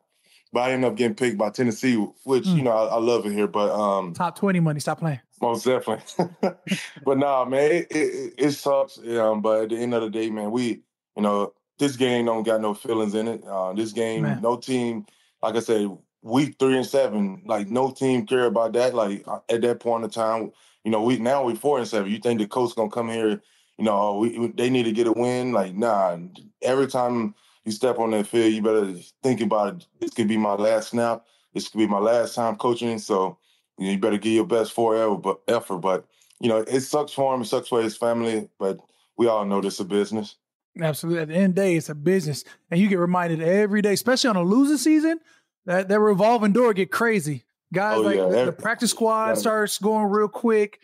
But 0.53 0.63
I 0.63 0.73
ended 0.73 0.91
up 0.91 0.97
getting 0.97 1.15
picked 1.15 1.39
by 1.39 1.51
Tennessee, 1.51 1.95
which 2.25 2.43
mm. 2.43 2.57
you 2.57 2.63
know 2.63 2.73
I, 2.73 2.87
I, 2.87 2.99
love 2.99 3.25
it 3.25 3.31
here. 3.31 3.47
But 3.47 3.71
um 3.71 4.13
top 4.13 4.37
twenty 4.37 4.59
money, 4.59 4.81
stop 4.81 4.99
playing. 4.99 5.21
Most 5.41 5.65
definitely. 5.65 6.29
but 7.05 7.17
nah, 7.17 7.45
man, 7.45 7.71
it, 7.71 7.87
it, 7.93 8.35
it 8.37 8.51
sucks. 8.51 8.99
Um, 8.99 9.41
but 9.41 9.63
at 9.63 9.69
the 9.69 9.77
end 9.77 9.95
of 9.95 10.03
the 10.03 10.11
day, 10.11 10.29
man, 10.29 10.51
we, 10.51 10.83
you 11.15 11.23
know, 11.23 11.53
this 11.79 11.95
game 11.95 12.27
don't 12.27 12.43
got 12.43 12.61
no 12.61 12.75
feelings 12.75 13.15
in 13.15 13.29
it. 13.29 13.45
Uh, 13.47 13.75
this 13.75 13.93
game, 13.93 14.23
man. 14.23 14.43
no 14.43 14.57
team, 14.57 15.07
like 15.41 15.55
I 15.55 15.61
said, 15.61 15.89
week 16.23 16.57
three 16.59 16.77
and 16.77 16.87
seven, 16.87 17.43
like 17.47 17.69
no 17.69 17.91
team 17.91 18.27
care 18.27 18.47
about 18.47 18.73
that. 18.75 18.95
Like 18.95 19.27
uh, 19.27 19.41
at 19.49 19.63
that 19.63 19.81
point 19.81 20.05
in 20.05 20.11
time, 20.11 20.53
you 20.85 20.91
know, 20.91 21.03
we 21.03 21.19
now 21.19 21.45
we 21.45 21.55
four 21.55 21.79
and 21.79 21.89
seven. 21.89 22.11
You 22.11 22.19
think 22.19 22.41
the 22.41 22.47
coach 22.47 22.75
gonna 22.75 22.91
come 22.91 23.09
here? 23.09 23.41
You 23.79 23.85
know, 23.85 24.19
we, 24.19 24.49
they 24.49 24.71
need 24.71 24.85
to 24.85 24.93
get 24.93 25.07
a 25.07 25.13
win. 25.13 25.53
Like 25.53 25.75
nah, 25.75 26.17
every 26.63 26.87
time 26.87 27.35
you 27.65 27.73
step 27.73 27.99
on 27.99 28.11
that 28.11 28.27
field, 28.27 28.53
you 28.53 28.63
better 28.63 28.95
think 29.23 29.41
about 29.41 29.75
it. 29.75 29.87
This 30.01 30.11
could 30.11 30.29
be 30.29 30.37
my 30.37 30.55
last 30.55 30.91
snap. 30.91 31.25
This 31.55 31.69
could 31.69 31.79
be 31.79 31.87
my 31.87 31.99
last 31.99 32.35
time 32.35 32.57
coaching. 32.57 32.99
So 32.99 33.39
you, 33.79 33.87
know, 33.87 33.93
you 33.93 33.99
better 33.99 34.19
give 34.19 34.33
your 34.33 34.47
best 34.47 34.73
forever, 34.73 35.17
but 35.17 35.41
effort. 35.49 35.79
But 35.79 36.07
you 36.41 36.49
know, 36.49 36.59
it 36.59 36.81
sucks 36.81 37.13
for 37.13 37.35
him. 37.35 37.43
It 37.43 37.47
sucks 37.47 37.69
for 37.69 37.83
his 37.83 37.97
family. 37.97 38.49
But 38.59 38.79
we 39.17 39.27
all 39.27 39.45
know 39.45 39.61
this 39.61 39.75
is 39.75 39.81
a 39.81 39.85
business. 39.85 40.37
Absolutely. 40.81 41.23
At 41.23 41.29
the 41.29 41.35
end 41.35 41.45
of 41.47 41.55
the 41.57 41.61
day, 41.63 41.77
it's 41.77 41.89
a 41.89 41.95
business, 41.95 42.45
and 42.71 42.81
you 42.81 42.89
get 42.89 43.01
reminded 43.01 43.43
every 43.43 43.83
day, 43.83 43.93
especially 43.93 44.31
on 44.31 44.37
a 44.37 44.43
losing 44.43 44.77
season, 44.77 45.19
that 45.67 45.89
that 45.89 46.01
revolving 46.01 46.53
door 46.53 46.73
get 46.75 46.91
crazy. 46.91 47.45
Guys 47.73 47.99
oh, 47.99 48.03
like 48.03 48.17
yeah. 48.17 48.29
the, 48.29 48.45
the, 48.47 48.53
practice 48.53 48.91
squad 48.91 49.29
yeah. 49.29 49.35
starts 49.35 49.79
going 49.79 50.07
real 50.07 50.29
quick. 50.29 50.81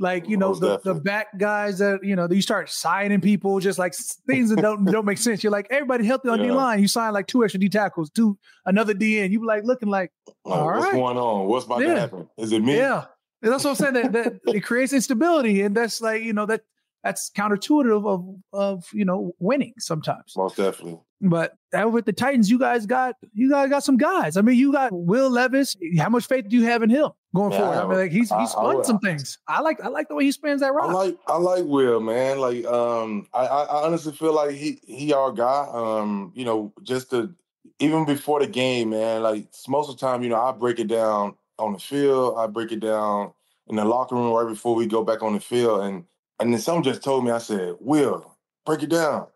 Like 0.00 0.28
you 0.28 0.36
know 0.36 0.54
the, 0.54 0.80
the 0.80 0.94
back 0.94 1.38
guys 1.38 1.78
that 1.78 2.00
you 2.02 2.16
know 2.16 2.26
you 2.28 2.42
start 2.42 2.68
signing 2.68 3.20
people 3.20 3.60
just 3.60 3.78
like 3.78 3.94
things 4.26 4.50
that 4.50 4.60
don't 4.60 4.84
don't 4.84 5.04
make 5.04 5.18
sense. 5.18 5.44
You're 5.44 5.52
like 5.52 5.68
everybody 5.70 6.04
healthy 6.04 6.28
on 6.28 6.40
yeah. 6.40 6.46
D 6.46 6.50
line. 6.50 6.80
You 6.80 6.88
sign 6.88 7.12
like 7.12 7.28
two 7.28 7.44
extra 7.44 7.60
D 7.60 7.68
tackles, 7.68 8.10
two 8.10 8.36
another 8.66 8.92
D 8.92 9.20
N. 9.20 9.30
You 9.30 9.46
like 9.46 9.62
looking 9.62 9.88
like 9.88 10.10
all 10.44 10.66
what's 10.66 10.84
right. 10.84 10.94
going 10.94 11.16
on? 11.16 11.46
What's 11.46 11.66
about 11.66 11.80
yeah. 11.82 11.94
to 11.94 12.00
happen? 12.00 12.28
Is 12.36 12.50
it 12.50 12.64
me? 12.64 12.76
Yeah, 12.76 13.04
and 13.40 13.52
that's 13.52 13.62
what 13.62 13.70
I'm 13.70 13.76
saying. 13.76 13.94
That, 13.94 14.12
that 14.12 14.40
it 14.46 14.64
creates 14.64 14.92
instability, 14.92 15.62
and 15.62 15.76
that's 15.76 16.00
like 16.00 16.22
you 16.22 16.32
know 16.32 16.46
that 16.46 16.62
that's 17.04 17.30
counterintuitive 17.30 18.06
of 18.06 18.26
of 18.52 18.88
you 18.92 19.04
know 19.04 19.32
winning 19.38 19.74
sometimes. 19.78 20.34
Most 20.36 20.56
definitely. 20.56 20.98
But 21.20 21.54
with 21.72 22.06
the 22.06 22.12
Titans, 22.12 22.50
you 22.50 22.58
guys 22.58 22.86
got 22.86 23.14
you 23.32 23.50
guys 23.50 23.70
got 23.70 23.84
some 23.84 23.96
guys. 23.96 24.36
I 24.36 24.40
mean, 24.42 24.58
you 24.58 24.72
got 24.72 24.90
Will 24.92 25.30
Levis. 25.30 25.76
How 25.98 26.08
much 26.08 26.26
faith 26.26 26.48
do 26.48 26.56
you 26.56 26.64
have 26.64 26.82
in 26.82 26.90
him 26.90 27.10
going 27.34 27.52
yeah, 27.52 27.58
forward? 27.58 27.76
I 27.76 27.88
mean, 27.88 27.98
like 27.98 28.10
he's 28.10 28.32
he's 28.32 28.50
spun 28.50 28.84
some 28.84 28.98
things. 28.98 29.38
I 29.46 29.60
like 29.60 29.80
I 29.82 29.88
like 29.88 30.08
the 30.08 30.14
way 30.14 30.24
he 30.24 30.32
spins 30.32 30.60
that 30.62 30.72
rock. 30.72 30.90
I 30.90 30.92
like 30.92 31.18
I 31.28 31.36
like 31.36 31.64
Will, 31.64 32.00
man. 32.00 32.40
Like 32.40 32.64
um, 32.64 33.28
I, 33.32 33.46
I 33.46 33.84
honestly 33.84 34.12
feel 34.12 34.34
like 34.34 34.52
he 34.52 34.80
he 34.86 35.12
our 35.12 35.30
guy. 35.30 35.68
Um, 35.72 36.32
you 36.34 36.44
know, 36.44 36.72
just 36.82 37.10
to 37.10 37.34
even 37.80 38.04
before 38.04 38.40
the 38.40 38.46
game, 38.46 38.90
man. 38.90 39.22
Like 39.22 39.46
most 39.68 39.90
of 39.90 39.98
the 39.98 40.06
time, 40.06 40.22
you 40.22 40.30
know, 40.30 40.40
I 40.40 40.52
break 40.52 40.78
it 40.78 40.88
down 40.88 41.36
on 41.58 41.74
the 41.74 41.78
field. 41.78 42.36
I 42.38 42.46
break 42.46 42.72
it 42.72 42.80
down 42.80 43.32
in 43.68 43.76
the 43.76 43.84
locker 43.84 44.14
room 44.14 44.32
right 44.32 44.48
before 44.48 44.74
we 44.74 44.86
go 44.86 45.04
back 45.04 45.22
on 45.22 45.34
the 45.34 45.40
field, 45.40 45.84
and 45.84 46.04
and 46.40 46.52
then 46.52 46.60
someone 46.60 46.84
just 46.84 47.02
told 47.02 47.24
me, 47.24 47.30
I 47.30 47.38
said, 47.38 47.74
Will, 47.80 48.36
break 48.66 48.82
it 48.82 48.90
down. 48.90 49.28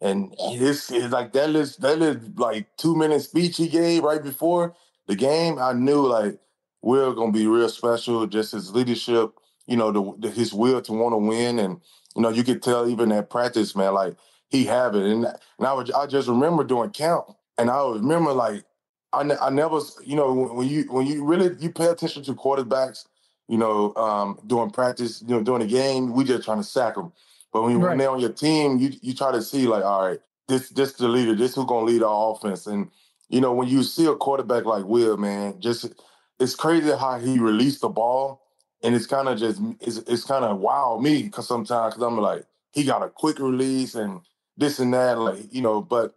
And 0.00 0.34
it's, 0.38 0.92
it's 0.92 1.12
like 1.12 1.32
that 1.32 1.50
is 1.50 1.76
that 1.78 2.00
is 2.00 2.18
like 2.36 2.68
two 2.76 2.96
minute 2.96 3.22
speech 3.22 3.56
he 3.56 3.68
gave 3.68 4.04
right 4.04 4.22
before 4.22 4.74
the 5.08 5.16
game. 5.16 5.58
I 5.58 5.72
knew 5.72 6.06
like 6.06 6.38
Will 6.82 7.14
gonna 7.14 7.32
be 7.32 7.48
real 7.48 7.68
special. 7.68 8.26
Just 8.28 8.52
his 8.52 8.72
leadership, 8.72 9.32
you 9.66 9.76
know, 9.76 9.92
the, 9.92 10.14
the 10.28 10.30
his 10.30 10.54
will 10.54 10.80
to 10.82 10.92
want 10.92 11.14
to 11.14 11.18
win, 11.18 11.58
and 11.58 11.80
you 12.16 12.22
know, 12.22 12.28
you 12.30 12.44
could 12.44 12.62
tell 12.62 12.88
even 12.88 13.10
at 13.12 13.30
practice, 13.30 13.76
man, 13.76 13.94
like 13.94 14.16
he 14.50 14.66
have 14.66 14.94
it. 14.94 15.04
And 15.04 15.26
and 15.26 15.66
I 15.66 15.72
would 15.72 15.92
I 15.92 16.06
just 16.06 16.28
remember 16.28 16.64
doing 16.64 16.90
camp, 16.90 17.24
and 17.58 17.68
I 17.68 17.82
remember 17.90 18.32
like 18.32 18.64
I, 19.12 19.24
ne- 19.24 19.38
I 19.42 19.50
never, 19.50 19.80
you 20.06 20.16
know, 20.16 20.32
when 20.32 20.68
you 20.68 20.84
when 20.92 21.08
you 21.08 21.24
really 21.24 21.56
you 21.58 21.72
pay 21.72 21.86
attention 21.86 22.22
to 22.24 22.34
quarterbacks, 22.34 23.06
you 23.48 23.58
know, 23.58 23.94
um, 23.96 24.38
doing 24.46 24.70
practice, 24.70 25.22
you 25.26 25.34
know, 25.34 25.42
during 25.42 25.62
the 25.62 25.66
game, 25.66 26.12
we 26.12 26.24
just 26.24 26.44
trying 26.44 26.58
to 26.58 26.64
sack 26.64 26.94
them. 26.94 27.12
But 27.52 27.62
when, 27.62 27.80
right. 27.80 27.90
when 27.90 27.98
they're 27.98 28.10
on 28.10 28.20
your 28.20 28.32
team, 28.32 28.78
you 28.78 28.92
you 29.00 29.14
try 29.14 29.32
to 29.32 29.42
see 29.42 29.66
like, 29.66 29.84
all 29.84 30.06
right, 30.06 30.20
this 30.48 30.68
this 30.70 30.92
the 30.92 31.08
leader, 31.08 31.34
this 31.34 31.54
who's 31.54 31.64
gonna 31.64 31.86
lead 31.86 32.02
our 32.02 32.32
offense. 32.32 32.66
And 32.66 32.90
you 33.28 33.40
know, 33.40 33.52
when 33.52 33.68
you 33.68 33.82
see 33.82 34.06
a 34.06 34.14
quarterback 34.14 34.64
like 34.64 34.84
Will, 34.84 35.16
man, 35.16 35.60
just 35.60 35.86
it's 36.38 36.54
crazy 36.54 36.90
how 36.90 37.18
he 37.18 37.38
released 37.38 37.80
the 37.80 37.88
ball, 37.88 38.42
and 38.82 38.94
it's 38.94 39.06
kind 39.06 39.28
of 39.28 39.38
just 39.38 39.60
it's 39.80 39.98
it's 39.98 40.24
kind 40.24 40.44
of 40.44 40.58
wow 40.58 40.98
me 41.00 41.22
because 41.22 41.48
sometimes 41.48 41.94
because 41.94 42.06
I'm 42.06 42.18
like 42.18 42.44
he 42.72 42.84
got 42.84 43.02
a 43.02 43.08
quick 43.08 43.38
release 43.38 43.94
and 43.94 44.20
this 44.56 44.78
and 44.78 44.92
that, 44.92 45.18
like 45.18 45.52
you 45.52 45.62
know. 45.62 45.80
But 45.80 46.14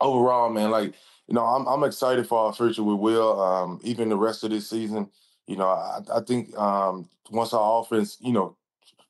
overall, 0.00 0.50
man, 0.50 0.70
like 0.70 0.94
you 1.26 1.34
know, 1.34 1.44
I'm 1.44 1.66
I'm 1.66 1.84
excited 1.84 2.26
for 2.26 2.38
our 2.46 2.52
future 2.52 2.82
with 2.82 2.98
Will. 2.98 3.40
Um, 3.40 3.80
even 3.82 4.08
the 4.08 4.16
rest 4.16 4.44
of 4.44 4.50
this 4.50 4.68
season, 4.68 5.08
you 5.50 5.56
know, 5.56 5.66
I, 5.68 6.00
I 6.14 6.20
think 6.20 6.56
um, 6.56 7.08
once 7.32 7.52
our 7.52 7.80
offense, 7.80 8.16
you 8.20 8.32
know, 8.32 8.56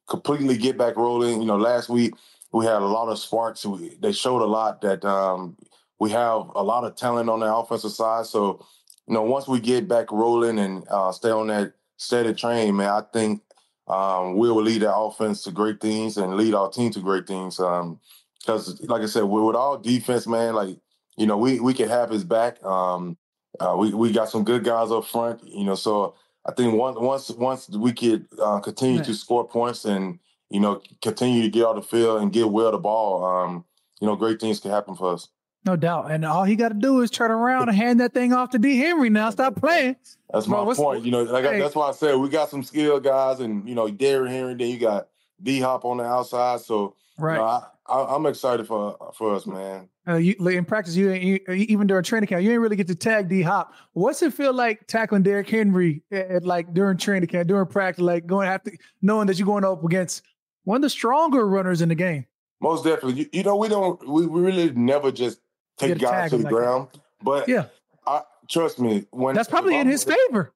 completely 0.08 0.56
get 0.56 0.78
back 0.78 0.96
rolling. 0.96 1.42
You 1.42 1.46
know, 1.46 1.58
last 1.58 1.90
week 1.90 2.14
we 2.50 2.64
had 2.64 2.80
a 2.80 2.86
lot 2.86 3.10
of 3.10 3.18
sparks. 3.18 3.66
We, 3.66 3.98
they 4.00 4.12
showed 4.12 4.40
a 4.40 4.46
lot 4.46 4.80
that 4.80 5.04
um, 5.04 5.58
we 5.98 6.10
have 6.12 6.50
a 6.54 6.62
lot 6.62 6.84
of 6.84 6.96
talent 6.96 7.28
on 7.28 7.40
the 7.40 7.54
offensive 7.54 7.92
side. 7.92 8.24
So, 8.24 8.64
you 9.06 9.12
know, 9.12 9.22
once 9.22 9.46
we 9.48 9.60
get 9.60 9.86
back 9.86 10.10
rolling 10.10 10.58
and 10.58 10.82
uh, 10.90 11.12
stay 11.12 11.30
on 11.30 11.48
that 11.48 11.74
steady 11.98 12.32
train, 12.32 12.74
man, 12.74 12.88
I 12.88 13.02
think 13.12 13.42
um, 13.86 14.38
we 14.38 14.50
will 14.50 14.62
lead 14.62 14.82
our 14.82 15.08
offense 15.08 15.42
to 15.44 15.50
great 15.50 15.78
things 15.78 16.16
and 16.16 16.36
lead 16.36 16.54
our 16.54 16.70
team 16.70 16.90
to 16.92 17.00
great 17.00 17.26
things. 17.26 17.58
Because, 17.58 18.80
um, 18.80 18.86
like 18.88 19.02
I 19.02 19.06
said, 19.06 19.24
with 19.24 19.56
our 19.56 19.76
defense, 19.76 20.26
man, 20.26 20.54
like 20.54 20.78
you 21.18 21.26
know, 21.26 21.36
we 21.36 21.60
we 21.60 21.74
can 21.74 21.90
have 21.90 22.08
his 22.08 22.24
back. 22.24 22.64
Um, 22.64 23.18
uh, 23.58 23.76
we 23.78 23.92
we 23.92 24.10
got 24.10 24.30
some 24.30 24.42
good 24.42 24.64
guys 24.64 24.90
up 24.90 25.04
front. 25.04 25.46
You 25.46 25.64
know, 25.64 25.74
so 25.74 26.14
I 26.46 26.52
think 26.52 26.74
once 26.74 26.98
once 26.98 27.30
once 27.30 27.68
we 27.68 27.92
could 27.92 28.26
uh, 28.40 28.60
continue 28.60 28.98
right. 28.98 29.06
to 29.06 29.14
score 29.14 29.46
points 29.46 29.84
and 29.84 30.18
you 30.48 30.60
know 30.60 30.80
continue 31.02 31.42
to 31.42 31.48
get 31.48 31.66
out 31.66 31.76
the 31.76 31.82
field 31.82 32.22
and 32.22 32.32
get 32.32 32.50
well 32.50 32.72
the 32.72 32.78
ball, 32.78 33.24
um, 33.24 33.64
you 34.00 34.06
know, 34.06 34.16
great 34.16 34.40
things 34.40 34.60
can 34.60 34.70
happen 34.70 34.94
for 34.94 35.12
us. 35.12 35.28
No 35.66 35.76
doubt, 35.76 36.10
and 36.10 36.24
all 36.24 36.44
he 36.44 36.56
got 36.56 36.68
to 36.70 36.74
do 36.74 37.02
is 37.02 37.10
turn 37.10 37.30
around 37.30 37.68
and 37.68 37.76
hand 37.76 38.00
that 38.00 38.14
thing 38.14 38.32
off 38.32 38.48
to 38.50 38.58
D. 38.58 38.78
Henry. 38.78 39.10
Now 39.10 39.28
stop 39.30 39.56
playing. 39.56 39.96
That's 40.32 40.46
Bro, 40.46 40.64
my 40.64 40.74
point. 40.74 41.04
You 41.04 41.10
know, 41.10 41.22
like 41.24 41.44
hey. 41.44 41.58
that's 41.58 41.74
why 41.74 41.88
I 41.88 41.92
said 41.92 42.16
we 42.16 42.30
got 42.30 42.48
some 42.48 42.62
skill 42.62 42.98
guys, 42.98 43.40
and 43.40 43.68
you 43.68 43.74
know, 43.74 43.88
Derrick 43.88 44.30
Henry. 44.30 44.54
Then 44.54 44.68
you 44.68 44.78
got 44.78 45.08
D 45.42 45.60
Hop 45.60 45.84
on 45.84 45.98
the 45.98 46.04
outside. 46.04 46.60
So 46.60 46.96
right, 47.18 47.34
you 47.34 47.40
know, 47.40 47.64
I, 47.86 47.94
I, 47.94 48.14
am 48.14 48.24
excited 48.24 48.66
for 48.66 48.96
for 49.14 49.34
us, 49.34 49.46
man. 49.46 49.90
Uh, 50.10 50.16
you, 50.16 50.34
in 50.48 50.64
practice, 50.64 50.96
you, 50.96 51.12
you, 51.12 51.40
even 51.48 51.86
during 51.86 52.02
training 52.02 52.26
camp, 52.26 52.42
you 52.42 52.50
ain't 52.50 52.60
really 52.60 52.74
get 52.74 52.88
to 52.88 52.94
tag 52.96 53.28
D 53.28 53.42
Hop. 53.42 53.74
What's 53.92 54.22
it 54.22 54.34
feel 54.34 54.52
like 54.52 54.86
tackling 54.88 55.22
Derrick 55.22 55.48
Henry 55.48 56.02
at, 56.10 56.30
at, 56.30 56.44
like 56.44 56.74
during 56.74 56.96
training 56.96 57.28
camp, 57.28 57.46
during 57.46 57.66
practice, 57.66 58.02
like 58.02 58.26
going 58.26 58.48
after 58.48 58.72
knowing 59.02 59.28
that 59.28 59.38
you're 59.38 59.46
going 59.46 59.64
up 59.64 59.84
against 59.84 60.22
one 60.64 60.76
of 60.76 60.82
the 60.82 60.90
stronger 60.90 61.46
runners 61.46 61.80
in 61.80 61.90
the 61.90 61.94
game? 61.94 62.26
Most 62.60 62.84
definitely. 62.84 63.20
You, 63.20 63.26
you 63.32 63.42
know, 63.44 63.56
we 63.56 63.68
don't 63.68 64.00
we, 64.08 64.26
we 64.26 64.40
really 64.40 64.72
never 64.72 65.12
just 65.12 65.38
take 65.78 65.98
guys 65.98 66.30
to 66.30 66.38
the 66.38 66.44
like 66.44 66.52
ground, 66.52 66.88
that. 66.92 67.00
but 67.22 67.48
yeah, 67.48 67.66
I, 68.06 68.22
trust 68.48 68.80
me. 68.80 69.06
When 69.10 69.36
that's 69.36 69.48
probably 69.48 69.76
in 69.76 69.86
his 69.86 70.02
favor. 70.02 70.52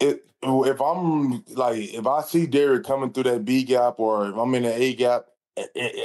It, 0.00 0.24
if 0.42 0.80
I'm 0.80 1.44
like 1.48 1.78
if 1.78 2.06
I 2.06 2.22
see 2.22 2.46
Derrick 2.46 2.84
coming 2.84 3.12
through 3.12 3.24
that 3.24 3.44
B 3.44 3.64
gap 3.64 3.98
or 3.98 4.30
if 4.30 4.36
I'm 4.36 4.54
in 4.54 4.62
the 4.62 4.74
A 4.74 4.94
gap, 4.94 5.26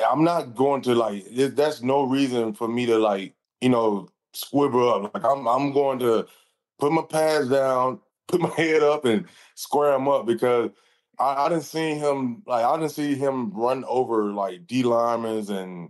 I'm 0.08 0.24
not 0.24 0.56
going 0.56 0.82
to 0.84 0.96
like. 0.96 1.26
That's 1.32 1.82
no 1.82 2.04
reason 2.04 2.54
for 2.54 2.68
me 2.68 2.86
to 2.88 2.98
like, 2.98 3.34
you 3.62 3.70
know, 3.70 4.10
squibble 4.34 4.90
up. 4.90 5.14
Like 5.14 5.24
I'm, 5.26 5.48
I'm 5.48 5.74
going 5.74 6.00
to 6.00 6.28
put 6.80 6.92
my 6.92 7.04
pads 7.04 7.50
down, 7.50 8.00
put 8.28 8.42
my 8.42 8.50
head 8.50 8.84
up, 8.84 9.06
and 9.06 9.26
square 9.56 9.94
him 9.94 10.08
up 10.08 10.26
because 10.26 10.72
I, 11.20 11.46
I 11.46 11.50
didn't 11.50 11.64
see 11.64 11.96
him 11.96 12.44
like 12.46 12.66
I 12.66 12.78
didn't 12.78 12.92
see 12.92 13.16
him 13.16 13.52
run 13.54 13.84
over 13.88 14.34
like 14.34 14.68
D 14.68 14.84
linemen 14.84 15.50
and 15.52 15.90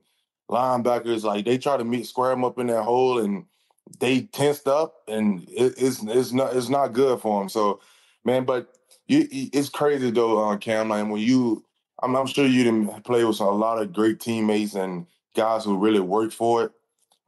linebackers, 0.49 1.23
like 1.23 1.45
they 1.45 1.57
try 1.57 1.77
to 1.77 1.83
meet 1.83 2.07
square 2.07 2.31
him 2.31 2.45
up 2.45 2.59
in 2.59 2.67
that 2.67 2.83
hole, 2.83 3.19
and 3.19 3.45
they 3.99 4.21
tensed 4.21 4.67
up, 4.67 4.95
and 5.07 5.43
it, 5.49 5.73
it's 5.77 6.03
it's 6.03 6.31
not 6.31 6.55
it's 6.55 6.69
not 6.69 6.93
good 6.93 7.19
for 7.19 7.39
them. 7.39 7.49
So, 7.49 7.79
man, 8.23 8.45
but 8.45 8.69
you, 9.07 9.27
it's 9.31 9.69
crazy 9.69 10.11
though, 10.11 10.49
uh, 10.49 10.57
Cam. 10.57 10.89
Like 10.89 11.07
when 11.07 11.21
you, 11.21 11.65
I'm, 12.03 12.15
I'm 12.15 12.27
sure 12.27 12.45
you 12.45 12.63
didn't 12.63 13.03
play 13.03 13.23
with 13.23 13.39
a 13.39 13.45
lot 13.45 13.81
of 13.81 13.93
great 13.93 14.19
teammates 14.19 14.75
and 14.75 15.07
guys 15.35 15.63
who 15.63 15.77
really 15.77 15.99
worked 15.99 16.33
for 16.33 16.65
it. 16.65 16.71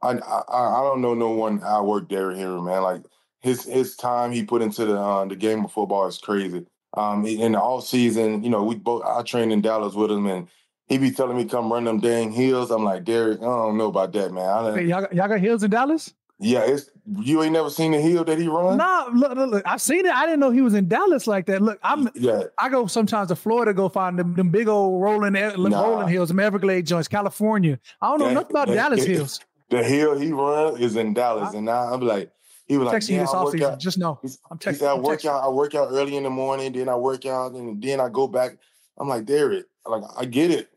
I 0.02 0.10
I, 0.18 0.80
I 0.80 0.82
don't 0.82 1.00
know 1.00 1.14
no 1.14 1.30
one 1.30 1.62
I 1.62 1.80
worked 1.80 2.10
Derrick 2.10 2.36
Henry, 2.36 2.60
man. 2.60 2.82
Like 2.82 3.02
his 3.40 3.64
his 3.64 3.96
time 3.96 4.32
he 4.32 4.44
put 4.44 4.62
into 4.62 4.84
the 4.84 4.98
uh, 4.98 5.24
the 5.24 5.36
game 5.36 5.64
of 5.64 5.72
football 5.72 6.06
is 6.06 6.18
crazy. 6.18 6.66
Um, 6.94 7.26
in 7.26 7.52
the 7.52 7.60
off 7.60 7.86
season, 7.86 8.42
you 8.42 8.50
know, 8.50 8.62
we 8.62 8.74
both 8.74 9.02
I 9.04 9.22
trained 9.22 9.52
in 9.52 9.60
Dallas 9.60 9.94
with 9.94 10.10
him, 10.10 10.26
and 10.26 10.48
he 10.86 10.98
be 10.98 11.10
telling 11.10 11.36
me 11.36 11.46
come 11.46 11.72
run 11.72 11.84
them 11.84 12.00
dang 12.00 12.30
hills. 12.30 12.70
I'm 12.70 12.84
like 12.84 13.04
Derrick, 13.04 13.40
I 13.40 13.44
don't 13.44 13.78
know 13.78 13.88
about 13.88 14.12
that, 14.12 14.32
man. 14.32 14.48
I 14.48 14.78
Hey, 14.78 14.86
y'all, 14.86 15.06
y'all 15.12 15.28
got 15.28 15.40
hills 15.40 15.62
in 15.62 15.70
Dallas? 15.70 16.12
Yeah, 16.38 16.60
it's 16.66 16.90
you 17.22 17.42
ain't 17.42 17.52
never 17.54 17.70
seen 17.70 17.92
the 17.92 18.00
hill 18.00 18.24
that 18.24 18.38
he 18.38 18.46
run. 18.48 18.76
No, 18.76 19.08
look, 19.14 19.34
look, 19.36 19.50
look, 19.50 19.62
I've 19.66 19.80
seen 19.80 20.04
it. 20.04 20.12
I 20.12 20.26
didn't 20.26 20.40
know 20.40 20.50
he 20.50 20.60
was 20.60 20.74
in 20.74 20.86
Dallas 20.88 21.26
like 21.26 21.46
that. 21.46 21.62
Look, 21.62 21.78
I'm 21.82 22.10
Yeah, 22.14 22.42
I 22.58 22.68
go 22.68 22.86
sometimes 22.86 23.28
to 23.28 23.36
Florida 23.36 23.72
go 23.72 23.88
find 23.88 24.18
them, 24.18 24.34
them 24.34 24.50
big 24.50 24.68
old 24.68 25.00
rolling 25.02 25.34
eh, 25.34 25.54
Nah. 25.56 25.82
rolling 25.82 26.08
hills, 26.08 26.28
them 26.28 26.40
Everglades 26.40 26.90
joints, 26.90 27.08
California. 27.08 27.78
I 28.02 28.08
don't 28.08 28.18
know 28.18 28.26
That- 28.28 28.34
nothing 28.34 28.50
about 28.50 28.68
that- 28.68 28.74
Dallas 28.74 29.04
hills. 29.04 29.40
the 29.70 29.82
hill 29.82 30.18
he 30.18 30.32
run 30.32 30.76
is 30.80 30.96
in 30.96 31.14
Dallas, 31.14 31.54
and 31.54 31.64
now 31.64 31.92
I'm 31.94 32.00
like, 32.00 32.30
he 32.66 32.76
was 32.76 32.86
like, 32.92 33.08
yeah, 33.08 33.20
this 33.20 33.32
I 33.32 33.42
work 33.44 33.54
offseason. 33.54 33.62
out. 33.72 33.78
Just 33.80 33.98
know. 33.98 34.18
I'm 34.22 34.28
He 34.28 34.36
texting. 34.58 34.76
said, 34.76 34.88
I 34.88 34.92
I'm 34.94 35.02
work 35.02 35.20
texting. 35.20 35.30
out, 35.30 35.44
I 35.44 35.48
work 35.48 35.74
out 35.74 35.88
early 35.92 36.16
in 36.16 36.24
the 36.24 36.30
morning, 36.30 36.72
then 36.72 36.88
I 36.90 36.96
work 36.96 37.24
out, 37.24 37.52
and 37.52 37.80
then 37.82 38.00
I 38.00 38.08
go 38.10 38.26
back. 38.28 38.58
I'm 38.98 39.08
like, 39.08 39.24
Derrick, 39.24 39.64
like 39.86 40.02
I 40.18 40.24
get 40.26 40.50
it. 40.50 40.68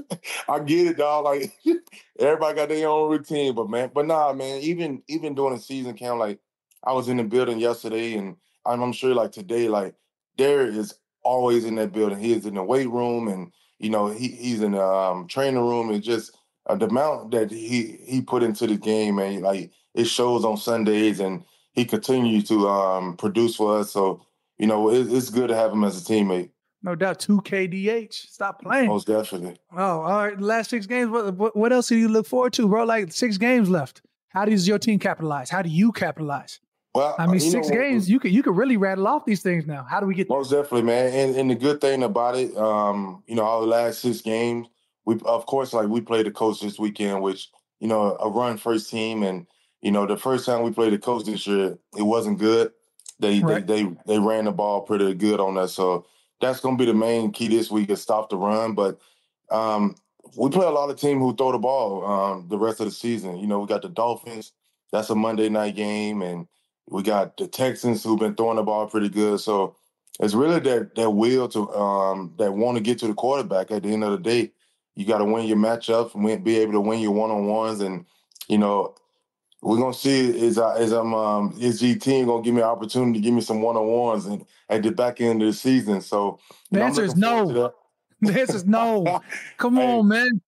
I 0.48 0.58
get 0.60 0.88
it, 0.88 0.96
dog. 0.98 1.24
Like 1.24 1.52
everybody 2.18 2.56
got 2.56 2.68
their 2.68 2.88
own 2.88 3.10
routine, 3.10 3.54
but 3.54 3.68
man, 3.68 3.90
but 3.94 4.06
nah, 4.06 4.32
man, 4.32 4.60
even 4.62 5.02
even 5.08 5.34
during 5.34 5.56
the 5.56 5.62
season 5.62 5.94
camp, 5.94 6.18
like 6.18 6.38
I 6.84 6.92
was 6.92 7.08
in 7.08 7.16
the 7.16 7.24
building 7.24 7.58
yesterday 7.58 8.14
and 8.14 8.36
I'm, 8.64 8.82
I'm 8.82 8.92
sure 8.92 9.14
like 9.14 9.32
today, 9.32 9.68
like 9.68 9.94
Derrick 10.36 10.74
is 10.74 10.94
always 11.22 11.64
in 11.64 11.76
that 11.76 11.92
building. 11.92 12.18
He 12.18 12.32
is 12.32 12.46
in 12.46 12.54
the 12.54 12.62
weight 12.62 12.90
room 12.90 13.28
and 13.28 13.52
you 13.78 13.90
know, 13.90 14.08
he 14.08 14.28
he's 14.28 14.62
in 14.62 14.72
the 14.72 14.82
um, 14.82 15.28
training 15.28 15.60
room 15.60 15.90
and 15.90 16.02
just 16.02 16.36
uh, 16.66 16.74
the 16.74 16.86
amount 16.86 17.30
that 17.32 17.50
he 17.50 17.98
he 18.06 18.20
put 18.20 18.42
into 18.42 18.66
the 18.66 18.76
game, 18.76 19.16
man, 19.16 19.42
like 19.42 19.70
it 19.94 20.04
shows 20.04 20.44
on 20.44 20.56
Sundays 20.56 21.20
and 21.20 21.44
he 21.72 21.84
continues 21.84 22.44
to 22.48 22.68
um, 22.68 23.16
produce 23.16 23.56
for 23.56 23.78
us. 23.78 23.92
So, 23.92 24.24
you 24.58 24.66
know, 24.66 24.90
it, 24.90 25.12
it's 25.12 25.30
good 25.30 25.48
to 25.48 25.54
have 25.56 25.72
him 25.72 25.84
as 25.84 26.00
a 26.00 26.04
teammate. 26.04 26.50
No 26.82 26.94
doubt. 26.94 27.18
Two 27.20 27.40
KDH. 27.40 28.12
Stop 28.12 28.62
playing. 28.62 28.88
Most 28.88 29.06
definitely. 29.06 29.56
Oh, 29.72 30.00
all 30.00 30.26
right. 30.26 30.40
Last 30.40 30.70
six 30.70 30.86
games. 30.86 31.10
What, 31.10 31.34
what, 31.34 31.56
what 31.56 31.72
else 31.72 31.88
do 31.88 31.96
you 31.96 32.08
look 32.08 32.26
forward 32.26 32.52
to, 32.54 32.68
bro? 32.68 32.84
Like 32.84 33.12
six 33.12 33.38
games 33.38 33.68
left. 33.68 34.02
How 34.28 34.44
does 34.44 34.68
your 34.68 34.78
team 34.78 34.98
capitalize? 34.98 35.50
How 35.50 35.62
do 35.62 35.70
you 35.70 35.92
capitalize? 35.92 36.60
Well, 36.94 37.14
I 37.18 37.26
mean, 37.26 37.40
six 37.40 37.68
know, 37.68 37.74
games. 37.74 38.08
You 38.08 38.18
could 38.18 38.32
you 38.32 38.42
could 38.42 38.56
really 38.56 38.78
rattle 38.78 39.06
off 39.06 39.26
these 39.26 39.42
things 39.42 39.66
now. 39.66 39.84
How 39.88 40.00
do 40.00 40.06
we 40.06 40.14
get 40.14 40.28
there? 40.28 40.38
Most 40.38 40.50
definitely, 40.50 40.82
man. 40.82 41.12
And 41.12 41.36
and 41.36 41.50
the 41.50 41.54
good 41.54 41.80
thing 41.80 42.02
about 42.02 42.36
it, 42.36 42.56
um, 42.56 43.22
you 43.26 43.34
know, 43.34 43.44
our 43.44 43.62
last 43.62 44.00
six 44.00 44.22
games, 44.22 44.68
we 45.04 45.18
of 45.26 45.44
course 45.44 45.74
like 45.74 45.88
we 45.88 46.00
played 46.00 46.24
the 46.24 46.30
Colts 46.30 46.60
this 46.60 46.78
weekend, 46.78 47.22
which, 47.22 47.48
you 47.80 47.88
know, 47.88 48.16
a 48.18 48.30
run 48.30 48.56
first 48.56 48.90
team. 48.90 49.22
And, 49.22 49.46
you 49.82 49.90
know, 49.90 50.06
the 50.06 50.16
first 50.16 50.46
time 50.46 50.62
we 50.62 50.70
played 50.70 50.94
the 50.94 50.98
Colts 50.98 51.26
this 51.26 51.46
year, 51.46 51.76
it 51.98 52.02
wasn't 52.02 52.38
good. 52.38 52.72
They 53.18 53.40
Right. 53.40 53.66
they, 53.66 53.82
they 53.82 53.96
they 54.06 54.18
ran 54.18 54.46
the 54.46 54.52
ball 54.52 54.80
pretty 54.80 55.12
good 55.12 55.38
on 55.38 55.58
us. 55.58 55.74
So 55.74 56.06
that's 56.40 56.60
gonna 56.60 56.76
be 56.76 56.84
the 56.86 56.94
main 56.94 57.32
key 57.32 57.48
this 57.48 57.70
week 57.70 57.90
is 57.90 58.02
stop 58.02 58.30
the 58.30 58.36
run. 58.36 58.74
But 58.74 58.98
um 59.50 59.96
we 60.36 60.50
play 60.50 60.66
a 60.66 60.70
lot 60.70 60.90
of 60.90 61.00
teams 61.00 61.20
who 61.20 61.34
throw 61.34 61.52
the 61.52 61.58
ball 61.58 62.04
um 62.04 62.48
the 62.48 62.58
rest 62.58 62.80
of 62.80 62.86
the 62.86 62.92
season. 62.92 63.38
You 63.38 63.46
know, 63.46 63.60
we 63.60 63.66
got 63.66 63.82
the 63.82 63.88
Dolphins, 63.88 64.52
that's 64.92 65.10
a 65.10 65.14
Monday 65.14 65.48
night 65.48 65.76
game, 65.76 66.22
and 66.22 66.46
we 66.88 67.02
got 67.02 67.36
the 67.36 67.46
Texans 67.48 68.02
who've 68.04 68.18
been 68.18 68.34
throwing 68.34 68.56
the 68.56 68.62
ball 68.62 68.86
pretty 68.86 69.08
good. 69.08 69.40
So 69.40 69.76
it's 70.20 70.34
really 70.34 70.60
that 70.60 70.94
that 70.94 71.10
will 71.10 71.48
to 71.48 71.70
um 71.74 72.34
that 72.38 72.52
want 72.52 72.76
to 72.76 72.82
get 72.82 72.98
to 73.00 73.06
the 73.06 73.14
quarterback 73.14 73.70
at 73.70 73.82
the 73.82 73.92
end 73.92 74.04
of 74.04 74.12
the 74.12 74.18
day. 74.18 74.52
You 74.94 75.04
got 75.04 75.18
to 75.18 75.24
win 75.24 75.46
your 75.46 75.58
matchups 75.58 76.14
and 76.14 76.24
win, 76.24 76.42
be 76.42 76.58
able 76.58 76.72
to 76.72 76.80
win 76.80 77.00
your 77.00 77.12
one 77.12 77.30
on 77.30 77.46
ones, 77.46 77.80
and 77.80 78.06
you 78.48 78.58
know 78.58 78.94
we're 79.62 79.78
gonna 79.78 79.94
see 79.94 80.20
is 80.44 80.58
I 80.58 80.76
is 80.78 80.92
I'm 80.92 81.14
um 81.14 81.56
is 81.58 81.80
G 81.80 81.94
team 81.96 82.26
gonna 82.26 82.42
give 82.42 82.54
me 82.54 82.60
an 82.60 82.68
opportunity 82.68 83.18
to 83.18 83.24
give 83.24 83.34
me 83.34 83.40
some 83.40 83.62
one 83.62 83.76
on 83.76 83.86
ones 83.86 84.26
and 84.26 84.44
at 84.68 84.82
the 84.82 84.90
back 84.90 85.20
end 85.20 85.42
of 85.42 85.48
the 85.48 85.54
season. 85.54 86.00
So 86.00 86.38
The 86.70 86.80
know, 86.80 86.84
answer 86.86 87.04
is 87.04 87.16
no. 87.16 87.52
to 87.52 87.72
This 88.20 88.50
is 88.50 88.64
no. 88.64 89.20
Come 89.56 89.76
Hey, 89.76 89.98
on, 89.98 90.08
man. 90.08 90.40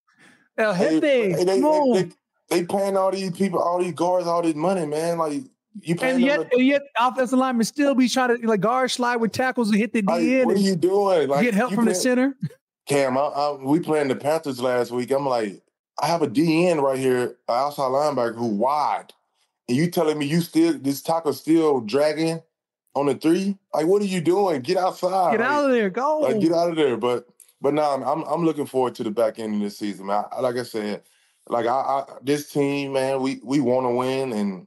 El 0.57 0.75
Jefe. 0.75 1.01
hey, 1.03 1.45
they, 1.45 1.61
Come 1.61 1.65
on. 1.65 1.93
they, 1.95 2.03
they, 2.03 2.11
they 2.51 2.65
paying 2.65 2.97
all 2.97 3.11
these 3.11 3.31
people, 3.31 3.61
all 3.61 3.79
these 3.79 3.93
guards, 3.93 4.27
all 4.27 4.43
this 4.43 4.55
money, 4.55 4.87
man. 4.87 5.19
Like 5.19 5.43
you 5.81 5.95
paying 5.95 6.17
and 6.17 6.25
yet, 6.25 6.53
and 6.53 6.67
yet, 6.67 6.83
offensive 6.99 7.39
linemen 7.39 7.65
still 7.65 7.95
be 7.95 8.09
trying 8.09 8.41
to 8.41 8.47
like 8.47 8.61
guard 8.61 8.91
slide 8.91 9.17
with 9.17 9.33
tackles 9.33 9.69
and 9.69 9.79
hit 9.79 9.93
the 9.93 10.03
like, 10.03 10.21
D 10.21 10.41
in 10.41 10.47
what 10.49 10.57
are 10.57 10.61
you 10.61 10.77
doing? 10.77 11.29
Like 11.29 11.43
get 11.43 11.55
help 11.55 11.73
from 11.73 11.85
the 11.85 11.95
center. 11.95 12.37
Cam, 12.87 13.19
I, 13.19 13.21
I, 13.21 13.53
we 13.53 13.81
playing 13.81 14.09
the 14.09 14.17
Panthers 14.17 14.61
last 14.61 14.91
week. 14.91 15.11
I'm 15.11 15.27
like, 15.27 15.61
I 16.01 16.07
have 16.07 16.23
a 16.23 16.29
DN 16.29 16.81
right 16.81 16.99
here, 16.99 17.23
an 17.23 17.35
outside 17.49 17.91
linebacker 17.91 18.37
who 18.37 18.47
wide, 18.47 19.13
and 19.69 19.77
you 19.77 19.91
telling 19.91 20.19
me 20.19 20.27
you 20.27 20.41
still 20.41 20.79
this 20.79 21.03
tackle 21.03 21.33
still 21.33 21.81
dragging 21.81 22.41
on 22.95 23.07
the 23.07 23.15
three? 23.15 23.57
Like, 23.75 23.87
what 23.87 24.03
are 24.03 24.07
you 24.07 24.21
doing? 24.21 24.61
Get 24.63 24.77
outside. 24.77 25.33
Get 25.33 25.41
like, 25.41 25.49
out 25.49 25.65
of 25.67 25.73
there. 25.73 25.91
Go. 25.91 26.21
Like, 26.21 26.41
get 26.41 26.53
out 26.53 26.71
of 26.71 26.77
there. 26.77 26.97
But 26.97 27.29
but 27.61 27.75
now 27.75 27.95
I'm, 27.95 28.03
I'm 28.03 28.23
I'm 28.25 28.45
looking 28.45 28.67
forward 28.67 28.95
to 28.97 29.05
the 29.05 29.11
back 29.11 29.39
end 29.39 29.55
of 29.55 29.61
this 29.61 29.79
season, 29.79 30.07
man. 30.07 30.25
I, 30.31 30.41
like 30.41 30.57
I 30.57 30.63
said, 30.63 31.03
like 31.49 31.67
I, 31.67 31.71
I 31.71 32.05
this 32.23 32.51
team, 32.51 32.93
man, 32.93 33.21
we 33.21 33.41
we 33.43 33.61
want 33.61 33.87
to 33.87 33.91
win, 33.91 34.33
and 34.33 34.67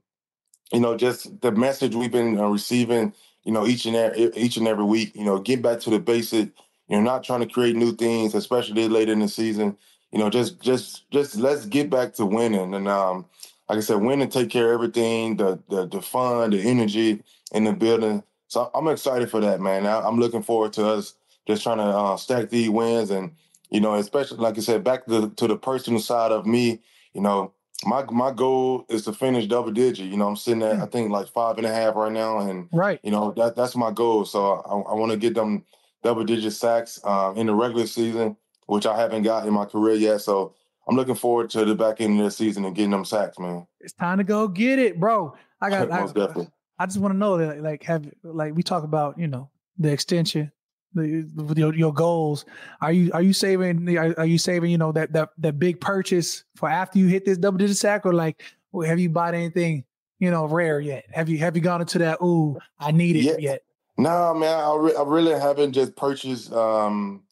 you 0.71 0.79
know, 0.79 0.95
just 0.97 1.41
the 1.41 1.51
message 1.51 1.95
we've 1.95 2.11
been 2.11 2.39
uh, 2.39 2.47
receiving, 2.47 3.13
you 3.43 3.51
know, 3.51 3.67
each 3.67 3.85
and 3.85 3.95
every 3.95 4.31
each 4.35 4.57
and 4.57 4.67
every 4.67 4.85
week, 4.85 5.15
you 5.15 5.25
know, 5.25 5.39
get 5.39 5.61
back 5.61 5.79
to 5.81 5.89
the 5.89 5.99
basic. 5.99 6.49
You're 6.87 7.01
not 7.01 7.23
trying 7.23 7.39
to 7.39 7.47
create 7.47 7.77
new 7.77 7.93
things, 7.93 8.35
especially 8.35 8.89
later 8.89 9.13
in 9.13 9.19
the 9.19 9.29
season. 9.29 9.77
You 10.12 10.19
know, 10.19 10.30
just 10.30 10.62
just 10.62 11.10
just 11.12 11.36
let's 11.36 11.65
get 11.65 11.89
back 11.89 12.13
to 12.15 12.26
winning. 12.26 12.74
And 12.74 12.88
um, 12.88 13.26
like 13.69 13.78
I 13.78 13.82
said, 13.82 14.02
win 14.02 14.21
and 14.21 14.32
take 14.32 14.50
care 14.50 14.69
of 14.69 14.74
everything, 14.74 15.38
the 15.38 15.60
the 15.69 15.88
the 15.88 16.02
fun, 16.02 16.52
the 16.52 16.62
energy 16.62 17.24
in 17.54 17.63
the 17.63 17.74
building. 17.74 18.24
So 18.47 18.69
I'm 18.74 18.88
excited 18.88 19.32
for 19.32 19.39
that, 19.39 19.62
man. 19.62 19.86
I, 19.86 20.02
I'm 20.02 20.19
looking 20.19 20.43
forward 20.43 20.74
to 20.74 20.86
us 20.86 21.13
just 21.47 21.63
trying 21.63 21.78
to 21.78 21.84
uh, 21.84 22.17
stack 22.17 22.50
these 22.50 22.69
wins 22.69 23.10
and 23.10 23.32
you 23.71 23.80
know, 23.80 23.95
especially 23.95 24.38
like 24.38 24.58
I 24.58 24.62
said, 24.62 24.84
back 24.84 25.06
to 25.08 25.30
to 25.30 25.47
the 25.47 25.56
personal 25.56 26.02
side 26.02 26.32
of 26.32 26.45
me, 26.45 26.80
you 27.13 27.21
know, 27.21 27.54
my 27.86 28.04
my 28.12 28.32
goal 28.32 28.86
is 28.89 29.04
to 29.06 29.13
finish 29.13 29.47
double 29.47 29.71
digit. 29.71 30.08
You 30.08 30.17
know, 30.17 30.28
I'm 30.28 30.36
sitting 30.36 30.62
at 30.62 30.80
I 30.80 30.86
think 30.86 31.10
like 31.10 31.28
five 31.28 31.58
and 31.58 31.65
a 31.65 31.74
half 31.74 31.95
right 31.95 32.12
now, 32.12 32.39
and 32.39 32.67
right. 32.71 33.00
you 33.02 33.12
know 33.12 33.32
that 33.38 33.56
that's 33.56 33.76
my 33.76 33.91
goal. 33.91 34.26
So 34.26 34.56
I, 34.56 34.91
I 34.91 34.93
want 34.93 35.12
to 35.13 35.17
get 35.17 35.34
them 35.34 35.63
double 36.04 36.24
digit 36.24 36.54
sacks 36.54 37.00
uh, 37.04 37.34
in 37.36 37.47
the 37.47 37.56
regular 37.56 37.88
season, 37.88 38.36
which 38.71 38.86
I 38.86 38.97
haven't 38.97 39.23
got 39.23 39.45
in 39.45 39.53
my 39.53 39.65
career 39.65 39.95
yet. 39.95 40.21
So 40.21 40.55
I'm 40.88 40.95
looking 40.95 41.15
forward 41.15 41.49
to 41.49 41.65
the 41.65 41.75
back 41.75 41.99
end 41.99 42.17
of 42.19 42.23
the 42.23 42.31
season 42.31 42.63
and 42.63 42.73
getting 42.73 42.91
them 42.91 43.03
sacks, 43.03 43.38
man. 43.38 43.67
It's 43.81 43.91
time 43.91 44.17
to 44.19 44.23
go 44.23 44.47
get 44.47 44.79
it, 44.79 44.97
bro. 44.97 45.36
I 45.60 45.69
got. 45.69 45.89
Most 45.89 46.12
I, 46.12 46.21
definitely. 46.21 46.47
I 46.79 46.86
just 46.86 46.97
want 46.97 47.13
to 47.13 47.17
know 47.17 47.38
that, 47.38 47.62
like, 47.62 47.84
have 47.84 48.10
like 48.23 48.55
we 48.55 48.63
talk 48.63 48.86
about, 48.86 49.19
you 49.19 49.27
know, 49.27 49.49
the 49.77 49.91
extension, 49.91 50.53
the 50.93 51.29
your, 51.53 51.75
your 51.75 51.93
goals. 51.93 52.45
Are 52.79 52.93
you 52.93 53.12
are 53.12 53.21
you 53.21 53.34
saving? 53.34 53.97
Are, 53.97 54.17
are 54.17 54.25
you 54.25 54.38
saving? 54.38 54.71
You 54.71 54.77
know 54.77 54.93
that 54.93 55.12
that 55.12 55.31
that 55.39 55.60
big 55.60 55.81
purchase 55.81 56.45
for 56.55 56.69
after 56.69 56.97
you 56.97 57.07
hit 57.07 57.25
this 57.25 57.38
double 57.38 57.57
digit 57.57 57.75
sack, 57.75 58.05
or 58.05 58.13
like, 58.13 58.41
have 58.86 59.01
you 59.01 59.10
bought 59.10 59.34
anything? 59.34 59.84
You 60.19 60.31
know, 60.31 60.45
rare 60.45 60.79
yet? 60.79 61.03
Have 61.12 61.27
you 61.27 61.39
have 61.39 61.57
you 61.57 61.62
gone 61.62 61.81
into 61.81 61.97
that? 61.97 62.21
Ooh, 62.21 62.57
I 62.79 62.91
need 62.91 63.17
it 63.17 63.25
Yeah. 63.25 63.36
yet. 63.38 63.63
Nah, 63.97 64.34
man, 64.34 64.57
I, 64.57 64.75
re- 64.75 64.95
I 64.97 65.03
really 65.03 65.38
haven't 65.38 65.73
just 65.73 65.97
purchased. 65.97 66.53
Um, 66.53 67.23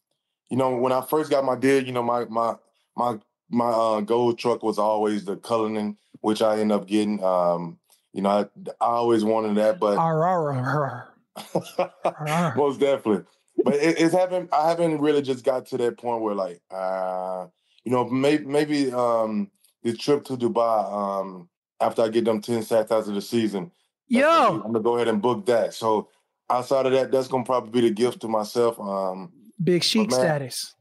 you 0.49 0.57
know, 0.57 0.75
when 0.75 0.91
I 0.91 1.01
first 1.01 1.29
got 1.29 1.45
my 1.45 1.55
deal, 1.55 1.83
you 1.83 1.91
know, 1.91 2.03
my 2.03 2.25
my 2.25 2.55
my 2.95 3.17
my 3.49 3.69
uh, 3.69 4.01
gold 4.01 4.37
truck 4.39 4.63
was 4.63 4.77
always 4.77 5.25
the 5.25 5.37
Cullinan, 5.37 5.97
which 6.21 6.41
I 6.41 6.59
ended 6.59 6.75
up 6.75 6.87
getting. 6.87 7.23
Um, 7.23 7.77
you 8.13 8.21
know, 8.23 8.29
I, 8.29 8.41
I 8.83 8.87
always 8.87 9.23
wanted 9.23 9.55
that, 9.57 9.79
but 9.79 9.97
Arr, 9.97 10.23
arr, 10.25 10.53
arr, 10.53 11.07
arr. 11.77 12.53
most 12.55 12.79
definitely. 12.79 13.23
But 13.63 13.75
it, 13.75 13.99
it's 13.99 14.13
haven't. 14.13 14.49
I 14.53 14.69
haven't 14.69 14.99
really 14.99 15.21
just 15.21 15.43
got 15.45 15.67
to 15.67 15.77
that 15.77 15.97
point 15.97 16.21
where 16.21 16.35
like, 16.35 16.61
uh, 16.71 17.47
you 17.83 17.91
know, 17.91 18.05
maybe 18.09 18.45
maybe 18.45 18.91
um, 18.91 19.51
the 19.83 19.93
trip 19.93 20.25
to 20.25 20.37
Dubai. 20.37 20.91
Um, 20.91 21.49
after 21.81 22.01
I 22.01 22.09
get 22.09 22.25
them 22.25 22.41
ten 22.41 22.63
sacks 22.63 22.91
after 22.91 23.11
the 23.11 23.21
season, 23.21 23.71
that's 24.09 24.23
gonna 24.25 24.49
be- 24.49 24.55
Yo, 24.57 24.63
I'm 24.65 24.71
gonna 24.73 24.83
go 24.83 24.95
ahead 24.95 25.07
and 25.07 25.21
book 25.21 25.45
that. 25.45 25.73
So 25.73 26.09
outside 26.49 26.85
of 26.87 26.91
that, 26.93 27.11
that's 27.11 27.27
gonna 27.27 27.43
probably 27.45 27.81
be 27.81 27.87
the 27.87 27.93
gift 27.93 28.21
to 28.21 28.27
myself. 28.27 28.79
Um, 28.79 29.31
big 29.63 29.83
chic 29.83 30.09
man, 30.09 30.19
status. 30.19 30.75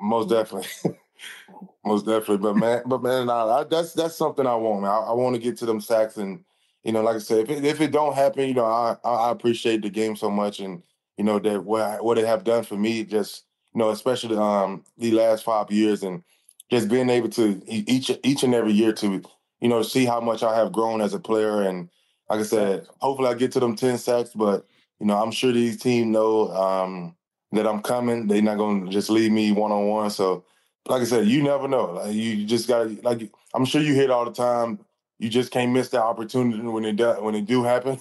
most 0.00 0.28
definitely, 0.28 0.68
most 1.84 2.06
definitely. 2.06 2.38
But 2.38 2.56
man, 2.56 2.82
but 2.86 3.02
man, 3.02 3.26
nah, 3.26 3.60
I, 3.60 3.64
that's 3.64 3.92
that's 3.92 4.16
something 4.16 4.46
I 4.46 4.54
want. 4.54 4.82
Man. 4.82 4.90
I, 4.90 4.98
I 4.98 5.12
want 5.12 5.34
to 5.36 5.40
get 5.42 5.56
to 5.58 5.66
them 5.66 5.80
sacks, 5.80 6.16
and 6.16 6.44
you 6.82 6.92
know, 6.92 7.02
like 7.02 7.16
I 7.16 7.20
said, 7.20 7.38
if 7.40 7.50
it, 7.50 7.64
if 7.64 7.80
it 7.80 7.92
don't 7.92 8.14
happen, 8.14 8.48
you 8.48 8.54
know, 8.54 8.66
I 8.66 8.96
I 9.04 9.10
I 9.10 9.30
appreciate 9.30 9.82
the 9.82 9.90
game 9.90 10.16
so 10.16 10.30
much, 10.30 10.60
and 10.60 10.82
you 11.16 11.24
know 11.24 11.38
that 11.38 11.64
what 11.64 11.82
I- 11.82 12.00
what 12.00 12.18
it 12.18 12.26
have 12.26 12.44
done 12.44 12.64
for 12.64 12.76
me, 12.76 13.04
just 13.04 13.44
you 13.74 13.78
know, 13.78 13.90
especially 13.90 14.36
um 14.36 14.84
the 14.98 15.12
last 15.12 15.44
five 15.44 15.70
years, 15.70 16.02
and 16.02 16.22
just 16.70 16.88
being 16.88 17.10
able 17.10 17.28
to 17.30 17.62
each 17.66 18.10
each 18.22 18.42
and 18.42 18.54
every 18.54 18.72
year 18.72 18.92
to 18.94 19.22
you 19.60 19.68
know 19.68 19.82
see 19.82 20.04
how 20.04 20.20
much 20.20 20.42
I 20.42 20.54
have 20.56 20.72
grown 20.72 21.00
as 21.00 21.14
a 21.14 21.20
player, 21.20 21.62
and 21.62 21.88
like 22.30 22.40
I 22.40 22.44
said, 22.44 22.86
hopefully 23.00 23.28
I 23.28 23.34
get 23.34 23.52
to 23.52 23.60
them 23.60 23.76
ten 23.76 23.98
sacks. 23.98 24.30
But 24.34 24.66
you 25.00 25.06
know, 25.06 25.20
I'm 25.22 25.30
sure 25.30 25.52
these 25.52 25.78
teams 25.80 26.06
know 26.08 26.48
um, 26.50 27.14
that 27.54 27.66
I'm 27.66 27.82
coming. 27.82 28.26
They're 28.26 28.42
not 28.42 28.58
going 28.58 28.86
to 28.86 28.90
just 28.90 29.10
leave 29.10 29.32
me 29.32 29.52
one 29.52 29.72
on 29.72 29.86
one. 29.86 30.10
So, 30.10 30.44
like 30.86 31.02
I 31.02 31.04
said, 31.04 31.26
you 31.26 31.42
never 31.42 31.68
know. 31.68 31.92
Like 31.92 32.14
you 32.14 32.44
just 32.44 32.68
got 32.68 32.84
to 32.84 33.00
like. 33.02 33.30
I'm 33.54 33.64
sure 33.64 33.80
you 33.80 33.94
hit 33.94 34.10
all 34.10 34.24
the 34.24 34.32
time. 34.32 34.80
You 35.18 35.28
just 35.28 35.52
can't 35.52 35.72
miss 35.72 35.90
that 35.90 36.02
opportunity 36.02 36.60
when 36.60 36.84
it 36.84 36.96
do, 36.96 37.12
when 37.20 37.34
it 37.34 37.46
do 37.46 37.62
happen. 37.62 38.00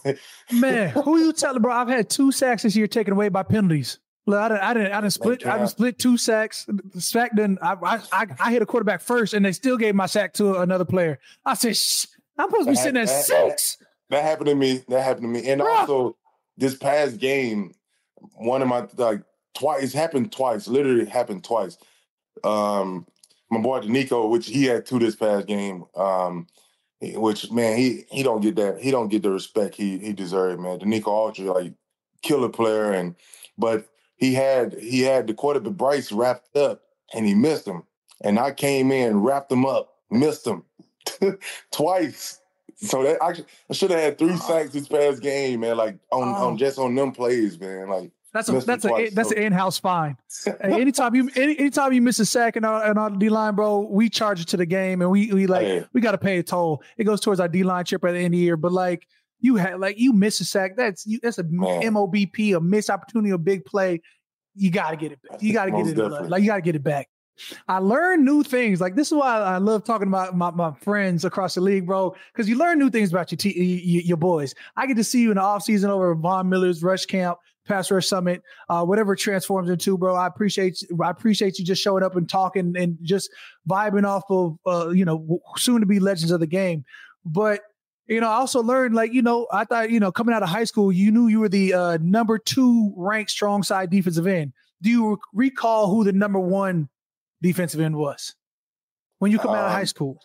Man, 0.52 0.90
who 1.04 1.20
you 1.20 1.32
telling, 1.32 1.62
bro? 1.62 1.72
I've 1.72 1.88
had 1.88 2.10
two 2.10 2.32
sacks 2.32 2.64
this 2.64 2.76
year 2.76 2.88
taken 2.88 3.14
away 3.14 3.30
by 3.30 3.44
penalties. 3.44 4.00
Look, 4.26 4.40
I 4.40 4.48
didn't, 4.48 4.62
I 4.62 4.74
didn't, 4.74 4.92
I 4.94 5.02
didn't 5.02 5.14
split. 5.14 5.46
I 5.46 5.58
didn't 5.58 5.70
split 5.70 6.00
two 6.00 6.18
sacks. 6.18 6.66
The 6.68 7.02
sack 7.02 7.32
then 7.36 7.58
I, 7.62 8.00
I, 8.12 8.28
I, 8.40 8.52
hit 8.52 8.62
a 8.62 8.66
quarterback 8.66 9.02
first, 9.02 9.34
and 9.34 9.46
they 9.46 9.52
still 9.52 9.78
gave 9.78 9.96
my 9.96 10.06
sack 10.06 10.34
to 10.36 10.62
another 10.62 10.86
player. 10.86 11.20
I 11.46 11.56
said, 11.56 11.76
Shh, 11.76 12.06
I'm 12.38 12.50
supposed 12.50 12.68
to 12.68 12.72
be 12.72 12.76
sitting 12.78 13.02
at 13.02 13.10
six. 13.10 13.78
That 14.10 14.24
happened 14.24 14.48
to 14.48 14.56
me. 14.56 14.82
That 14.88 15.04
happened 15.04 15.24
to 15.24 15.42
me, 15.42 15.50
and 15.50 15.60
Bro. 15.60 15.74
also 15.74 16.18
this 16.58 16.76
past 16.76 17.18
game, 17.18 17.74
one 18.36 18.62
of 18.62 18.68
my 18.70 18.88
like 18.96 19.22
twice. 19.54 19.84
It's 19.84 19.94
happened 19.94 20.32
twice. 20.32 20.68
Literally 20.68 21.06
happened 21.06 21.44
twice. 21.44 21.78
Um, 22.44 23.06
my 23.50 23.60
boy 23.60 23.82
Nico, 23.82 24.28
which 24.28 24.48
he 24.48 24.66
had 24.66 24.86
two 24.86 25.00
this 25.00 25.16
past 25.16 25.48
game. 25.48 25.86
Um, 25.96 26.48
which 27.02 27.52
man, 27.52 27.78
he 27.78 28.06
he 28.10 28.24
don't 28.24 28.42
get 28.42 28.56
that. 28.56 28.80
He 28.80 28.92
don't 28.92 29.10
get 29.10 29.24
the 29.24 29.32
respect 29.32 29.76
he 29.76 29.98
he 29.98 30.14
deserved, 30.14 30.62
man. 30.62 30.80
Denico 30.80 31.06
Autry, 31.06 31.54
like 31.54 31.74
killer 32.22 32.50
player, 32.50 32.92
and 32.92 33.16
but 33.58 33.88
he 34.16 34.34
had 34.34 34.74
he 34.80 35.02
had 35.02 35.28
the 35.28 35.34
quarterback 35.34 35.74
Bryce 35.74 36.12
wrapped 36.12 36.56
up 36.56 36.82
and 37.14 37.26
he 37.26 37.34
missed 37.36 37.68
him. 37.68 37.84
And 38.22 38.40
I 38.40 38.52
came 38.52 38.92
in, 38.92 39.22
wrapped 39.22 39.52
him 39.52 39.66
up, 39.66 39.96
missed 40.10 40.48
him 40.48 40.64
twice. 41.72 42.40
So 42.76 43.04
that 43.04 43.22
I, 43.22 43.36
I 43.70 43.74
should 43.74 43.92
have 43.92 44.00
had 44.00 44.18
three 44.18 44.36
sacks 44.38 44.72
this 44.72 44.88
past 44.88 45.22
game, 45.22 45.62
man. 45.62 45.78
Like 45.78 45.98
on, 46.12 46.30
oh. 46.30 46.48
on 46.48 46.58
just 46.58 46.80
on 46.80 46.96
them 46.96 47.12
plays, 47.12 47.60
man. 47.60 47.90
Like 47.90 48.12
that's 48.34 48.50
a 48.50 48.60
that's 48.62 48.84
a 48.84 49.10
that's 49.14 49.32
an 49.32 49.38
in-house 49.38 49.78
fine. 49.78 50.18
anytime 50.62 51.14
you 51.14 51.30
any, 51.36 51.58
anytime 51.60 51.94
you 51.94 52.02
miss 52.02 52.20
a 52.20 52.26
sack 52.26 52.58
in 52.58 52.66
our 52.66 52.90
in 52.90 52.98
our 52.98 53.12
D 53.12 53.30
line, 53.30 53.56
bro, 53.56 53.82
we 53.82 54.10
charge 54.10 54.42
it 54.42 54.48
to 54.50 54.58
the 54.58 54.66
game, 54.66 55.02
and 55.02 55.12
we 55.12 55.32
we 55.32 55.46
like 55.46 55.88
we 55.94 56.02
got 56.02 56.12
to 56.12 56.18
pay 56.18 56.40
a 56.40 56.44
toll. 56.44 56.82
It 56.98 57.04
goes 57.04 57.22
towards 57.22 57.40
our 57.40 57.48
D 57.48 57.64
line 57.64 57.86
chip 57.86 58.04
at 58.04 58.12
the 58.12 58.18
end 58.18 58.28
of 58.28 58.32
the 58.32 58.38
year. 58.38 58.58
But 58.58 58.72
like 58.72 59.08
you 59.40 59.56
had 59.58 59.80
like 59.80 60.00
you 60.00 60.14
miss 60.14 60.40
a 60.40 60.46
sack, 60.46 60.76
that's 60.76 61.06
you 61.06 61.20
that's 61.22 61.38
a 61.38 61.44
Man. 61.44 61.82
MOBP, 61.94 62.58
a 62.58 62.60
missed 62.60 62.90
opportunity, 62.90 63.30
a 63.30 63.38
big 63.38 63.66
play. 63.66 64.02
You 64.56 64.72
got 64.72 64.92
to 64.92 64.98
get 64.98 65.12
it. 65.12 65.20
Back. 65.30 65.42
You 65.42 65.54
got 65.54 65.66
to 65.66 65.72
get 65.72 65.88
it. 65.88 65.96
Definitely. 65.96 66.30
Like 66.30 66.42
you 66.42 66.48
got 66.48 66.56
to 66.56 66.62
get 66.62 66.76
it 66.76 66.84
back. 66.84 67.10
I 67.68 67.80
learn 67.80 68.24
new 68.24 68.44
things. 68.44 68.80
Like 68.80 68.96
this 68.96 69.08
is 69.08 69.14
why 69.14 69.40
I 69.40 69.58
love 69.58 69.84
talking 69.84 70.08
about 70.08 70.36
my, 70.36 70.52
my 70.52 70.74
friends 70.74 71.26
across 71.26 71.56
the 71.56 71.62
league, 71.62 71.86
bro. 71.86 72.16
Because 72.32 72.48
you 72.48 72.58
learn 72.58 72.80
new 72.80 72.90
things 72.90 73.12
about 73.12 73.32
your, 73.32 73.38
t- 73.38 74.02
your 74.06 74.18
boys. 74.18 74.54
I 74.76 74.86
get 74.86 74.98
to 74.98 75.04
see 75.04 75.22
you 75.22 75.32
in 75.32 75.38
the 75.38 75.44
off 75.44 75.64
season 75.64 75.90
over 75.90 76.14
Von 76.16 76.50
Miller's 76.50 76.84
rush 76.84 77.06
camp, 77.06 77.40
pass 77.66 77.90
rush 77.90 78.08
summit, 78.08 78.42
uh, 78.70 78.84
whatever 78.84 79.14
it 79.14 79.20
transforms 79.20 79.70
into, 79.70 79.98
bro. 79.98 80.16
I 80.16 80.28
appreciate 80.28 80.84
I 81.02 81.10
appreciate 81.10 81.60
you 81.60 81.66
just 81.66 81.82
showing 81.82 82.04
up 82.04 82.16
and 82.16 82.28
talking 82.28 82.74
and 82.78 82.98
just 83.02 83.30
vibing 83.68 84.06
off 84.06 84.24
of 84.30 84.58
uh, 84.66 84.90
you 84.90 85.06
know 85.06 85.40
soon 85.58 85.80
to 85.82 85.86
be 85.86 86.00
legends 86.00 86.32
of 86.32 86.40
the 86.40 86.48
game. 86.48 86.86
But 87.26 87.62
you 88.08 88.20
know, 88.20 88.30
I 88.30 88.36
also 88.36 88.62
learned 88.62 88.96
like, 88.96 89.14
you 89.14 89.22
know, 89.22 89.48
I 89.52 89.64
thought, 89.64 89.90
you 89.90 90.00
know, 90.00 90.12
coming 90.12 90.36
out 90.36 90.44
of 90.44 90.50
high 90.50 90.66
school, 90.66 90.92
you 90.92 91.12
knew 91.12 91.28
you 91.28 91.40
were 91.40 91.50
the 91.50 91.74
uh, 91.74 91.98
number 92.02 92.38
two 92.38 92.94
ranked 92.98 93.32
strong 93.32 93.64
side 93.64 93.90
defensive 93.90 94.28
end. 94.28 94.54
Do 94.82 94.90
you 94.90 95.20
recall 95.34 95.90
who 95.90 96.04
the 96.04 96.12
number 96.12 96.40
one 96.40 96.90
defensive 97.42 97.80
end 97.80 97.96
was 97.96 98.36
when 99.20 99.32
you 99.32 99.40
come 99.40 99.52
um, 99.52 99.58
out 99.58 99.66
of 99.66 99.72
high 99.72 99.82
um, 99.82 99.86
school? 99.86 100.20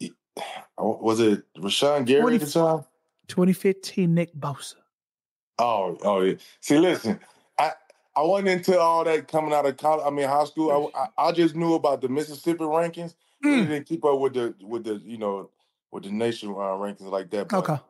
Was 0.78 1.20
it 1.20 1.42
Rashan 1.58 2.06
Gary 2.06 2.22
20, 2.22 2.36
at 2.36 2.40
the 2.40 2.50
time? 2.50 2.84
2015 3.28 4.14
Nick 4.14 4.34
Bosa. 4.34 4.76
Oh, 5.60 5.98
oh 6.02 6.20
yeah. 6.22 6.34
See, 6.60 6.78
listen, 6.78 7.20
I 7.58 7.72
I 8.16 8.22
wasn't 8.22 8.48
into 8.48 8.78
all 8.78 9.04
that 9.04 9.28
coming 9.28 9.52
out 9.52 9.66
of 9.66 9.76
college. 9.76 10.04
I 10.06 10.10
mean, 10.10 10.28
high 10.28 10.44
school. 10.44 10.90
I, 10.94 11.00
I, 11.00 11.28
I 11.28 11.32
just 11.32 11.54
knew 11.54 11.74
about 11.74 12.00
the 12.00 12.08
Mississippi 12.08 12.64
rankings. 12.64 13.14
Mm. 13.44 13.68
didn't 13.68 13.86
keep 13.86 14.04
up 14.04 14.18
with 14.18 14.34
the 14.34 14.54
with 14.60 14.84
the 14.84 15.00
you 15.04 15.18
know 15.18 15.50
with 15.90 16.04
the 16.04 16.10
nation 16.10 16.50
rankings 16.50 17.10
like 17.10 17.30
that. 17.30 17.48
But, 17.48 17.58
okay. 17.58 17.82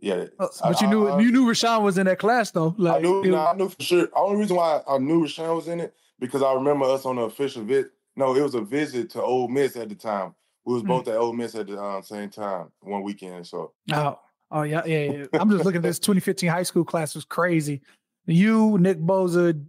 Yeah, 0.00 0.26
uh, 0.38 0.48
but 0.62 0.76
I, 0.76 0.80
you 0.80 0.86
knew 0.86 1.08
I, 1.08 1.20
you 1.20 1.30
knew 1.30 1.44
Rashan 1.44 1.82
was 1.82 1.98
in 1.98 2.06
that 2.06 2.18
class 2.18 2.50
though. 2.50 2.74
Like, 2.78 2.96
I 2.96 3.00
knew, 3.00 3.22
no, 3.24 3.46
I 3.46 3.54
knew 3.54 3.68
for 3.68 3.82
sure. 3.82 4.06
The 4.06 4.14
only 4.14 4.40
reason 4.40 4.56
why 4.56 4.80
I 4.88 4.98
knew 4.98 5.24
Rashan 5.24 5.54
was 5.54 5.68
in 5.68 5.80
it 5.80 5.94
because 6.18 6.42
I 6.42 6.54
remember 6.54 6.86
us 6.86 7.04
on 7.04 7.16
the 7.16 7.22
official 7.22 7.64
visit. 7.64 7.92
No, 8.16 8.34
it 8.34 8.42
was 8.42 8.54
a 8.54 8.62
visit 8.62 9.10
to 9.10 9.22
Ole 9.22 9.48
Miss 9.48 9.76
at 9.76 9.88
the 9.88 9.94
time. 9.94 10.34
We 10.64 10.74
was 10.74 10.82
mm. 10.82 10.88
both 10.88 11.08
at 11.08 11.16
Ole 11.16 11.34
Miss 11.34 11.54
at 11.54 11.66
the 11.66 11.78
um, 11.78 12.02
same 12.02 12.30
time 12.30 12.68
one 12.80 13.02
weekend. 13.02 13.46
So 13.46 13.72
oh, 13.92 14.18
oh 14.50 14.62
yeah, 14.62 14.84
yeah, 14.84 15.12
yeah. 15.12 15.26
I'm 15.40 15.50
just 15.50 15.64
looking 15.64 15.78
at 15.78 15.82
this 15.82 15.98
2015 15.98 16.48
high 16.48 16.62
school 16.62 16.84
class 16.84 17.14
was 17.14 17.24
crazy. 17.24 17.80
You, 18.26 18.78
Nick 18.78 18.98
Bosa, 18.98 19.64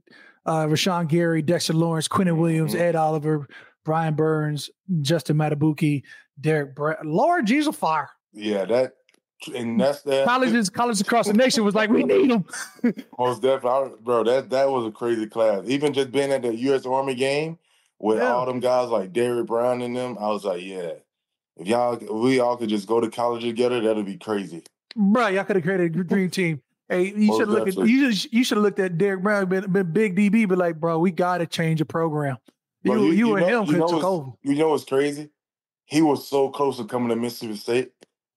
uh, 0.45 0.65
Rashan 0.65 1.07
Gary, 1.07 1.41
Dexter 1.41 1.73
Lawrence, 1.73 2.07
Quinnen 2.07 2.37
Williams, 2.37 2.73
mm-hmm. 2.73 2.81
Ed 2.81 2.95
Oliver, 2.95 3.47
Brian 3.85 4.13
Burns, 4.13 4.69
Justin 5.01 5.37
Madubuike, 5.37 6.03
Derek 6.39 6.75
Brett, 6.75 7.05
Lord 7.05 7.45
Jesus 7.45 7.75
fire. 7.75 8.09
Yeah, 8.33 8.65
that 8.65 8.93
and 9.55 9.79
that's 9.79 10.01
that. 10.03 10.25
Colleges, 10.25 10.69
colleges 10.69 11.01
across 11.01 11.27
the 11.27 11.33
nation 11.33 11.63
was 11.63 11.75
like, 11.75 11.89
we 11.89 12.03
need 12.03 12.29
them. 12.29 12.45
Most 13.19 13.41
definitely, 13.41 13.97
bro. 14.01 14.23
That 14.23 14.49
that 14.49 14.69
was 14.69 14.85
a 14.85 14.91
crazy 14.91 15.27
class. 15.27 15.63
Even 15.65 15.93
just 15.93 16.11
being 16.11 16.31
at 16.31 16.43
the 16.43 16.55
U.S. 16.55 16.85
Army 16.85 17.15
game 17.15 17.57
with 17.99 18.19
yeah. 18.19 18.33
all 18.33 18.45
them 18.45 18.59
guys 18.59 18.89
like 18.89 19.13
Derrick 19.13 19.47
Brown 19.47 19.81
and 19.81 19.95
them, 19.95 20.17
I 20.19 20.27
was 20.27 20.45
like, 20.45 20.63
yeah. 20.63 20.93
If 21.61 21.67
y'all, 21.67 22.21
we 22.23 22.39
all 22.39 22.57
could 22.57 22.69
just 22.69 22.87
go 22.87 22.99
to 22.99 23.09
college 23.09 23.43
together, 23.43 23.81
that'd 23.81 24.05
be 24.05 24.17
crazy. 24.17 24.63
Bro, 24.95 25.27
y'all 25.27 25.43
could 25.43 25.57
have 25.57 25.63
created 25.63 25.95
a 25.95 26.03
dream 26.03 26.29
team. 26.31 26.61
Hey, 26.89 27.13
you 27.15 27.37
should 27.37 27.47
look 27.47 27.67
at 27.67 27.75
you. 27.75 28.11
Should, 28.11 28.33
you 28.33 28.43
should 28.43 28.57
have 28.57 28.63
looked 28.63 28.79
at 28.79 28.97
Derrick 28.97 29.21
Brown, 29.21 29.45
been, 29.45 29.71
been 29.71 29.93
big 29.93 30.15
DB, 30.15 30.47
but 30.47 30.57
like, 30.57 30.79
bro, 30.79 30.99
we 30.99 31.11
got 31.11 31.37
to 31.37 31.45
change 31.45 31.79
the 31.79 31.85
program. 31.85 32.37
Bro, 32.83 32.95
you, 32.95 33.03
you, 33.03 33.11
you, 33.11 33.35
and 33.35 33.47
know, 33.47 33.63
him 33.63 33.79
could 33.79 33.87
took 33.87 34.03
over. 34.03 34.31
You 34.41 34.55
know 34.55 34.69
what's 34.69 34.83
crazy? 34.83 35.29
He 35.85 36.01
was 36.01 36.27
so 36.27 36.49
close 36.49 36.77
to 36.77 36.85
coming 36.85 37.09
to 37.09 37.15
Mississippi 37.15 37.55
State. 37.55 37.91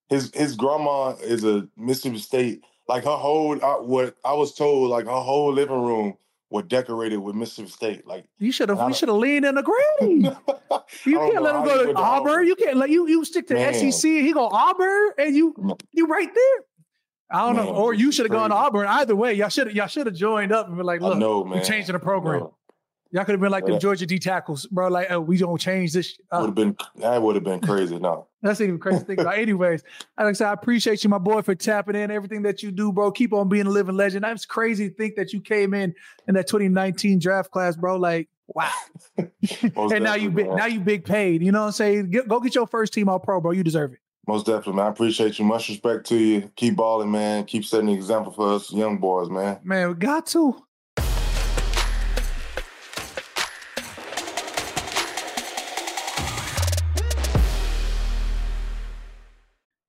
His 0.09 0.31
his 0.35 0.55
grandma 0.55 1.14
is 1.20 1.45
a 1.45 1.66
Mississippi 1.77 2.18
State. 2.18 2.62
Like 2.87 3.05
her 3.05 3.16
whole 3.16 3.64
uh, 3.64 3.83
what 3.83 4.16
I 4.25 4.35
was 4.35 4.55
told, 4.55 4.91
like 4.91 5.07
her 5.07 5.11
whole 5.11 5.53
living 5.53 5.81
room 5.81 6.14
was 6.55 6.65
decorated 6.69 7.17
with 7.17 7.35
Mississippi 7.35 7.69
State. 7.69 8.07
Like 8.07 8.27
you 8.39 8.53
should 8.53 8.69
have, 8.69 8.79
you 8.89 8.95
should 8.95 9.09
have 9.09 9.19
leaned 9.19 9.45
in 9.45 9.57
the 9.57 9.63
green. 9.63 10.23
you 11.05 11.19
can't 11.19 11.43
let 11.43 11.57
him 11.57 11.65
go 11.65 11.93
to 11.93 11.99
Auburn. 11.99 12.47
You 12.47 12.55
can't 12.55 12.77
let 12.77 12.91
you 12.91 13.09
you 13.09 13.25
stick 13.25 13.49
to 13.49 13.55
Man. 13.55 13.93
SEC. 13.93 14.09
He 14.09 14.33
go 14.33 14.49
Auburn, 14.49 15.11
and 15.19 15.35
you 15.35 15.77
you 15.91 16.07
right 16.07 16.33
there. 16.33 16.65
I 17.33 17.47
don't 17.47 17.57
man, 17.57 17.67
know. 17.67 17.75
Or 17.75 17.93
you 17.93 18.13
should 18.13 18.27
have 18.27 18.31
gone 18.31 18.51
to 18.51 18.57
Auburn. 18.57 18.87
Either 18.87 19.17
way, 19.17 19.35
y'all 19.35 19.49
should 19.49 19.75
y'all 19.75 19.89
should 19.89 20.07
have 20.07 20.15
joined 20.15 20.53
up 20.53 20.69
and 20.69 20.77
been 20.77 20.87
like, 20.87 21.01
look, 21.01 21.19
know, 21.19 21.41
we're 21.41 21.61
changing 21.61 21.93
the 21.93 21.99
program. 21.99 22.49
Y'all 23.11 23.25
could 23.25 23.33
have 23.33 23.41
been 23.41 23.51
like 23.51 23.67
the 23.67 23.77
Georgia 23.77 24.07
D 24.07 24.21
tackles, 24.21 24.67
bro. 24.67 24.89
Like, 24.89 25.11
oh, 25.11 25.21
we 25.21 25.37
don't 25.37 25.61
change 25.61 25.93
this. 25.93 26.17
Uh, 26.31 26.39
would 26.41 26.47
have 26.47 26.55
been 26.55 26.77
that 26.97 27.21
would 27.21 27.35
have 27.35 27.45
been 27.45 27.61
crazy. 27.69 27.99
No, 27.99 28.29
that's 28.45 28.61
even 28.61 28.78
crazy 28.78 29.05
thing. 29.05 29.20
About. 29.20 29.38
Anyways, 29.38 29.82
Alex, 30.18 30.40
I 30.40 30.53
appreciate 30.53 31.03
you, 31.03 31.11
my 31.11 31.18
boy, 31.18 31.42
for 31.42 31.55
tapping 31.55 31.97
in 31.97 32.11
everything 32.11 32.42
that 32.42 32.62
you 32.62 32.70
do, 32.70 32.92
bro. 32.92 33.11
Keep 33.11 33.32
on 33.32 33.49
being 33.49 33.66
a 33.66 33.70
living 33.70 33.97
legend. 33.97 34.24
That's 34.24 34.45
crazy 34.45 34.90
to 34.90 34.95
think 34.95 35.16
that 35.16 35.32
you 35.32 35.40
came 35.40 35.72
in 35.72 35.95
in 36.28 36.34
that 36.34 36.47
2019 36.47 37.18
draft 37.18 37.51
class, 37.51 37.74
bro. 37.74 37.97
Like, 37.97 38.28
wow. 38.47 38.70
and 39.16 40.05
now 40.05 40.14
you 40.14 40.30
big, 40.30 40.49
now 40.49 40.66
you 40.66 40.80
big 40.80 41.05
paid. 41.05 41.42
You 41.42 41.53
know 41.53 41.61
what 41.61 41.66
I'm 41.66 41.72
saying? 41.72 42.11
Get, 42.11 42.28
go 42.28 42.38
get 42.38 42.55
your 42.55 42.66
first 42.66 42.92
team 42.92 43.09
all 43.09 43.18
pro, 43.18 43.40
bro. 43.40 43.53
You 43.53 43.64
deserve 43.64 43.95
it. 43.95 43.99
Most 44.26 44.47
definitely, 44.47 44.74
man. 44.74 44.86
I 44.86 44.88
appreciate 44.90 45.38
you. 45.38 45.45
Much 45.45 45.68
respect 45.68 46.07
to 46.07 46.16
you. 46.16 46.51
Keep 46.57 46.76
balling, 46.76 47.11
man. 47.11 47.45
Keep 47.45 47.64
setting 47.64 47.86
the 47.86 47.95
example 47.95 48.32
for 48.32 48.53
us 48.55 48.72
young 48.72 48.99
boys, 48.99 49.28
man. 49.28 49.61
Man, 49.64 49.88
we 49.88 49.95
got 49.95 50.26
to. 50.28 50.64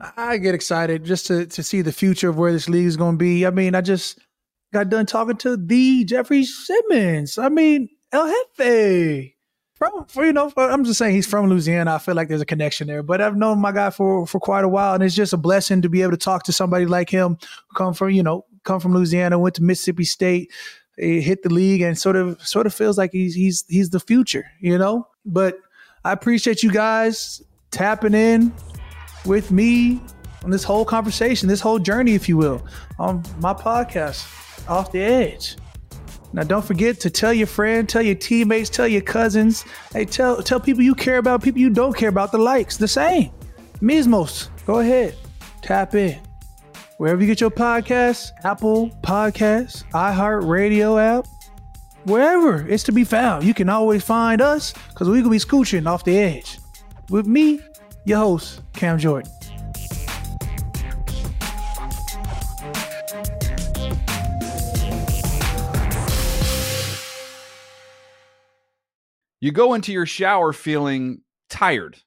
I 0.00 0.38
get 0.38 0.54
excited 0.54 1.04
just 1.04 1.26
to 1.26 1.46
to 1.46 1.62
see 1.62 1.82
the 1.82 1.92
future 1.92 2.28
of 2.28 2.36
where 2.36 2.52
this 2.52 2.68
league 2.68 2.86
is 2.86 2.96
going 2.96 3.14
to 3.14 3.18
be. 3.18 3.46
I 3.46 3.50
mean, 3.50 3.74
I 3.74 3.80
just 3.80 4.18
got 4.72 4.88
done 4.88 5.06
talking 5.06 5.36
to 5.38 5.56
the 5.56 6.04
Jeffery 6.04 6.44
Simmons. 6.44 7.38
I 7.38 7.48
mean, 7.48 7.88
El 8.12 8.26
Jefe. 8.58 9.34
from, 9.76 10.06
for, 10.06 10.24
you 10.24 10.32
know, 10.32 10.52
I'm 10.56 10.84
just 10.84 10.98
saying 10.98 11.14
he's 11.14 11.26
from 11.26 11.48
Louisiana. 11.48 11.94
I 11.94 11.98
feel 11.98 12.14
like 12.14 12.28
there's 12.28 12.40
a 12.40 12.46
connection 12.46 12.88
there. 12.88 13.02
But 13.02 13.20
I've 13.20 13.36
known 13.36 13.60
my 13.60 13.72
guy 13.72 13.90
for 13.90 14.26
for 14.26 14.40
quite 14.40 14.64
a 14.64 14.68
while, 14.68 14.94
and 14.94 15.02
it's 15.02 15.14
just 15.14 15.32
a 15.32 15.38
blessing 15.38 15.82
to 15.82 15.88
be 15.88 16.02
able 16.02 16.12
to 16.12 16.16
talk 16.16 16.42
to 16.44 16.52
somebody 16.52 16.86
like 16.86 17.08
him, 17.08 17.38
come 17.74 17.94
from 17.94 18.10
you 18.10 18.22
know, 18.22 18.46
come 18.64 18.80
from 18.80 18.94
Louisiana, 18.94 19.38
went 19.38 19.54
to 19.56 19.62
Mississippi 19.62 20.04
State, 20.04 20.52
eh, 20.98 21.20
hit 21.20 21.42
the 21.42 21.50
league, 21.50 21.82
and 21.82 21.96
sort 21.96 22.16
of 22.16 22.44
sort 22.46 22.66
of 22.66 22.74
feels 22.74 22.98
like 22.98 23.12
he's 23.12 23.34
he's 23.34 23.64
he's 23.68 23.90
the 23.90 24.00
future, 24.00 24.46
you 24.60 24.76
know. 24.76 25.06
But 25.24 25.58
I 26.04 26.12
appreciate 26.12 26.62
you 26.64 26.72
guys 26.72 27.42
tapping 27.70 28.14
in 28.14 28.52
with 29.26 29.50
me 29.50 30.00
on 30.42 30.50
this 30.50 30.64
whole 30.64 30.84
conversation, 30.84 31.48
this 31.48 31.60
whole 31.60 31.78
journey, 31.78 32.14
if 32.14 32.28
you 32.28 32.36
will, 32.36 32.66
on 32.98 33.22
my 33.40 33.54
podcast, 33.54 34.28
Off 34.68 34.92
the 34.92 35.00
Edge. 35.00 35.56
Now, 36.32 36.42
don't 36.42 36.64
forget 36.64 36.98
to 37.00 37.10
tell 37.10 37.32
your 37.32 37.46
friend, 37.46 37.88
tell 37.88 38.02
your 38.02 38.16
teammates, 38.16 38.68
tell 38.68 38.88
your 38.88 39.02
cousins. 39.02 39.64
Hey, 39.92 40.04
tell 40.04 40.42
tell 40.42 40.58
people 40.58 40.82
you 40.82 40.94
care 40.94 41.18
about, 41.18 41.42
people 41.42 41.60
you 41.60 41.70
don't 41.70 41.96
care 41.96 42.08
about. 42.08 42.32
The 42.32 42.38
likes, 42.38 42.76
the 42.76 42.88
same. 42.88 43.30
Mismos, 43.80 44.48
go 44.66 44.80
ahead, 44.80 45.14
tap 45.62 45.94
in. 45.94 46.20
Wherever 46.98 47.20
you 47.20 47.26
get 47.26 47.40
your 47.40 47.50
podcasts, 47.50 48.30
Apple 48.44 48.90
Podcasts, 49.02 49.84
iHeartRadio 49.90 51.00
app, 51.00 51.26
wherever 52.04 52.66
it's 52.68 52.82
to 52.84 52.92
be 52.92 53.04
found, 53.04 53.44
you 53.44 53.54
can 53.54 53.68
always 53.68 54.02
find 54.02 54.40
us 54.40 54.72
because 54.88 55.08
we're 55.08 55.18
gonna 55.18 55.30
be 55.30 55.38
scooching 55.38 55.86
off 55.86 56.04
the 56.04 56.18
edge 56.18 56.58
with 57.10 57.26
me, 57.26 57.60
your 58.04 58.18
host, 58.18 58.60
Cam 58.74 58.98
Jordan. 58.98 59.30
You 69.40 69.52
go 69.52 69.74
into 69.74 69.92
your 69.92 70.06
shower 70.06 70.54
feeling 70.54 71.20
tired, 71.50 71.98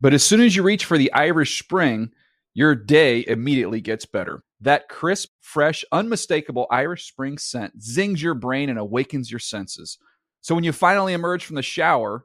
but 0.00 0.14
as 0.14 0.24
soon 0.24 0.40
as 0.40 0.56
you 0.56 0.62
reach 0.62 0.86
for 0.86 0.96
the 0.96 1.12
Irish 1.12 1.62
Spring, 1.62 2.10
your 2.54 2.74
day 2.74 3.22
immediately 3.28 3.82
gets 3.82 4.06
better. 4.06 4.42
That 4.62 4.88
crisp, 4.88 5.28
fresh, 5.42 5.84
unmistakable 5.92 6.66
Irish 6.70 7.06
Spring 7.06 7.36
scent 7.36 7.82
zings 7.82 8.22
your 8.22 8.32
brain 8.32 8.70
and 8.70 8.78
awakens 8.78 9.30
your 9.30 9.40
senses. 9.40 9.98
So 10.40 10.54
when 10.54 10.64
you 10.64 10.72
finally 10.72 11.12
emerge 11.12 11.44
from 11.44 11.56
the 11.56 11.62
shower, 11.62 12.24